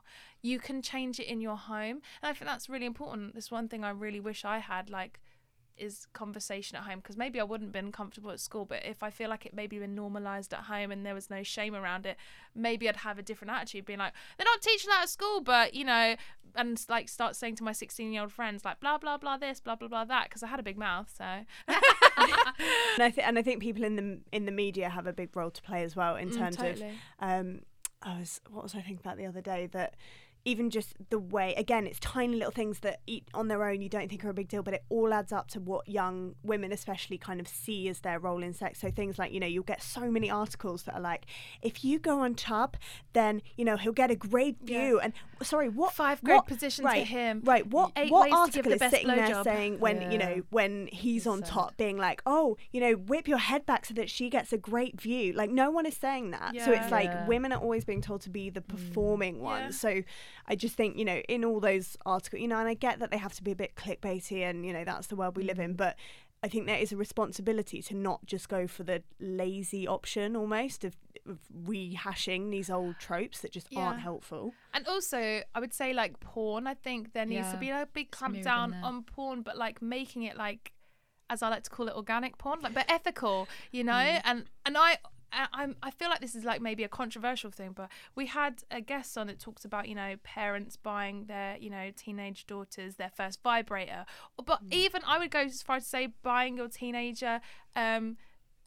you 0.43 0.59
can 0.59 0.83
change 0.83 1.21
it 1.21 1.27
in 1.27 1.41
your 1.41 1.57
home, 1.57 2.01
and 2.23 2.31
I 2.31 2.33
think 2.33 2.47
that's 2.51 2.69
really 2.69 2.87
important. 2.87 3.35
This 3.35 3.51
one 3.51 3.69
thing 3.69 3.85
I 3.85 3.91
really 3.91 4.21
wish 4.21 4.45
I 4.45 4.59
had, 4.59 4.91
like 4.91 5.21
is 5.77 6.07
conversation 6.13 6.77
at 6.77 6.85
home 6.85 6.99
because 6.99 7.17
maybe 7.17 7.41
I 7.41 7.45
wouldn't 7.45 7.69
have 7.69 7.73
been 7.73 7.93
comfortable 7.93 8.31
at 8.31 8.41
school 8.41 8.65
but 8.65 8.85
if 8.85 9.03
I 9.03 9.11
feel 9.11 9.29
like 9.31 9.47
it 9.47 9.55
maybe 9.55 9.79
been 9.79 9.95
normalized 9.95 10.53
at 10.53 10.61
home 10.61 10.91
and 10.91 11.05
there 11.07 11.15
was 11.15 11.31
no 11.31 11.43
shame 11.43 11.75
around 11.75 12.07
it 12.07 12.17
maybe 12.55 12.89
I'd 12.89 12.97
have 12.99 13.19
a 13.19 13.23
different 13.23 13.53
attitude 13.53 13.85
being 13.87 13.99
like 13.99 14.13
they're 14.37 14.45
not 14.45 14.61
teaching 14.61 14.91
that 14.91 15.03
at 15.05 15.09
school 15.09 15.41
but 15.41 15.75
you 15.75 15.85
know 15.85 16.17
and 16.57 16.85
like 16.89 17.09
start 17.09 17.37
saying 17.37 17.57
to 17.57 17.65
my 17.65 17.73
16 17.73 18.13
year 18.13 18.23
old 18.23 18.33
friends 18.33 18.65
like 18.65 18.81
blah 18.81 18.99
blah 18.99 19.17
blah 19.17 19.37
this 19.37 19.61
blah 19.61 19.75
blah 19.77 19.89
blah 19.89 20.05
that 20.05 20.25
because 20.25 20.43
I 20.43 20.49
had 20.49 20.61
a 20.61 20.65
big 20.65 20.79
mouth 20.79 21.11
so 21.17 21.25
and 21.69 23.03
I 23.03 23.11
think 23.11 23.27
and 23.27 23.39
I 23.39 23.43
think 23.43 23.61
people 23.63 23.85
in 23.85 23.97
the 23.97 24.21
in 24.33 24.47
the 24.47 24.53
media 24.53 24.89
have 24.89 25.07
a 25.07 25.13
big 25.13 25.35
role 25.37 25.51
to 25.51 25.63
play 25.63 25.83
as 25.83 25.97
well 25.97 26.17
in 26.17 26.31
Mm, 26.31 26.37
terms 26.37 26.57
totally. 26.57 26.91
of 27.21 27.29
um 27.29 27.61
I 28.03 28.19
was 28.19 28.41
what 28.51 28.63
was 28.63 28.75
I 28.75 28.79
thinking 28.79 28.99
about 29.01 29.17
the 29.19 29.27
other 29.27 29.41
day 29.41 29.67
that 29.73 29.95
even 30.45 30.71
just 30.71 30.95
the 31.11 31.19
way 31.19 31.55
again 31.55 31.87
it's 31.87 31.99
tiny 32.01 32.37
little 32.37 32.51
things 32.51 32.81
that 32.81 33.01
eat 33.07 33.25
on 33.35 33.49
their 33.49 33.69
own 33.69 33.83
you 33.83 33.89
don't 33.89 34.09
think 34.09 34.25
are 34.25 34.31
a 34.31 34.35
big 34.35 34.49
deal 34.49 34.63
but 34.63 34.75
it 34.75 34.85
all 34.89 35.13
adds 35.13 35.33
up 35.33 35.49
to 35.49 35.61
what 35.61 35.87
young 35.89 36.35
women 36.43 36.73
especially 36.73 37.19
kind 37.19 37.41
of 37.41 37.47
see 37.49 37.89
as 37.89 38.01
their 38.01 38.19
role 38.19 38.43
in 38.43 38.53
sex. 38.53 38.81
So 38.81 38.91
things 38.91 39.19
like 39.19 39.33
you 39.33 39.41
know 39.41 39.47
you'll 39.47 39.63
get 39.65 39.83
so 39.83 40.11
many 40.11 40.31
articles 40.31 40.85
that 40.85 40.95
are 40.95 41.01
like 41.01 41.27
if 41.63 41.85
you 41.85 41.99
go 41.99 42.21
on 42.21 42.35
top 42.35 42.77
then 43.13 43.43
you 43.57 43.65
know 43.65 43.77
he'll 43.77 43.93
get 43.93 44.11
a 44.11 44.17
great 44.17 44.57
view. 44.63 44.99
And 45.01 45.13
sorry 45.43 45.69
what 45.69 45.93
Five 45.93 46.23
great 46.23 46.37
what- 46.37 46.47
positions 46.47 46.89
for 46.89 46.99
him. 47.01 47.43
right 47.45 47.67
what 47.67 47.93
Eight 47.97 48.11
what 48.11 48.31
ways 48.31 48.53
to 48.55 48.63
give 48.63 48.67
article 48.67 48.73
is 48.73 48.91
sitting 48.91 49.09
there 49.09 49.29
blowjob. 49.29 49.45
saying 49.45 49.81
when 49.81 50.11
you 50.11 50.19
know 50.19 50.43
when 50.51 50.89
he's 50.93 51.27
on 51.27 51.43
top 51.43 51.77
being 51.77 51.97
like 51.99 52.23
oh 52.27 52.57
you 52.73 52.81
know 52.81 52.93
whip 52.93 53.29
your 53.29 53.39
head 53.39 53.67
back 53.67 53.87
so 53.87 53.95
that 53.95 54.09
she 54.09 54.31
gets 54.31 54.53
a 54.53 54.59
great 54.59 55.01
view. 55.01 55.33
Like 55.33 55.51
no 55.51 55.71
one 55.71 55.87
is 55.87 55.97
saying 55.97 56.31
that. 56.33 56.55
So 56.65 56.73
it's 56.73 56.91
like 56.91 57.11
Yeah. 57.11 57.27
women 57.27 57.53
are 57.53 57.61
always 57.61 57.85
being 57.85 58.01
told 58.01 58.21
to 58.23 58.31
be 58.31 58.51
the 58.51 58.61
mm. 58.61 58.69
performing 58.69 59.41
ones 59.41 59.79
so 59.81 60.03
I 60.47 60.55
just 60.57 60.75
think, 60.77 60.97
you 60.97 61.05
know, 61.05 61.21
in 61.29 61.45
all 61.45 61.61
those 61.61 61.97
articles, 62.07 62.41
you 62.41 62.49
know, 62.49 62.59
and 62.59 62.69
I 62.69 62.75
get 62.75 62.99
that 63.01 63.11
they 63.11 63.19
have 63.19 63.35
to 63.35 63.43
be 63.43 63.53
a 63.53 63.57
bit 63.57 63.75
clickbaity 63.77 64.43
and, 64.43 64.65
you 64.67 64.73
know, 64.73 64.85
that's 64.85 65.07
the 65.09 65.17
world 65.17 65.37
we 65.37 65.43
live 65.45 65.59
in, 65.59 65.75
but 65.75 65.97
I 66.43 66.49
think 66.49 66.67
there 66.67 66.79
is 66.79 66.91
a 66.91 66.97
responsibility 66.97 67.83
to 67.83 67.95
not 67.95 68.25
just 68.25 68.49
go 68.49 68.67
for 68.67 68.83
the 68.83 69.03
lazy 69.19 69.87
option 69.87 70.35
almost 70.37 70.85
of, 70.85 70.97
of 71.29 71.39
rehashing 71.69 72.51
these 72.51 72.71
old 72.71 72.99
tropes 72.99 73.41
that 73.41 73.53
just 73.53 73.67
aren't 73.77 74.01
helpful. 74.01 74.55
And 74.73 74.87
also, 74.89 75.43
I 75.55 75.61
would 75.61 75.75
say 75.75 75.93
like 75.93 76.19
porn. 76.21 76.67
I 76.67 76.75
think 76.75 77.13
there 77.13 77.27
needs 77.27 77.51
to 77.53 77.59
be 77.59 77.71
like, 77.71 77.83
a 77.83 77.87
big 77.93 78.11
clamp 78.11 78.41
down 78.43 78.75
on 78.83 79.03
porn, 79.03 79.43
but 79.43 79.59
like 79.59 79.83
making 79.83 80.23
it 80.23 80.37
like, 80.37 80.73
as 81.29 81.43
I 81.43 81.49
like 81.51 81.65
to 81.65 81.71
call 81.71 81.89
it, 81.89 81.95
organic 81.95 82.39
porn, 82.39 82.61
like 82.63 82.75
but 82.75 82.91
ethical. 82.91 83.47
You 83.71 83.85
know, 83.85 83.93
Mm. 83.93 84.21
and 84.25 84.45
and 84.67 84.79
I. 84.79 84.99
I- 85.33 85.49
I'm, 85.53 85.77
I 85.83 85.91
feel 85.91 86.09
like 86.09 86.21
this 86.21 86.35
is 86.35 86.45
like 86.45 86.61
maybe 86.61 86.83
a 86.85 86.89
controversial 86.89 87.51
thing, 87.51 87.73
but 87.73 87.89
we 88.15 88.27
had 88.27 88.63
a 88.71 88.81
guest 88.81 89.17
on 89.17 89.27
that 89.29 89.39
talks 89.39 89.65
about, 89.65 89.89
you 89.89 89.95
know, 89.95 90.17
parents 90.23 90.77
buying 90.77 91.27
their, 91.27 91.57
you 91.59 91.71
know, 91.71 91.91
teenage 91.97 92.47
daughters 92.47 92.97
their 92.97 93.11
first 93.11 93.43
vibrator. 93.43 94.05
But 94.45 94.65
Mm. 94.65 94.73
even 94.73 95.03
I 95.07 95.19
would 95.19 95.31
go 95.31 95.41
as 95.41 95.63
far 95.63 95.77
as 95.77 95.85
to 95.85 95.89
say 95.89 96.07
buying 96.23 96.57
your 96.57 96.69
teenager, 96.69 97.41
um, 97.77 98.17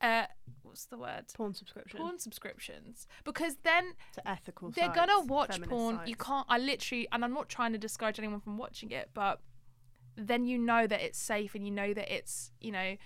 uh, 0.02 0.26
what's 0.64 0.86
the 0.86 0.98
word? 0.98 1.26
Porn 1.34 1.54
subscription. 1.54 1.98
Porn 2.00 2.20
subscriptions. 2.20 3.08
Because 3.24 3.56
then 3.64 3.94
to 4.14 4.28
ethical 4.28 4.70
they're 4.72 4.86
sites, 4.86 4.96
gonna 4.98 5.22
watch 5.26 5.62
porn. 5.62 6.02
You 6.06 6.16
can't. 6.16 6.46
I 6.50 6.58
literally, 6.58 7.08
and 7.12 7.24
I'm 7.24 7.34
not 7.34 7.48
trying 7.50 7.72
to 7.74 7.78
discourage 7.78 8.20
anyone 8.20 8.42
from 8.42 8.58
watching 8.58 8.92
it, 8.92 9.12
but 9.14 9.40
then 10.16 10.46
you 10.46 10.58
know 10.58 10.86
that 10.88 11.02
it's 11.02 11.18
safe 11.18 11.56
and 11.56 11.66
you 11.66 11.72
know 11.72 11.94
that 11.94 12.14
it's 12.14 12.52
you 12.60 12.72
know 12.72 12.98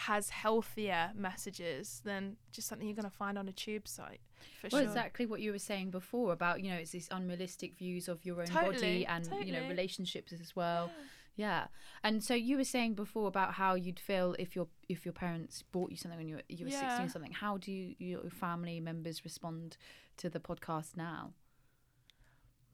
has 0.00 0.28
healthier 0.28 1.10
messages 1.14 2.02
than 2.04 2.36
just 2.52 2.68
something 2.68 2.86
you're 2.86 2.94
gonna 2.94 3.08
find 3.08 3.38
on 3.38 3.48
a 3.48 3.52
tube 3.52 3.88
site. 3.88 4.20
For 4.60 4.68
Well, 4.70 4.82
sure. 4.82 4.88
exactly 4.90 5.24
what 5.24 5.40
you 5.40 5.52
were 5.52 5.58
saying 5.58 5.90
before 5.90 6.32
about 6.34 6.62
you 6.62 6.70
know 6.70 6.76
it's 6.76 6.90
these 6.90 7.08
unrealistic 7.10 7.76
views 7.76 8.06
of 8.06 8.24
your 8.24 8.40
own 8.40 8.46
Totally, 8.46 9.04
body 9.04 9.06
and 9.06 9.26
you 9.46 9.52
know 9.52 9.66
relationships 9.68 10.32
as 10.32 10.54
well. 10.54 10.90
Yeah, 11.34 11.66
and 12.02 12.22
so 12.24 12.34
you 12.34 12.56
were 12.56 12.64
saying 12.64 12.94
before 12.94 13.26
about 13.28 13.54
how 13.54 13.74
you'd 13.74 13.98
feel 13.98 14.36
if 14.38 14.54
your 14.54 14.68
if 14.88 15.04
your 15.06 15.12
parents 15.12 15.62
bought 15.72 15.90
you 15.90 15.96
something 15.96 16.18
when 16.18 16.28
you 16.28 16.36
were 16.36 16.42
you 16.48 16.66
were 16.66 16.70
Yeah. 16.70 16.80
sixteen 16.80 17.06
or 17.06 17.08
something. 17.10 17.32
How 17.32 17.56
do 17.58 17.72
you, 17.72 17.94
your 17.98 18.30
family 18.30 18.80
members 18.80 19.24
respond 19.24 19.76
to 20.18 20.28
the 20.28 20.40
podcast 20.40 20.96
now? 20.96 21.32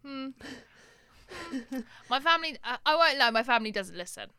Hmm. 0.04 0.28
my 2.10 2.20
family, 2.20 2.56
I, 2.64 2.78
I 2.84 2.96
won't 2.96 3.18
lie. 3.18 3.30
My 3.30 3.42
family 3.42 3.70
doesn't 3.70 3.96
listen, 3.96 4.30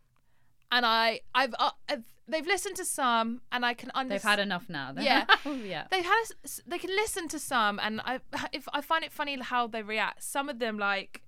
and 0.72 0.86
I, 0.86 1.22
I've, 1.34 1.56
uh, 1.60 1.72
I've 1.90 2.04
they've 2.28 2.46
listened 2.46 2.76
to 2.78 2.86
some, 2.86 3.42
and 3.52 3.66
I 3.66 3.74
can 3.74 3.92
They've 4.08 4.22
had 4.22 4.40
enough 4.40 4.70
now. 4.70 4.92
then. 4.94 5.06
Yeah. 5.06 5.26
yeah. 5.46 5.88
they 5.92 6.02
had 6.02 6.24
a 6.46 6.50
they 6.66 6.78
can 6.78 6.90
listen 6.92 7.28
to 7.30 7.40
some 7.40 7.80
and 7.80 8.02
i 8.06 8.20
if 8.52 8.68
i 8.74 8.82
find 8.82 9.04
it 9.04 9.12
funny 9.12 9.38
how 9.42 9.68
they 9.68 9.82
react 9.82 10.24
some 10.24 10.50
of 10.50 10.60
them 10.60 10.78
like 10.78 11.22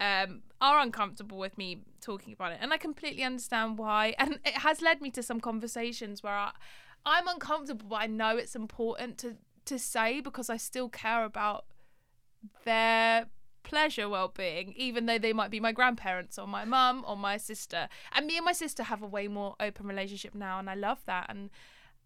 um 0.00 0.42
are 0.60 0.78
uncomfortable 0.80 1.38
with 1.38 1.56
me 1.56 1.82
talking 2.00 2.32
about 2.32 2.52
it 2.52 2.58
and 2.60 2.72
i 2.72 2.76
completely 2.76 3.22
understand 3.22 3.78
why 3.78 4.14
and 4.18 4.38
it 4.44 4.54
has 4.58 4.82
led 4.82 5.00
me 5.00 5.10
to 5.10 5.22
some 5.22 5.40
conversations 5.40 6.22
where 6.22 6.34
i 6.34 6.50
i'm 7.06 7.28
uncomfortable 7.28 7.86
but 7.88 7.96
i 7.96 8.06
know 8.06 8.36
it's 8.36 8.54
important 8.54 9.18
to 9.18 9.36
to 9.64 9.78
say 9.78 10.20
because 10.20 10.50
i 10.50 10.56
still 10.56 10.88
care 10.88 11.24
about 11.24 11.64
their 12.64 13.26
pleasure 13.72 14.06
well-being 14.06 14.74
even 14.76 15.06
though 15.06 15.18
they 15.18 15.32
might 15.32 15.50
be 15.50 15.58
my 15.58 15.72
grandparents 15.72 16.38
or 16.38 16.46
my 16.46 16.64
mum 16.64 17.02
or 17.08 17.16
my 17.16 17.38
sister 17.38 17.88
and 18.14 18.26
me 18.26 18.36
and 18.36 18.44
my 18.44 18.52
sister 18.52 18.82
have 18.82 19.02
a 19.02 19.06
way 19.06 19.26
more 19.28 19.54
open 19.60 19.86
relationship 19.86 20.34
now 20.34 20.58
and 20.58 20.68
i 20.68 20.74
love 20.74 20.98
that 21.06 21.24
and 21.30 21.48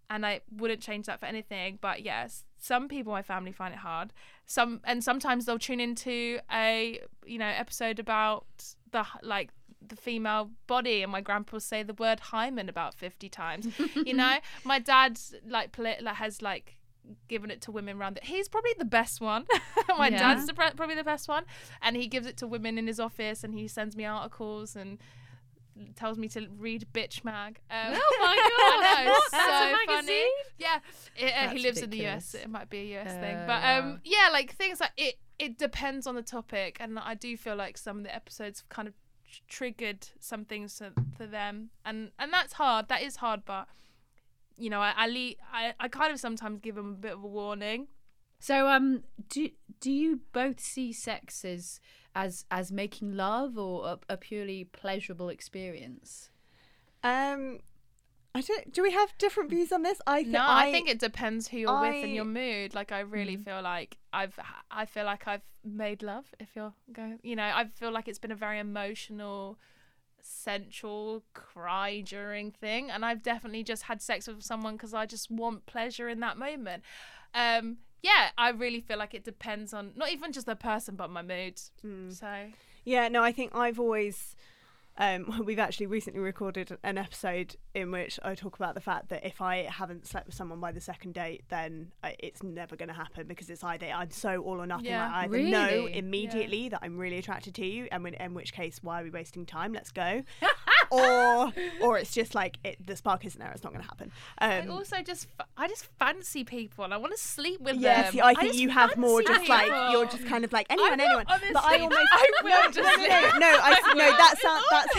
and 0.09 0.25
I 0.25 0.41
wouldn't 0.57 0.81
change 0.81 1.07
that 1.07 1.21
for 1.21 1.27
anything. 1.27 1.79
But 1.81 2.05
yes, 2.05 2.45
some 2.59 2.89
people 2.89 3.13
in 3.13 3.17
my 3.17 3.23
family 3.23 3.53
find 3.53 3.75
it 3.75 3.81
hard. 3.81 4.13
Some 4.47 4.81
and 4.85 5.03
sometimes 5.03 5.47
they'll 5.47 5.59
tune 5.59 5.81
into 5.81 6.39
a 6.53 7.01
you 7.25 7.39
know 7.39 7.47
episode 7.47 7.99
about 7.99 8.47
the 8.93 9.05
like 9.23 9.51
the 9.87 9.97
female 9.97 10.51
body, 10.67 11.03
and 11.03 11.13
my 11.13 11.21
grandpa 11.21 11.57
will 11.57 11.61
say 11.61 11.83
the 11.83 11.95
word 11.95 12.21
hymen 12.21 12.69
about 12.69 12.95
fifty 12.95 13.29
times. 13.29 13.69
you 13.95 14.15
know, 14.15 14.37
my 14.65 14.79
dad's 14.79 15.35
like 15.49 15.77
like 15.79 16.05
has 16.05 16.43
like 16.43 16.76
given 17.29 17.51
it 17.51 17.61
to 17.63 17.71
women 17.71 17.99
around 17.99 18.17
it. 18.17 18.25
He's 18.25 18.49
probably 18.49 18.73
the 18.79 18.85
best 18.85 19.21
one. 19.21 19.47
my 19.99 20.09
Yeah. 20.09 20.19
dad's 20.19 20.47
the, 20.47 20.55
probably 20.55 20.95
the 20.95 21.05
best 21.05 21.29
one, 21.29 21.45
and 21.83 21.97
he 21.97 22.07
gives 22.09 22.27
it 22.27 22.37
to 22.39 22.47
women 22.47 22.79
in 22.79 22.87
his 22.87 22.99
office, 23.01 23.45
and 23.45 23.55
he 23.55 23.69
sends 23.69 23.97
me 23.97 24.05
articles 24.05 24.75
and 24.77 24.99
tells 25.95 26.17
me 26.17 26.27
to 26.27 26.47
read 26.59 26.87
Bitch 26.95 27.23
Mag. 27.23 27.61
Um, 27.71 27.93
Oh 27.95 28.17
my 28.21 28.37
God. 29.07 29.15
it's 29.19 29.31
That's 29.31 29.45
so 29.45 29.51
funny. 29.51 29.87
magazine? 29.87 30.27
Yeah, 30.59 30.79
it, 31.17 31.33
uh, 31.35 31.49
he 31.51 31.59
lives 31.59 31.83
in 31.83 31.91
the 31.91 31.99
US. 32.07 32.33
ridiculous. 32.33 32.35
It 32.35 32.51
might 32.51 32.71
be 32.71 32.95
a 32.95 33.01
US 33.01 33.13
Uh, 33.13 33.21
thing, 33.21 33.37
but 33.47 33.63
um, 33.65 34.01
yeah, 34.05 34.29
like 34.33 34.55
things 34.55 34.81
like 34.81 34.93
it. 34.97 35.17
It 35.39 35.59
depends 35.59 36.07
on 36.07 36.15
the 36.15 36.23
topic, 36.23 36.79
and 36.81 36.99
I 36.99 37.13
do 37.15 37.37
feel 37.37 37.57
like 37.57 37.77
some 37.77 37.99
of 37.99 38.05
the 38.05 38.15
episodes 38.15 38.65
kind 38.71 38.89
of 38.89 38.95
tr- 39.31 39.41
triggered 39.49 40.09
some 40.19 40.47
things 40.47 40.77
to, 40.77 40.93
for 41.17 41.27
them, 41.27 41.69
and 41.85 42.11
and 42.19 42.33
that's 42.33 42.55
hard. 42.55 42.89
That 42.89 43.03
is 43.03 43.17
hard, 43.17 43.43
but 43.45 43.69
you 44.57 44.71
know, 44.71 44.81
I 44.81 44.93
I, 44.97 45.07
le- 45.07 45.37
I 45.53 45.75
I 45.79 45.89
kind 45.89 46.13
of 46.13 46.21
sometimes 46.21 46.61
give 46.61 46.75
them 46.75 46.91
a 46.91 46.97
bit 46.97 47.13
of 47.13 47.23
a 47.23 47.27
warning. 47.27 47.89
So, 48.39 48.69
um, 48.69 49.03
do 49.29 49.49
do 49.81 49.91
you 49.91 50.21
both 50.33 50.61
see 50.61 50.93
sex 50.93 51.45
as 51.45 51.81
as 52.15 52.45
as 52.51 52.73
making 52.73 53.17
love 53.17 53.59
or 53.59 53.87
a, 53.87 53.99
a 54.15 54.17
purely 54.17 54.65
pleasurable 54.65 55.29
experience? 55.29 56.31
Um, 57.03 57.61
I 58.35 58.43
don't. 58.43 58.73
Do 58.73 58.83
we 58.83 58.93
have 58.93 59.17
different 59.17 59.49
views 59.49 59.73
on 59.73 59.83
this? 59.83 59.99
I 60.07 60.23
think. 60.23 60.29
No, 60.33 60.45
I, 60.47 60.71
think 60.71 60.89
it 60.89 60.99
depends 60.99 61.49
who 61.49 61.57
you're 61.57 61.81
with 61.81 62.05
and 62.05 62.15
your 62.15 62.27
mood. 62.27 62.75
Like 62.75 62.93
I 62.93 63.01
really 63.01 63.37
feel 63.37 63.63
like 63.63 63.97
I've 64.13 64.39
I 64.71 64.85
feel 64.85 65.05
like 65.05 65.27
I've 65.27 65.41
made 65.65 66.03
love. 66.03 66.27
If 66.39 66.55
you're 66.55 66.75
going, 66.93 67.19
you 67.23 67.35
know, 67.35 67.45
I 67.45 67.65
feel 67.65 67.91
like 67.91 68.09
it's 68.09 68.19
been 68.19 68.33
a 68.33 68.37
very 68.37 68.59
emotional, 68.59 69.59
sensual, 70.27 71.23
cry 71.35 72.01
during 72.01 72.51
thing, 72.51 72.91
and 72.91 73.05
I've 73.05 73.23
definitely 73.23 73.63
just 73.63 73.85
had 73.85 74.03
sex 74.03 74.27
with 74.27 74.43
someone 74.43 74.75
because 74.75 74.95
I 74.95 75.07
just 75.07 75.31
want 75.31 75.67
pleasure 75.67 76.09
in 76.09 76.21
that 76.21 76.37
moment. 76.39 76.83
Um, 77.35 77.79
yeah, 78.03 78.31
I 78.39 78.51
really 78.51 78.81
feel 78.81 78.99
like 78.99 79.15
it 79.15 79.25
depends 79.25 79.73
on 79.75 79.93
not 79.97 80.11
even 80.11 80.33
just 80.33 80.47
the 80.47 80.57
person 80.57 80.97
but 80.97 81.11
my 81.11 81.23
mood. 81.23 81.61
So 82.13 82.29
Yeah, 82.85 83.09
no, 83.09 83.23
I 83.23 83.33
think 83.33 83.55
I've 83.55 83.81
always. 83.81 84.37
Um, 84.99 85.43
we've 85.45 85.59
actually 85.59 85.87
recently 85.87 86.21
recorded 86.21 86.77
an 86.83 86.99
episode 86.99 87.57
in 87.75 87.91
which 87.91 88.19
I 88.23 88.35
talk 88.35 88.57
about 88.57 88.75
the 88.75 88.81
fact 88.81 89.09
that 89.11 89.25
if 89.27 89.41
I 89.41 89.65
haven't 89.65 90.07
slept 90.07 90.27
with 90.27 90.35
someone 90.35 90.61
by 90.61 90.73
the 90.73 90.81
second 90.81 91.15
date, 91.15 91.43
then 91.49 91.93
I, 92.03 92.17
it's 92.19 92.43
never 92.43 92.77
going 92.77 92.89
to 92.89 92.95
happen 92.95 93.27
because 93.27 93.51
it's 93.51 93.63
either 93.63 93.87
I'm 93.87 94.11
so 94.11 94.41
all 94.43 94.61
or 94.61 94.67
nothing. 94.67 94.87
Yeah. 94.87 95.11
I 95.13 95.25
either 95.25 95.39
know 95.39 95.67
Really? 95.69 95.99
immediately 95.99 96.69
that 96.71 96.81
I'm 96.83 96.97
really 96.97 97.19
attracted 97.19 97.55
to 97.57 97.67
you, 97.67 97.89
and 97.93 98.03
when, 98.03 98.15
in 98.15 98.35
which 98.35 98.53
case, 98.53 98.79
why 98.83 99.01
are 99.01 99.05
we 99.05 99.11
wasting 99.11 99.45
time? 99.47 99.73
Let's 99.73 99.91
go. 99.93 100.23
or 100.91 101.53
or 101.81 101.99
it's 101.99 102.13
just 102.13 102.35
like 102.35 102.59
it, 102.65 102.85
the 102.87 102.97
spark 102.97 103.25
isn't 103.25 103.39
there. 103.41 103.51
It's 103.53 103.65
not 103.65 103.73
going 103.73 103.83
to 103.83 103.89
happen. 103.89 104.11
I 104.39 104.59
Um, 104.61 104.71
also 104.71 105.03
just 105.03 105.29
I 105.57 105.69
just 105.69 105.87
fancy 105.99 106.45
people 106.45 106.85
and 106.85 106.93
I 106.95 106.97
want 106.97 107.13
to 107.13 107.19
sleep 107.19 107.61
with 107.61 107.77
yeah, 107.77 108.03
them. 108.03 108.13
see, 108.13 108.21
I 108.21 108.35
think 108.35 108.49
just 108.53 108.59
you 108.61 108.69
have 108.71 108.97
more 108.97 109.23
just 109.23 109.49
like 109.49 109.71
you're 109.93 110.07
just 110.07 110.27
kind 110.27 110.45
of 110.45 110.53
like 110.53 110.67
anyone, 110.71 111.01
anyone. 111.01 111.25
but 111.29 111.65
I 111.65 111.79
almost 111.81 112.01
I 112.13 112.31
will 112.43 112.51
no, 112.51 112.63
just 112.71 112.77
no, 112.77 113.07
no, 113.07 113.21
no, 113.31 113.39
no, 113.39 113.59
I, 113.63 113.81
I 113.85 113.95
no. 113.95 114.11
That 114.11 114.35
sounds 114.41 114.65
that's 114.71 114.95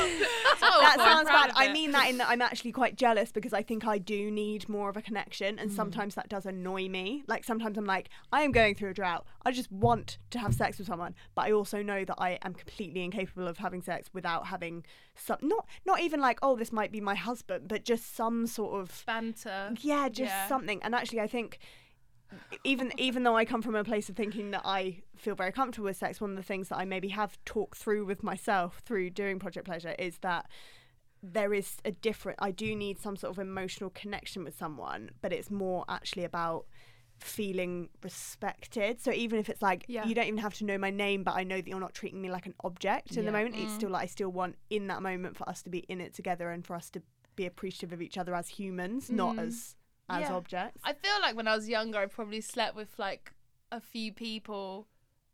Oh, 0.62 0.80
that 0.82 0.96
sounds 0.98 1.28
bad. 1.30 1.52
I 1.56 1.72
mean 1.72 1.92
that 1.92 2.10
in 2.10 2.18
that 2.18 2.30
I'm 2.30 2.42
actually 2.42 2.72
quite 2.72 2.96
jealous 2.96 3.32
because 3.32 3.54
I 3.54 3.62
think 3.64 3.86
I 3.86 3.98
do 3.98 4.30
need 4.32 4.68
more 4.70 4.90
of 4.90 4.98
a 4.98 5.02
connection, 5.02 5.56
Mm. 5.58 5.62
and 5.62 5.72
sometimes 5.72 6.16
that 6.16 6.30
does 6.30 6.46
annoy 6.46 6.90
me. 6.90 7.24
Like 7.28 7.44
sometimes 7.44 7.78
I'm 7.78 7.86
like, 7.86 8.10
I 8.32 8.42
am 8.42 8.52
going 8.52 8.76
through 8.76 8.90
a 8.90 8.94
drought. 8.94 9.26
I 9.46 9.52
just 9.52 9.72
want 9.72 10.18
to 10.32 10.40
have 10.40 10.54
sex 10.54 10.78
with 10.78 10.88
someone, 10.88 11.16
but 11.36 11.46
I 11.46 11.52
also 11.52 11.82
know 11.82 12.04
that 12.06 12.16
I 12.18 12.40
am 12.44 12.54
completely 12.54 13.04
incapable 13.04 13.48
of 13.48 13.58
having 13.58 13.82
sex 13.82 14.10
without 14.14 14.48
having 14.48 14.84
some 15.18 15.38
not 15.42 15.68
not 15.86 16.00
even 16.02 16.20
like 16.20 16.40
oh 16.42 16.56
this 16.56 16.72
might 16.72 16.92
be 16.92 17.02
my 17.02 17.16
husband, 17.16 17.68
but 17.68 17.84
just 17.84 18.16
some 18.16 18.48
sort 18.48 18.82
of 18.82 19.04
banter. 19.06 19.74
yeah, 19.80 20.10
just 20.10 20.30
Yeah. 20.32 20.48
something. 20.48 20.82
And 20.84 20.94
actually, 20.96 21.22
I 21.22 21.28
think 21.28 21.60
even 22.64 22.92
even 22.98 23.24
though 23.24 23.36
I 23.38 23.46
come 23.46 23.62
from 23.62 23.76
a 23.76 23.84
place 23.84 24.10
of 24.10 24.16
thinking 24.16 24.52
that 24.52 24.62
I 24.66 25.04
feel 25.16 25.36
very 25.36 25.52
comfortable 25.52 25.86
with 25.86 25.98
sex, 25.98 26.20
one 26.20 26.32
of 26.32 26.36
the 26.38 26.44
things 26.44 26.70
that 26.70 26.78
I 26.78 26.86
maybe 26.86 27.10
have 27.10 27.38
talked 27.46 27.78
through 27.78 28.06
with 28.06 28.24
myself 28.24 28.82
through 28.86 29.12
doing 29.12 29.40
Project 29.40 29.66
Pleasure 29.66 29.96
is 29.98 30.18
that 30.20 30.48
there 31.24 31.54
is 31.54 31.78
a 31.84 31.92
different. 31.92 32.38
I 32.42 32.52
do 32.52 32.76
need 32.76 33.00
some 33.00 33.16
sort 33.16 33.32
of 33.32 33.40
emotional 33.40 33.90
connection 33.90 34.44
with 34.44 34.58
someone, 34.58 35.12
but 35.22 35.34
it's 35.34 35.50
more 35.50 35.84
actually 35.90 36.26
about 36.26 36.66
feeling 37.20 37.90
respected. 38.04 39.02
So 39.02 39.12
even 39.12 39.40
if 39.40 39.50
it's 39.50 39.62
like 39.62 39.86
Yeah. 39.88 40.06
you 40.06 40.16
don't 40.16 40.26
even 40.28 40.38
have 40.40 40.54
to 40.56 40.66
know 40.66 40.78
my 40.78 40.90
name, 40.90 41.24
but 41.24 41.36
I 41.36 41.44
know 41.44 41.58
that 41.58 41.68
you're 41.68 41.80
not 41.80 41.94
treating 41.94 42.22
me 42.22 42.30
like 42.30 42.46
an 42.46 42.54
object 42.64 43.12
in 43.18 43.26
the 43.26 43.32
Yeah. 43.32 43.44
moment. 43.44 43.56
It's 43.58 43.74
still 43.74 43.90
like 43.90 44.04
I 44.04 44.08
still 44.08 44.30
want 44.32 44.56
in 44.70 44.88
that 44.88 45.02
moment 45.02 45.36
for 45.38 45.48
us 45.50 45.62
to 45.64 45.70
be 45.70 45.80
in 45.80 46.02
it 46.02 46.14
together 46.14 46.52
and 46.52 46.66
for 46.66 46.76
us 46.76 46.90
to 46.92 47.02
be 47.36 47.46
appreciative 47.46 47.94
of 47.94 48.02
each 48.02 48.18
other 48.18 48.34
as 48.36 48.48
humans, 48.50 49.10
not 49.10 49.38
as 49.40 49.76
as 50.10 50.30
Yeah. 50.30 50.36
objects. 50.36 50.82
I 50.86 50.94
feel 50.94 51.20
like 51.22 51.36
when 51.36 51.48
I 51.50 51.56
was 51.56 51.68
younger, 51.68 52.00
I 52.00 52.06
probably 52.06 52.40
slept 52.42 52.76
with 52.76 52.98
like 52.98 53.34
a 53.72 53.82
few 53.82 54.14
people 54.14 54.88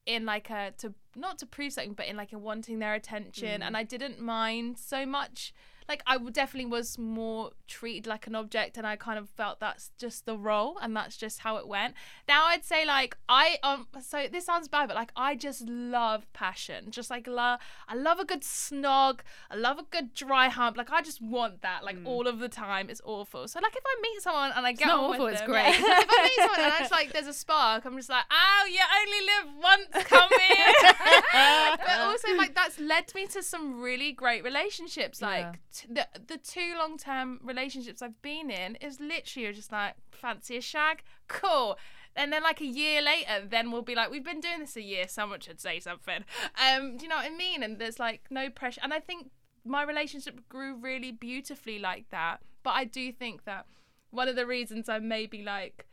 in 0.05 0.25
like 0.25 0.49
a 0.49 0.73
to 0.79 0.93
not 1.15 1.37
to 1.39 1.45
prove 1.45 1.73
something, 1.73 1.93
but 1.93 2.07
in 2.07 2.17
like 2.17 2.33
a 2.33 2.39
wanting 2.39 2.79
their 2.79 2.93
attention, 2.95 3.61
Mm. 3.61 3.67
and 3.67 3.77
I 3.77 3.83
didn't 3.83 4.19
mind 4.19 4.79
so 4.79 5.05
much. 5.05 5.53
Like 5.87 6.03
I 6.07 6.17
definitely 6.17 6.69
was 6.69 6.97
more 6.97 7.51
treated 7.67 8.07
like 8.07 8.27
an 8.27 8.35
object, 8.35 8.77
and 8.77 8.85
I 8.85 8.95
kind 8.95 9.19
of 9.19 9.29
felt 9.29 9.59
that's 9.59 9.91
just 9.97 10.25
the 10.25 10.37
role, 10.37 10.77
and 10.81 10.95
that's 10.95 11.17
just 11.17 11.39
how 11.39 11.57
it 11.57 11.67
went. 11.67 11.95
Now 12.27 12.45
I'd 12.45 12.63
say 12.63 12.85
like 12.85 13.17
I 13.27 13.57
um 13.63 13.87
so 14.01 14.27
this 14.31 14.45
sounds 14.45 14.67
bad, 14.67 14.87
but 14.87 14.95
like 14.95 15.11
I 15.15 15.35
just 15.35 15.67
love 15.67 16.31
passion, 16.33 16.91
just 16.91 17.09
like 17.09 17.27
love. 17.27 17.59
I 17.87 17.95
love 17.95 18.19
a 18.19 18.25
good 18.25 18.41
snog. 18.41 19.19
I 19.49 19.55
love 19.55 19.79
a 19.79 19.83
good 19.83 20.13
dry 20.13 20.49
hump. 20.49 20.77
Like 20.77 20.91
I 20.91 21.01
just 21.01 21.21
want 21.21 21.61
that 21.61 21.83
like 21.83 21.97
all 22.05 22.27
of 22.27 22.39
the 22.39 22.49
time. 22.49 22.89
It's 22.89 23.01
awful. 23.05 23.47
So 23.47 23.59
like 23.59 23.75
if 23.75 23.83
I 23.85 24.01
meet 24.01 24.21
someone 24.21 24.51
and 24.55 24.65
I 24.65 24.71
get 24.73 24.87
not 24.87 24.99
on 24.99 25.11
awful, 25.11 25.25
with 25.25 25.33
it's 25.33 25.41
them, 25.41 25.49
great. 25.51 25.65
yeah. 25.65 25.99
if 25.99 26.07
I 26.09 26.23
meet 26.23 26.35
someone 26.37 26.59
and 26.59 26.73
I 26.73 26.79
just 26.79 26.91
like 26.91 27.13
there's 27.13 27.27
a 27.27 27.33
spark, 27.33 27.85
I'm 27.85 27.95
just 27.97 28.09
like, 28.09 28.25
oh, 28.31 28.67
you 28.67 28.79
only 29.01 29.25
live 29.25 29.63
once, 29.63 30.07
come 30.07 30.29
here. 30.39 31.77
but 31.77 31.99
also 31.99 32.33
like 32.35 32.55
that's 32.55 32.79
led 32.79 33.13
me 33.15 33.27
to 33.27 33.43
some 33.43 33.81
really 33.81 34.11
great 34.11 34.43
relationships. 34.43 35.21
Like 35.21 35.59
t- 35.73 35.87
the 35.89 36.07
the 36.27 36.37
two 36.37 36.75
long 36.77 36.97
term 36.97 37.39
relationships 37.43 38.01
I've 38.01 38.21
been 38.21 38.49
in 38.49 38.75
is 38.75 38.99
literally 38.99 39.51
just 39.53 39.71
like 39.71 39.95
fancy 40.11 40.57
a 40.57 40.61
shag, 40.61 41.03
cool. 41.27 41.77
And 42.15 42.31
then 42.31 42.43
like 42.43 42.61
a 42.61 42.65
year 42.65 43.01
later, 43.01 43.47
then 43.49 43.71
we'll 43.71 43.81
be 43.81 43.95
like, 43.95 44.11
we've 44.11 44.23
been 44.23 44.39
doing 44.39 44.59
this 44.59 44.75
a 44.75 44.81
year. 44.81 45.07
Someone 45.07 45.39
should 45.39 45.59
say 45.59 45.79
something. 45.79 46.23
Um, 46.63 46.97
do 46.97 47.03
you 47.03 47.09
know 47.09 47.15
what 47.15 47.25
I 47.25 47.35
mean? 47.35 47.63
And 47.63 47.79
there's 47.79 47.99
like 47.99 48.21
no 48.29 48.51
pressure. 48.51 48.81
And 48.83 48.93
I 48.93 48.99
think 48.99 49.31
my 49.65 49.81
relationship 49.83 50.47
grew 50.47 50.75
really 50.75 51.11
beautifully 51.11 51.79
like 51.79 52.05
that. 52.11 52.41
But 52.61 52.71
I 52.71 52.83
do 52.83 53.11
think 53.11 53.45
that 53.45 53.65
one 54.11 54.27
of 54.27 54.35
the 54.35 54.45
reasons 54.45 54.89
I 54.89 54.99
maybe 54.99 55.41
like 55.41 55.87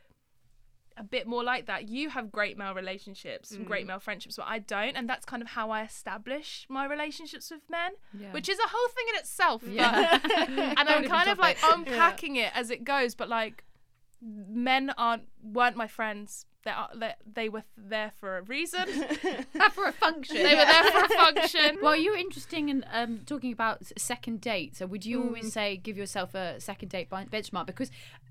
a 0.96 1.02
bit 1.04 1.26
more 1.26 1.42
like 1.42 1.66
that. 1.66 1.88
You 1.88 2.10
have 2.10 2.30
great 2.30 2.58
male 2.58 2.74
relationships 2.74 3.50
and 3.52 3.66
great 3.66 3.86
male 3.86 3.98
friendships, 4.00 4.36
but 4.36 4.46
I 4.48 4.58
don't, 4.58 4.96
and 4.96 5.08
that's 5.08 5.24
kind 5.24 5.42
of 5.42 5.48
how 5.48 5.70
I 5.70 5.82
establish 5.84 6.66
my 6.68 6.84
relationships 6.84 7.50
with 7.50 7.62
men, 7.70 7.92
Yeah. 8.18 8.32
which 8.32 8.48
is 8.48 8.58
a 8.58 8.68
whole 8.68 8.88
thing 8.88 9.04
in 9.14 9.16
itself. 9.20 9.62
but- 9.64 9.72
Yeah. 9.72 10.18
and 10.78 10.88
I'm 10.88 11.04
kind 11.04 11.30
of 11.30 11.38
like 11.38 11.58
topic. 11.60 11.88
unpacking 11.88 12.36
it 12.36 12.52
as 12.54 12.70
it 12.70 12.84
goes, 12.84 13.14
but 13.14 13.28
like 13.28 13.64
men 14.22 14.90
aren't 14.98 15.24
weren't 15.42 15.76
my 15.76 15.86
friends. 15.86 16.46
They 16.62 16.72
are, 16.72 16.90
they, 16.94 17.14
they 17.32 17.48
were 17.48 17.62
there 17.74 18.12
for 18.20 18.36
a 18.36 18.42
reason. 18.42 18.86
for 19.72 19.86
a 19.86 19.92
function. 19.92 20.36
they 20.36 20.54
were 20.54 20.66
there 20.66 20.84
for 20.92 21.04
a 21.06 21.08
function. 21.24 21.78
Well, 21.80 21.96
you're 21.96 22.18
interesting 22.18 22.68
in 22.68 22.84
um, 22.92 23.20
talking 23.24 23.50
about 23.50 23.78
second 23.96 24.42
date. 24.42 24.76
So, 24.76 24.84
would 24.84 25.06
you 25.06 25.20
Mm. 25.20 25.26
always 25.26 25.52
say 25.54 25.78
give 25.78 25.96
yourself 25.96 26.34
a 26.34 26.60
second 26.60 26.90
date 26.90 27.08
benchmark? 27.08 27.64
Because 27.64 27.90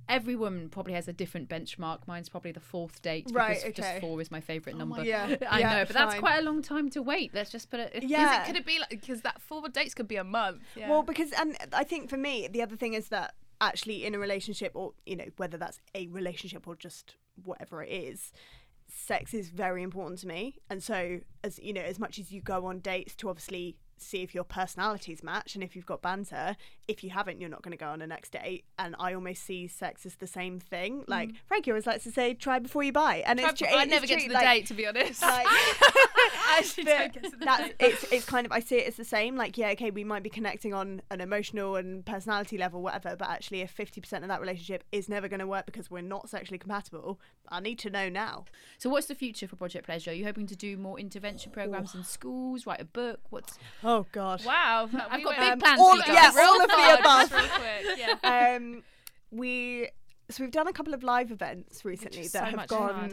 every 0.10 0.36
woman 0.36 0.68
probably 0.70 0.94
has 0.94 1.08
a 1.08 1.14
different 1.14 1.48
benchmark. 1.48 2.00
Mine's 2.08 2.28
probably 2.28 2.52
the 2.52 2.60
fourth 2.60 3.02
date. 3.02 3.28
Right, 3.32 3.62
Because 3.64 3.76
just 3.76 4.02
four 4.02 4.20
is 4.20 4.32
my 4.32 4.42
favourite 4.42 4.76
oh 4.76 4.80
number. 4.80 5.04
Yeah, 5.04 5.36
I 5.50 5.60
yeah, 5.60 5.74
know, 5.74 5.86
but 5.86 5.94
that's 5.94 6.16
quite 6.16 6.40
a 6.40 6.42
long 6.42 6.62
time 6.62 6.90
to 6.90 7.02
wait. 7.02 7.32
Let's 7.34 7.52
just 7.52 7.70
put 7.70 7.80
it. 7.80 8.04
Yeah. 8.04 8.26
Is 8.26 8.40
it, 8.40 8.46
could 8.48 8.56
it 8.60 8.66
be 8.66 8.80
like 8.80 8.90
because 8.90 9.22
that 9.22 9.42
forward 9.42 9.74
dates 9.74 9.94
could 9.94 10.08
be 10.08 10.18
a 10.18 10.24
month? 10.24 10.64
Yeah. 10.76 10.90
Well, 10.90 11.04
because 11.04 11.32
and 11.34 11.56
I 11.72 11.84
think 11.84 12.10
for 12.10 12.18
me, 12.18 12.48
the 12.52 12.62
other 12.62 12.76
thing 12.76 12.94
is 12.94 13.10
that 13.10 13.36
actually 13.62 14.06
in 14.06 14.16
a 14.16 14.20
relationship, 14.20 14.72
or 14.74 14.94
you 15.06 15.16
know, 15.16 15.28
whether 15.38 15.58
that's 15.58 15.80
a 15.94 16.08
relationship 16.08 16.68
or 16.68 16.76
just 16.76 17.16
whatever 17.44 17.84
it 17.84 17.90
is, 17.90 18.34
sex 18.88 19.34
is 19.34 19.50
very 19.50 19.84
important 19.84 20.20
to 20.20 20.28
me. 20.28 20.56
And 20.70 20.82
so, 20.84 21.20
as 21.44 21.60
you 21.60 21.74
know, 21.74 21.82
as 21.82 22.00
much 22.00 22.20
as 22.20 22.32
you 22.32 22.42
go 22.42 22.66
on 22.66 22.80
dates 22.80 23.16
to 23.18 23.30
obviously 23.30 23.76
see 24.02 24.24
if 24.24 24.34
your 24.34 24.44
personalities 24.44 25.24
match 25.24 25.56
and 25.56 25.64
if 25.64 25.76
you've 25.76 25.86
got 25.86 26.02
banter, 26.02 26.56
if 26.88 27.04
you 27.04 27.10
haven't, 27.10 27.40
you're 27.40 27.50
not 27.50 27.62
going 27.62 27.72
to 27.72 27.78
go 27.78 27.88
on 27.88 28.02
a 28.02 28.08
next 28.08 28.32
date. 28.32 28.66
And 28.78 28.96
I 29.00 29.14
almost 29.14 29.44
see 29.44 29.68
sex 29.68 30.06
as 30.06 30.16
the 30.16 30.28
same 30.28 30.60
thing. 30.60 31.04
Like 31.08 31.30
mm. 31.30 31.36
Frankie 31.46 31.72
always 31.72 31.88
likes 31.88 32.04
to 32.04 32.12
say, 32.12 32.34
"Try 32.34 32.60
before 32.60 32.84
you 32.84 32.92
buy," 32.92 33.24
and 33.26 33.40
it's 33.40 33.60
true. 33.60 33.68
I 33.70 33.86
never 33.86 34.08
get 34.08 34.20
to 34.22 34.28
the 34.28 34.34
like- 34.34 34.44
date, 34.44 34.66
to 34.68 34.74
be 34.74 34.88
honest. 34.88 35.22
like- 35.22 35.48
I 36.56 36.58
actually 36.60 36.84
don't 36.86 37.14
get 37.14 37.24
to 37.24 37.30
the 37.32 37.46
that's 37.46 37.74
it's 37.80 38.04
it's 38.12 38.26
kind 38.26 38.46
of 38.46 38.52
I 38.52 38.60
see 38.60 38.78
it 38.78 38.88
as 38.88 38.96
the 38.96 39.04
same. 39.06 39.36
Like, 39.36 39.58
yeah, 39.58 39.70
okay, 39.70 39.92
we 39.92 40.04
might 40.04 40.24
be 40.24 40.30
connecting 40.30 40.74
on 40.74 41.02
an 41.12 41.22
emotional 41.22 41.76
and 41.76 42.06
personality 42.06 42.58
level, 42.58 42.82
whatever. 42.82 43.16
But 43.16 43.30
actually, 43.30 43.62
if 43.62 43.72
fifty 43.72 44.02
percent 44.02 44.24
of 44.24 44.28
that 44.30 44.42
relationship 44.42 44.84
is 44.92 45.08
never 45.10 45.28
going 45.28 45.40
to 45.40 45.48
work 45.48 45.66
because 45.66 45.90
we're 45.92 46.02
not 46.02 46.30
sexually 46.30 46.58
compatible, 46.58 47.20
I 47.50 47.60
need 47.60 47.80
to 47.80 47.90
know 47.90 48.10
now. 48.10 48.46
So, 48.78 48.90
what's 48.90 49.08
the 49.08 49.16
future 49.16 49.48
for 49.48 49.56
Project 49.56 49.86
Pleasure? 49.86 50.12
Are 50.12 50.14
you 50.14 50.26
hoping 50.26 50.48
to 50.48 50.56
do 50.56 50.78
more 50.78 51.00
intervention 51.00 51.52
programs 51.52 51.94
in 51.96 52.04
schools? 52.04 52.66
Write 52.66 52.82
a 52.82 52.86
book? 52.86 53.20
What's 53.30 53.58
Oh 53.84 54.06
God. 54.12 54.44
Wow, 54.46 54.90
I've 54.92 55.18
we 55.18 55.24
got 55.24 55.38
went 55.38 55.54
big 55.54 55.60
plans 55.64 55.80
all- 55.82 55.92
for 55.92 55.98
you 55.98 56.04
guys. 56.04 56.34
yeah, 56.36 56.42
all 56.42 56.62
of 56.62 56.70
the 56.70 57.00
above. 57.00 57.30
quick, 57.54 57.98
Yeah. 57.98 58.56
Um, 58.56 58.84
we. 59.32 59.90
So 60.30 60.44
we've 60.44 60.52
done 60.52 60.68
a 60.68 60.74
couple 60.74 60.94
of 60.94 61.04
live 61.04 61.32
events 61.32 61.84
recently 61.84 62.28
that 62.28 62.52
so 62.52 62.58
have 62.58 62.68
gone 62.68 63.10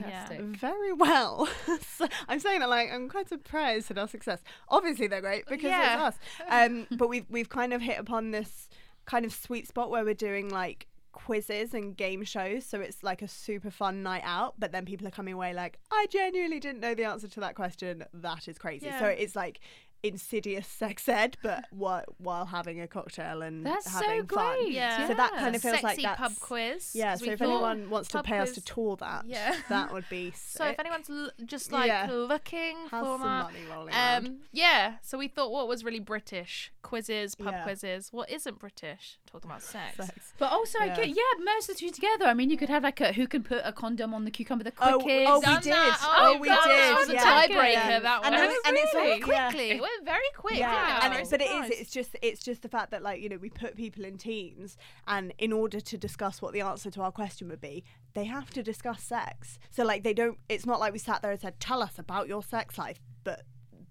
very 0.59 0.93
well. 0.93 1.49
so 1.97 2.07
I'm 2.29 2.41
saying 2.41 2.61
that 2.61 2.69
like 2.69 2.93
I'm 2.93 3.09
quite 3.09 3.29
surprised 3.29 3.91
at 3.91 3.99
our 3.99 4.09
success. 4.09 4.43
Obviously 4.69 5.07
they're 5.07 5.23
great 5.23 5.47
because 5.47 5.65
Yeah. 5.71 6.09
it's 6.09 6.19
us. 6.19 6.19
Um, 6.49 6.87
but 6.91 7.09
we've 7.09 7.25
we've 7.31 7.49
kind 7.49 7.73
of 7.73 7.81
hit 7.81 7.99
upon 7.99 8.33
this 8.33 8.69
kind 9.07 9.25
of 9.25 9.33
sweet 9.33 9.67
spot 9.67 9.91
where 9.91 10.05
we're 10.05 10.15
doing 10.15 10.51
like 10.51 10.89
quizzes 11.13 11.73
and 11.73 11.97
game 11.97 12.23
shows. 12.25 12.67
So 12.67 12.81
it's 12.81 13.03
like 13.03 13.23
a 13.23 13.29
super 13.29 13.71
fun 13.71 14.03
night 14.03 14.23
out. 14.25 14.55
But 14.59 14.73
then 14.73 14.85
people 14.85 15.07
are 15.09 15.11
coming 15.13 15.33
away 15.33 15.55
like, 15.55 15.79
I 15.91 16.07
genuinely 16.11 16.61
didn't 16.61 16.81
know 16.81 16.95
the 16.95 17.05
answer 17.05 17.29
to 17.29 17.41
that 17.41 17.55
question. 17.55 18.05
That 18.13 18.47
is 18.47 18.59
crazy. 18.59 18.91
So 18.99 19.07
it's 19.07 19.35
like 19.35 19.61
insidious 20.03 20.67
sex 20.67 21.09
ed, 21.09 21.37
but 21.43 21.65
while 21.71 22.05
while 22.19 22.47
having 22.47 22.81
a 22.81 22.87
cocktail 22.87 23.43
and 23.43 23.65
That's 23.67 23.85
so 23.93 23.99
having 24.05 24.27
fun. 24.27 24.59
great. 24.59 24.73
Yeah. 24.73 25.09
So 25.09 25.15
that 25.15 25.33
kind 25.33 25.57
of 25.57 25.63
feels 25.63 25.81
Sexy 25.81 25.87
like 25.87 26.03
that's 26.03 26.19
pub 26.19 26.33
quiz. 26.41 26.93
Yeah. 26.95 27.15
so 27.17 27.25
if 27.31 27.39
thought 27.39 27.45
anyone 27.47 27.91
wants 27.91 28.09
to 28.11 28.19
pub 28.19 28.27
pay 28.27 28.39
us 28.39 28.53
to 28.53 28.61
tour 28.61 28.97
that, 28.97 29.25
Yeah. 29.27 29.57
that 29.69 29.93
would 29.93 30.09
be 30.09 30.33
So 30.37 30.65
if 30.67 30.79
anyone's 30.79 31.11
l- 31.11 31.31
just 31.45 31.73
like 31.73 31.89
Yeah. 31.89 32.09
looking 32.11 32.77
Has 32.91 33.03
for 33.03 33.05
some 33.19 33.21
that, 33.23 33.43
money 33.45 33.59
rolling 33.71 33.95
around. 33.95 34.27
um, 34.27 34.37
yeah. 34.53 34.95
So 35.03 35.19
we 35.19 35.29
thought 35.29 35.51
what 35.51 35.67
was 35.69 35.83
really 35.85 36.01
British 36.01 36.73
quizzes, 36.83 37.35
pub 37.35 37.53
Yeah. 37.53 37.63
quizzes. 37.65 38.13
What 38.13 38.31
isn't 38.31 38.59
British? 38.61 39.19
Talking 39.27 39.51
about 39.51 39.63
sex. 39.63 39.97
Sex. 39.97 40.33
But 40.39 40.53
also, 40.53 40.79
I 40.79 40.87
Yeah. 40.87 40.95
could, 40.97 41.09
yeah, 41.09 41.23
merge 41.45 41.67
the 41.67 41.75
two 41.75 41.91
together. 41.91 42.27
I 42.27 42.35
mean, 42.35 42.49
you 42.49 42.57
could 42.57 42.69
have 42.69 42.85
like 42.85 43.01
a 43.01 43.13
who 43.13 43.27
can 43.27 43.43
put 43.43 43.61
a 43.65 43.73
condom 43.73 44.15
on 44.15 44.25
the 44.25 44.31
cucumber 44.31 44.63
the 44.63 44.73
Oh, 44.81 45.01
quickest. 45.01 45.29
oh, 45.33 45.39
we 45.41 45.55
did. 45.63 45.73
that. 45.73 45.99
Oh, 46.03 46.39
we 46.39 46.49
did, 46.49 46.57
That 46.57 46.97
was 46.99 47.09
a 47.09 47.15
yeah. 47.15 47.47
tiebreaker. 47.47 47.73
Yeah. 47.73 47.99
That 47.99 48.23
one. 48.23 48.33
And 48.35 48.45
it's- 48.45 48.59
and 48.67 48.77
it's 48.77 48.93
very 48.93 49.13
all- 49.15 49.21
quickly. 49.21 49.81
Went 49.87 50.05
very 50.05 50.31
quick. 50.37 50.59
Yeah, 50.59 51.01
and 51.03 51.15
it, 51.15 51.29
but 51.31 51.41
it 51.41 51.51
is. 51.51 51.71
It's 51.81 51.91
just. 51.91 52.17
It's 52.23 52.43
just 52.43 52.63
the 52.63 52.69
fact 52.69 52.91
that 52.91 53.03
like 53.03 53.21
you 53.21 53.29
know 53.29 53.37
we 53.37 53.51
put 53.51 53.77
people 53.77 54.05
in 54.05 54.19
teams, 54.19 54.77
and 55.07 55.33
in 55.39 55.53
order 55.53 55.81
to 55.81 55.97
discuss 55.99 56.43
what 56.43 56.53
the 56.53 56.61
answer 56.61 56.91
to 56.91 57.03
our 57.03 57.13
question 57.13 57.49
would 57.49 57.61
be, 57.61 57.85
they 58.15 58.25
have 58.25 58.51
to 58.51 58.63
discuss 58.63 59.03
sex. 59.03 59.59
So 59.71 59.85
like 59.85 60.03
they 60.03 60.15
don't. 60.15 60.39
It's 60.49 60.67
not 60.67 60.81
like 60.81 60.93
we 60.93 60.99
sat 60.99 61.23
there 61.23 61.31
and 61.31 61.41
said, 61.41 61.61
"Tell 61.61 61.83
us 61.83 61.99
about 61.99 62.29
your 62.29 62.43
sex 62.43 62.79
life," 62.79 63.01
but. 63.25 63.43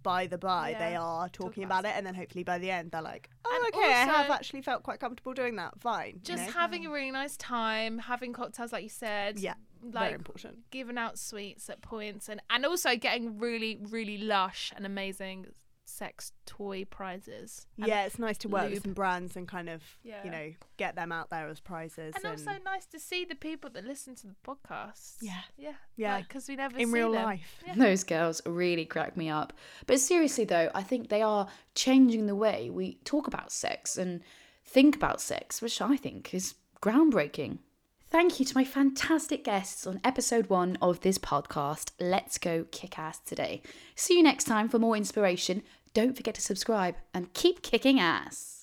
By 0.03 0.27
the 0.27 0.37
by, 0.37 0.69
Yeah. 0.69 0.89
they 0.89 0.95
are 0.95 1.29
talking 1.29 1.63
about 1.63 1.79
about 1.79 1.91
it, 1.91 1.97
and 1.97 2.05
then 2.05 2.13
hopefully 2.13 2.43
by 2.43 2.59
the 2.59 2.69
end 2.69 2.91
they're 2.91 3.01
like, 3.01 3.27
"Oh, 3.43 3.51
And 3.55 3.73
okay, 3.73 3.91
I 3.91 4.05
have 4.05 4.29
actually 4.29 4.61
felt 4.61 4.83
quite 4.83 4.99
comfortable 4.99 5.33
doing 5.33 5.55
that. 5.55 5.81
Fine." 5.81 6.13
you 6.17 6.19
just 6.21 6.45
know? 6.45 6.51
having 6.51 6.85
a 6.85 6.91
really 6.91 7.09
nice 7.09 7.35
time, 7.37 7.97
having 7.97 8.31
cocktails 8.31 8.71
like 8.71 8.83
you 8.83 8.89
said. 8.89 9.39
Yeah, 9.39 9.55
like 9.81 9.93
very 9.93 10.13
important. 10.13 10.69
giving 10.69 10.99
out 10.99 11.17
sweets 11.17 11.71
at 11.71 11.81
points 11.81 12.29
and 12.29 12.39
and 12.51 12.67
also 12.67 12.95
getting 12.95 13.39
really 13.39 13.79
really 13.81 14.19
lush 14.19 14.71
and 14.75 14.85
amazing 14.85 15.47
sex 15.95 16.31
toy 16.45 16.85
prizes. 16.85 17.67
And, 17.77 17.87
yeah, 17.87 18.05
it's 18.05 18.19
nice 18.19 18.37
to 18.39 18.47
work 18.49 18.63
lube. 18.63 18.73
with 18.73 18.83
some 18.83 18.93
brands 18.93 19.35
and 19.35 19.47
kind 19.47 19.69
of 19.69 19.81
Yeah. 20.03 20.23
you 20.23 20.29
know 20.31 20.53
get 20.77 20.95
them 20.95 21.11
out 21.11 21.29
there 21.29 21.47
as 21.47 21.59
prizes. 21.59 22.13
and 22.15 22.25
also 22.25 22.51
nice 22.65 22.85
to 22.87 22.99
see 22.99 23.23
the 23.25 23.35
people 23.35 23.69
that 23.71 23.85
listen 23.85 24.15
to 24.15 24.27
the 24.27 24.35
podcast. 24.45 25.15
Yeah. 25.21 25.41
yeah, 25.57 25.73
Yeah. 25.95 26.21
because 26.21 26.47
we 26.49 26.55
never 26.55 26.77
in 26.77 26.87
see 26.87 26.93
real 26.93 27.11
them. 27.13 27.23
life. 27.23 27.63
Those 27.75 28.03
girls 28.03 28.41
really 28.45 28.85
crack 28.85 29.15
me 29.15 29.29
up. 29.29 29.53
But 29.87 29.99
seriously, 29.99 30.43
though, 30.45 30.69
I 30.75 30.83
think 30.83 31.09
they 31.09 31.21
are 31.21 31.47
changing 31.75 32.27
the 32.27 32.35
way 32.35 32.69
we 32.69 32.95
talk 33.05 33.27
about 33.27 33.51
sex 33.51 33.97
and 33.97 34.21
think 34.65 34.95
about 34.95 35.21
sex, 35.21 35.61
which 35.61 35.81
I 35.81 35.95
think 35.95 36.33
is 36.33 36.55
groundbreaking. 36.81 37.59
Thank 38.07 38.39
you 38.39 38.45
to 38.45 38.55
my 38.55 38.63
fantastic 38.63 39.43
guests 39.43 39.85
on 39.87 39.99
episode 40.03 40.47
one 40.49 40.77
of 40.81 41.01
this 41.01 41.17
podcast, 41.17 41.91
Let's 41.99 42.37
Go 42.37 42.65
Kick 42.71 42.97
Ass 42.99 43.19
Today. 43.19 43.61
See 43.95 44.15
you 44.17 44.23
next 44.23 44.43
time 44.45 44.69
for 44.69 44.79
more 44.79 44.95
inspiration. 44.95 45.63
Don't 45.95 46.13
forget 46.13 46.35
to 46.35 46.41
subscribe 46.41 46.95
and 47.13 47.31
keep 47.31 47.61
kicking 47.61 48.01
ass. 48.01 48.54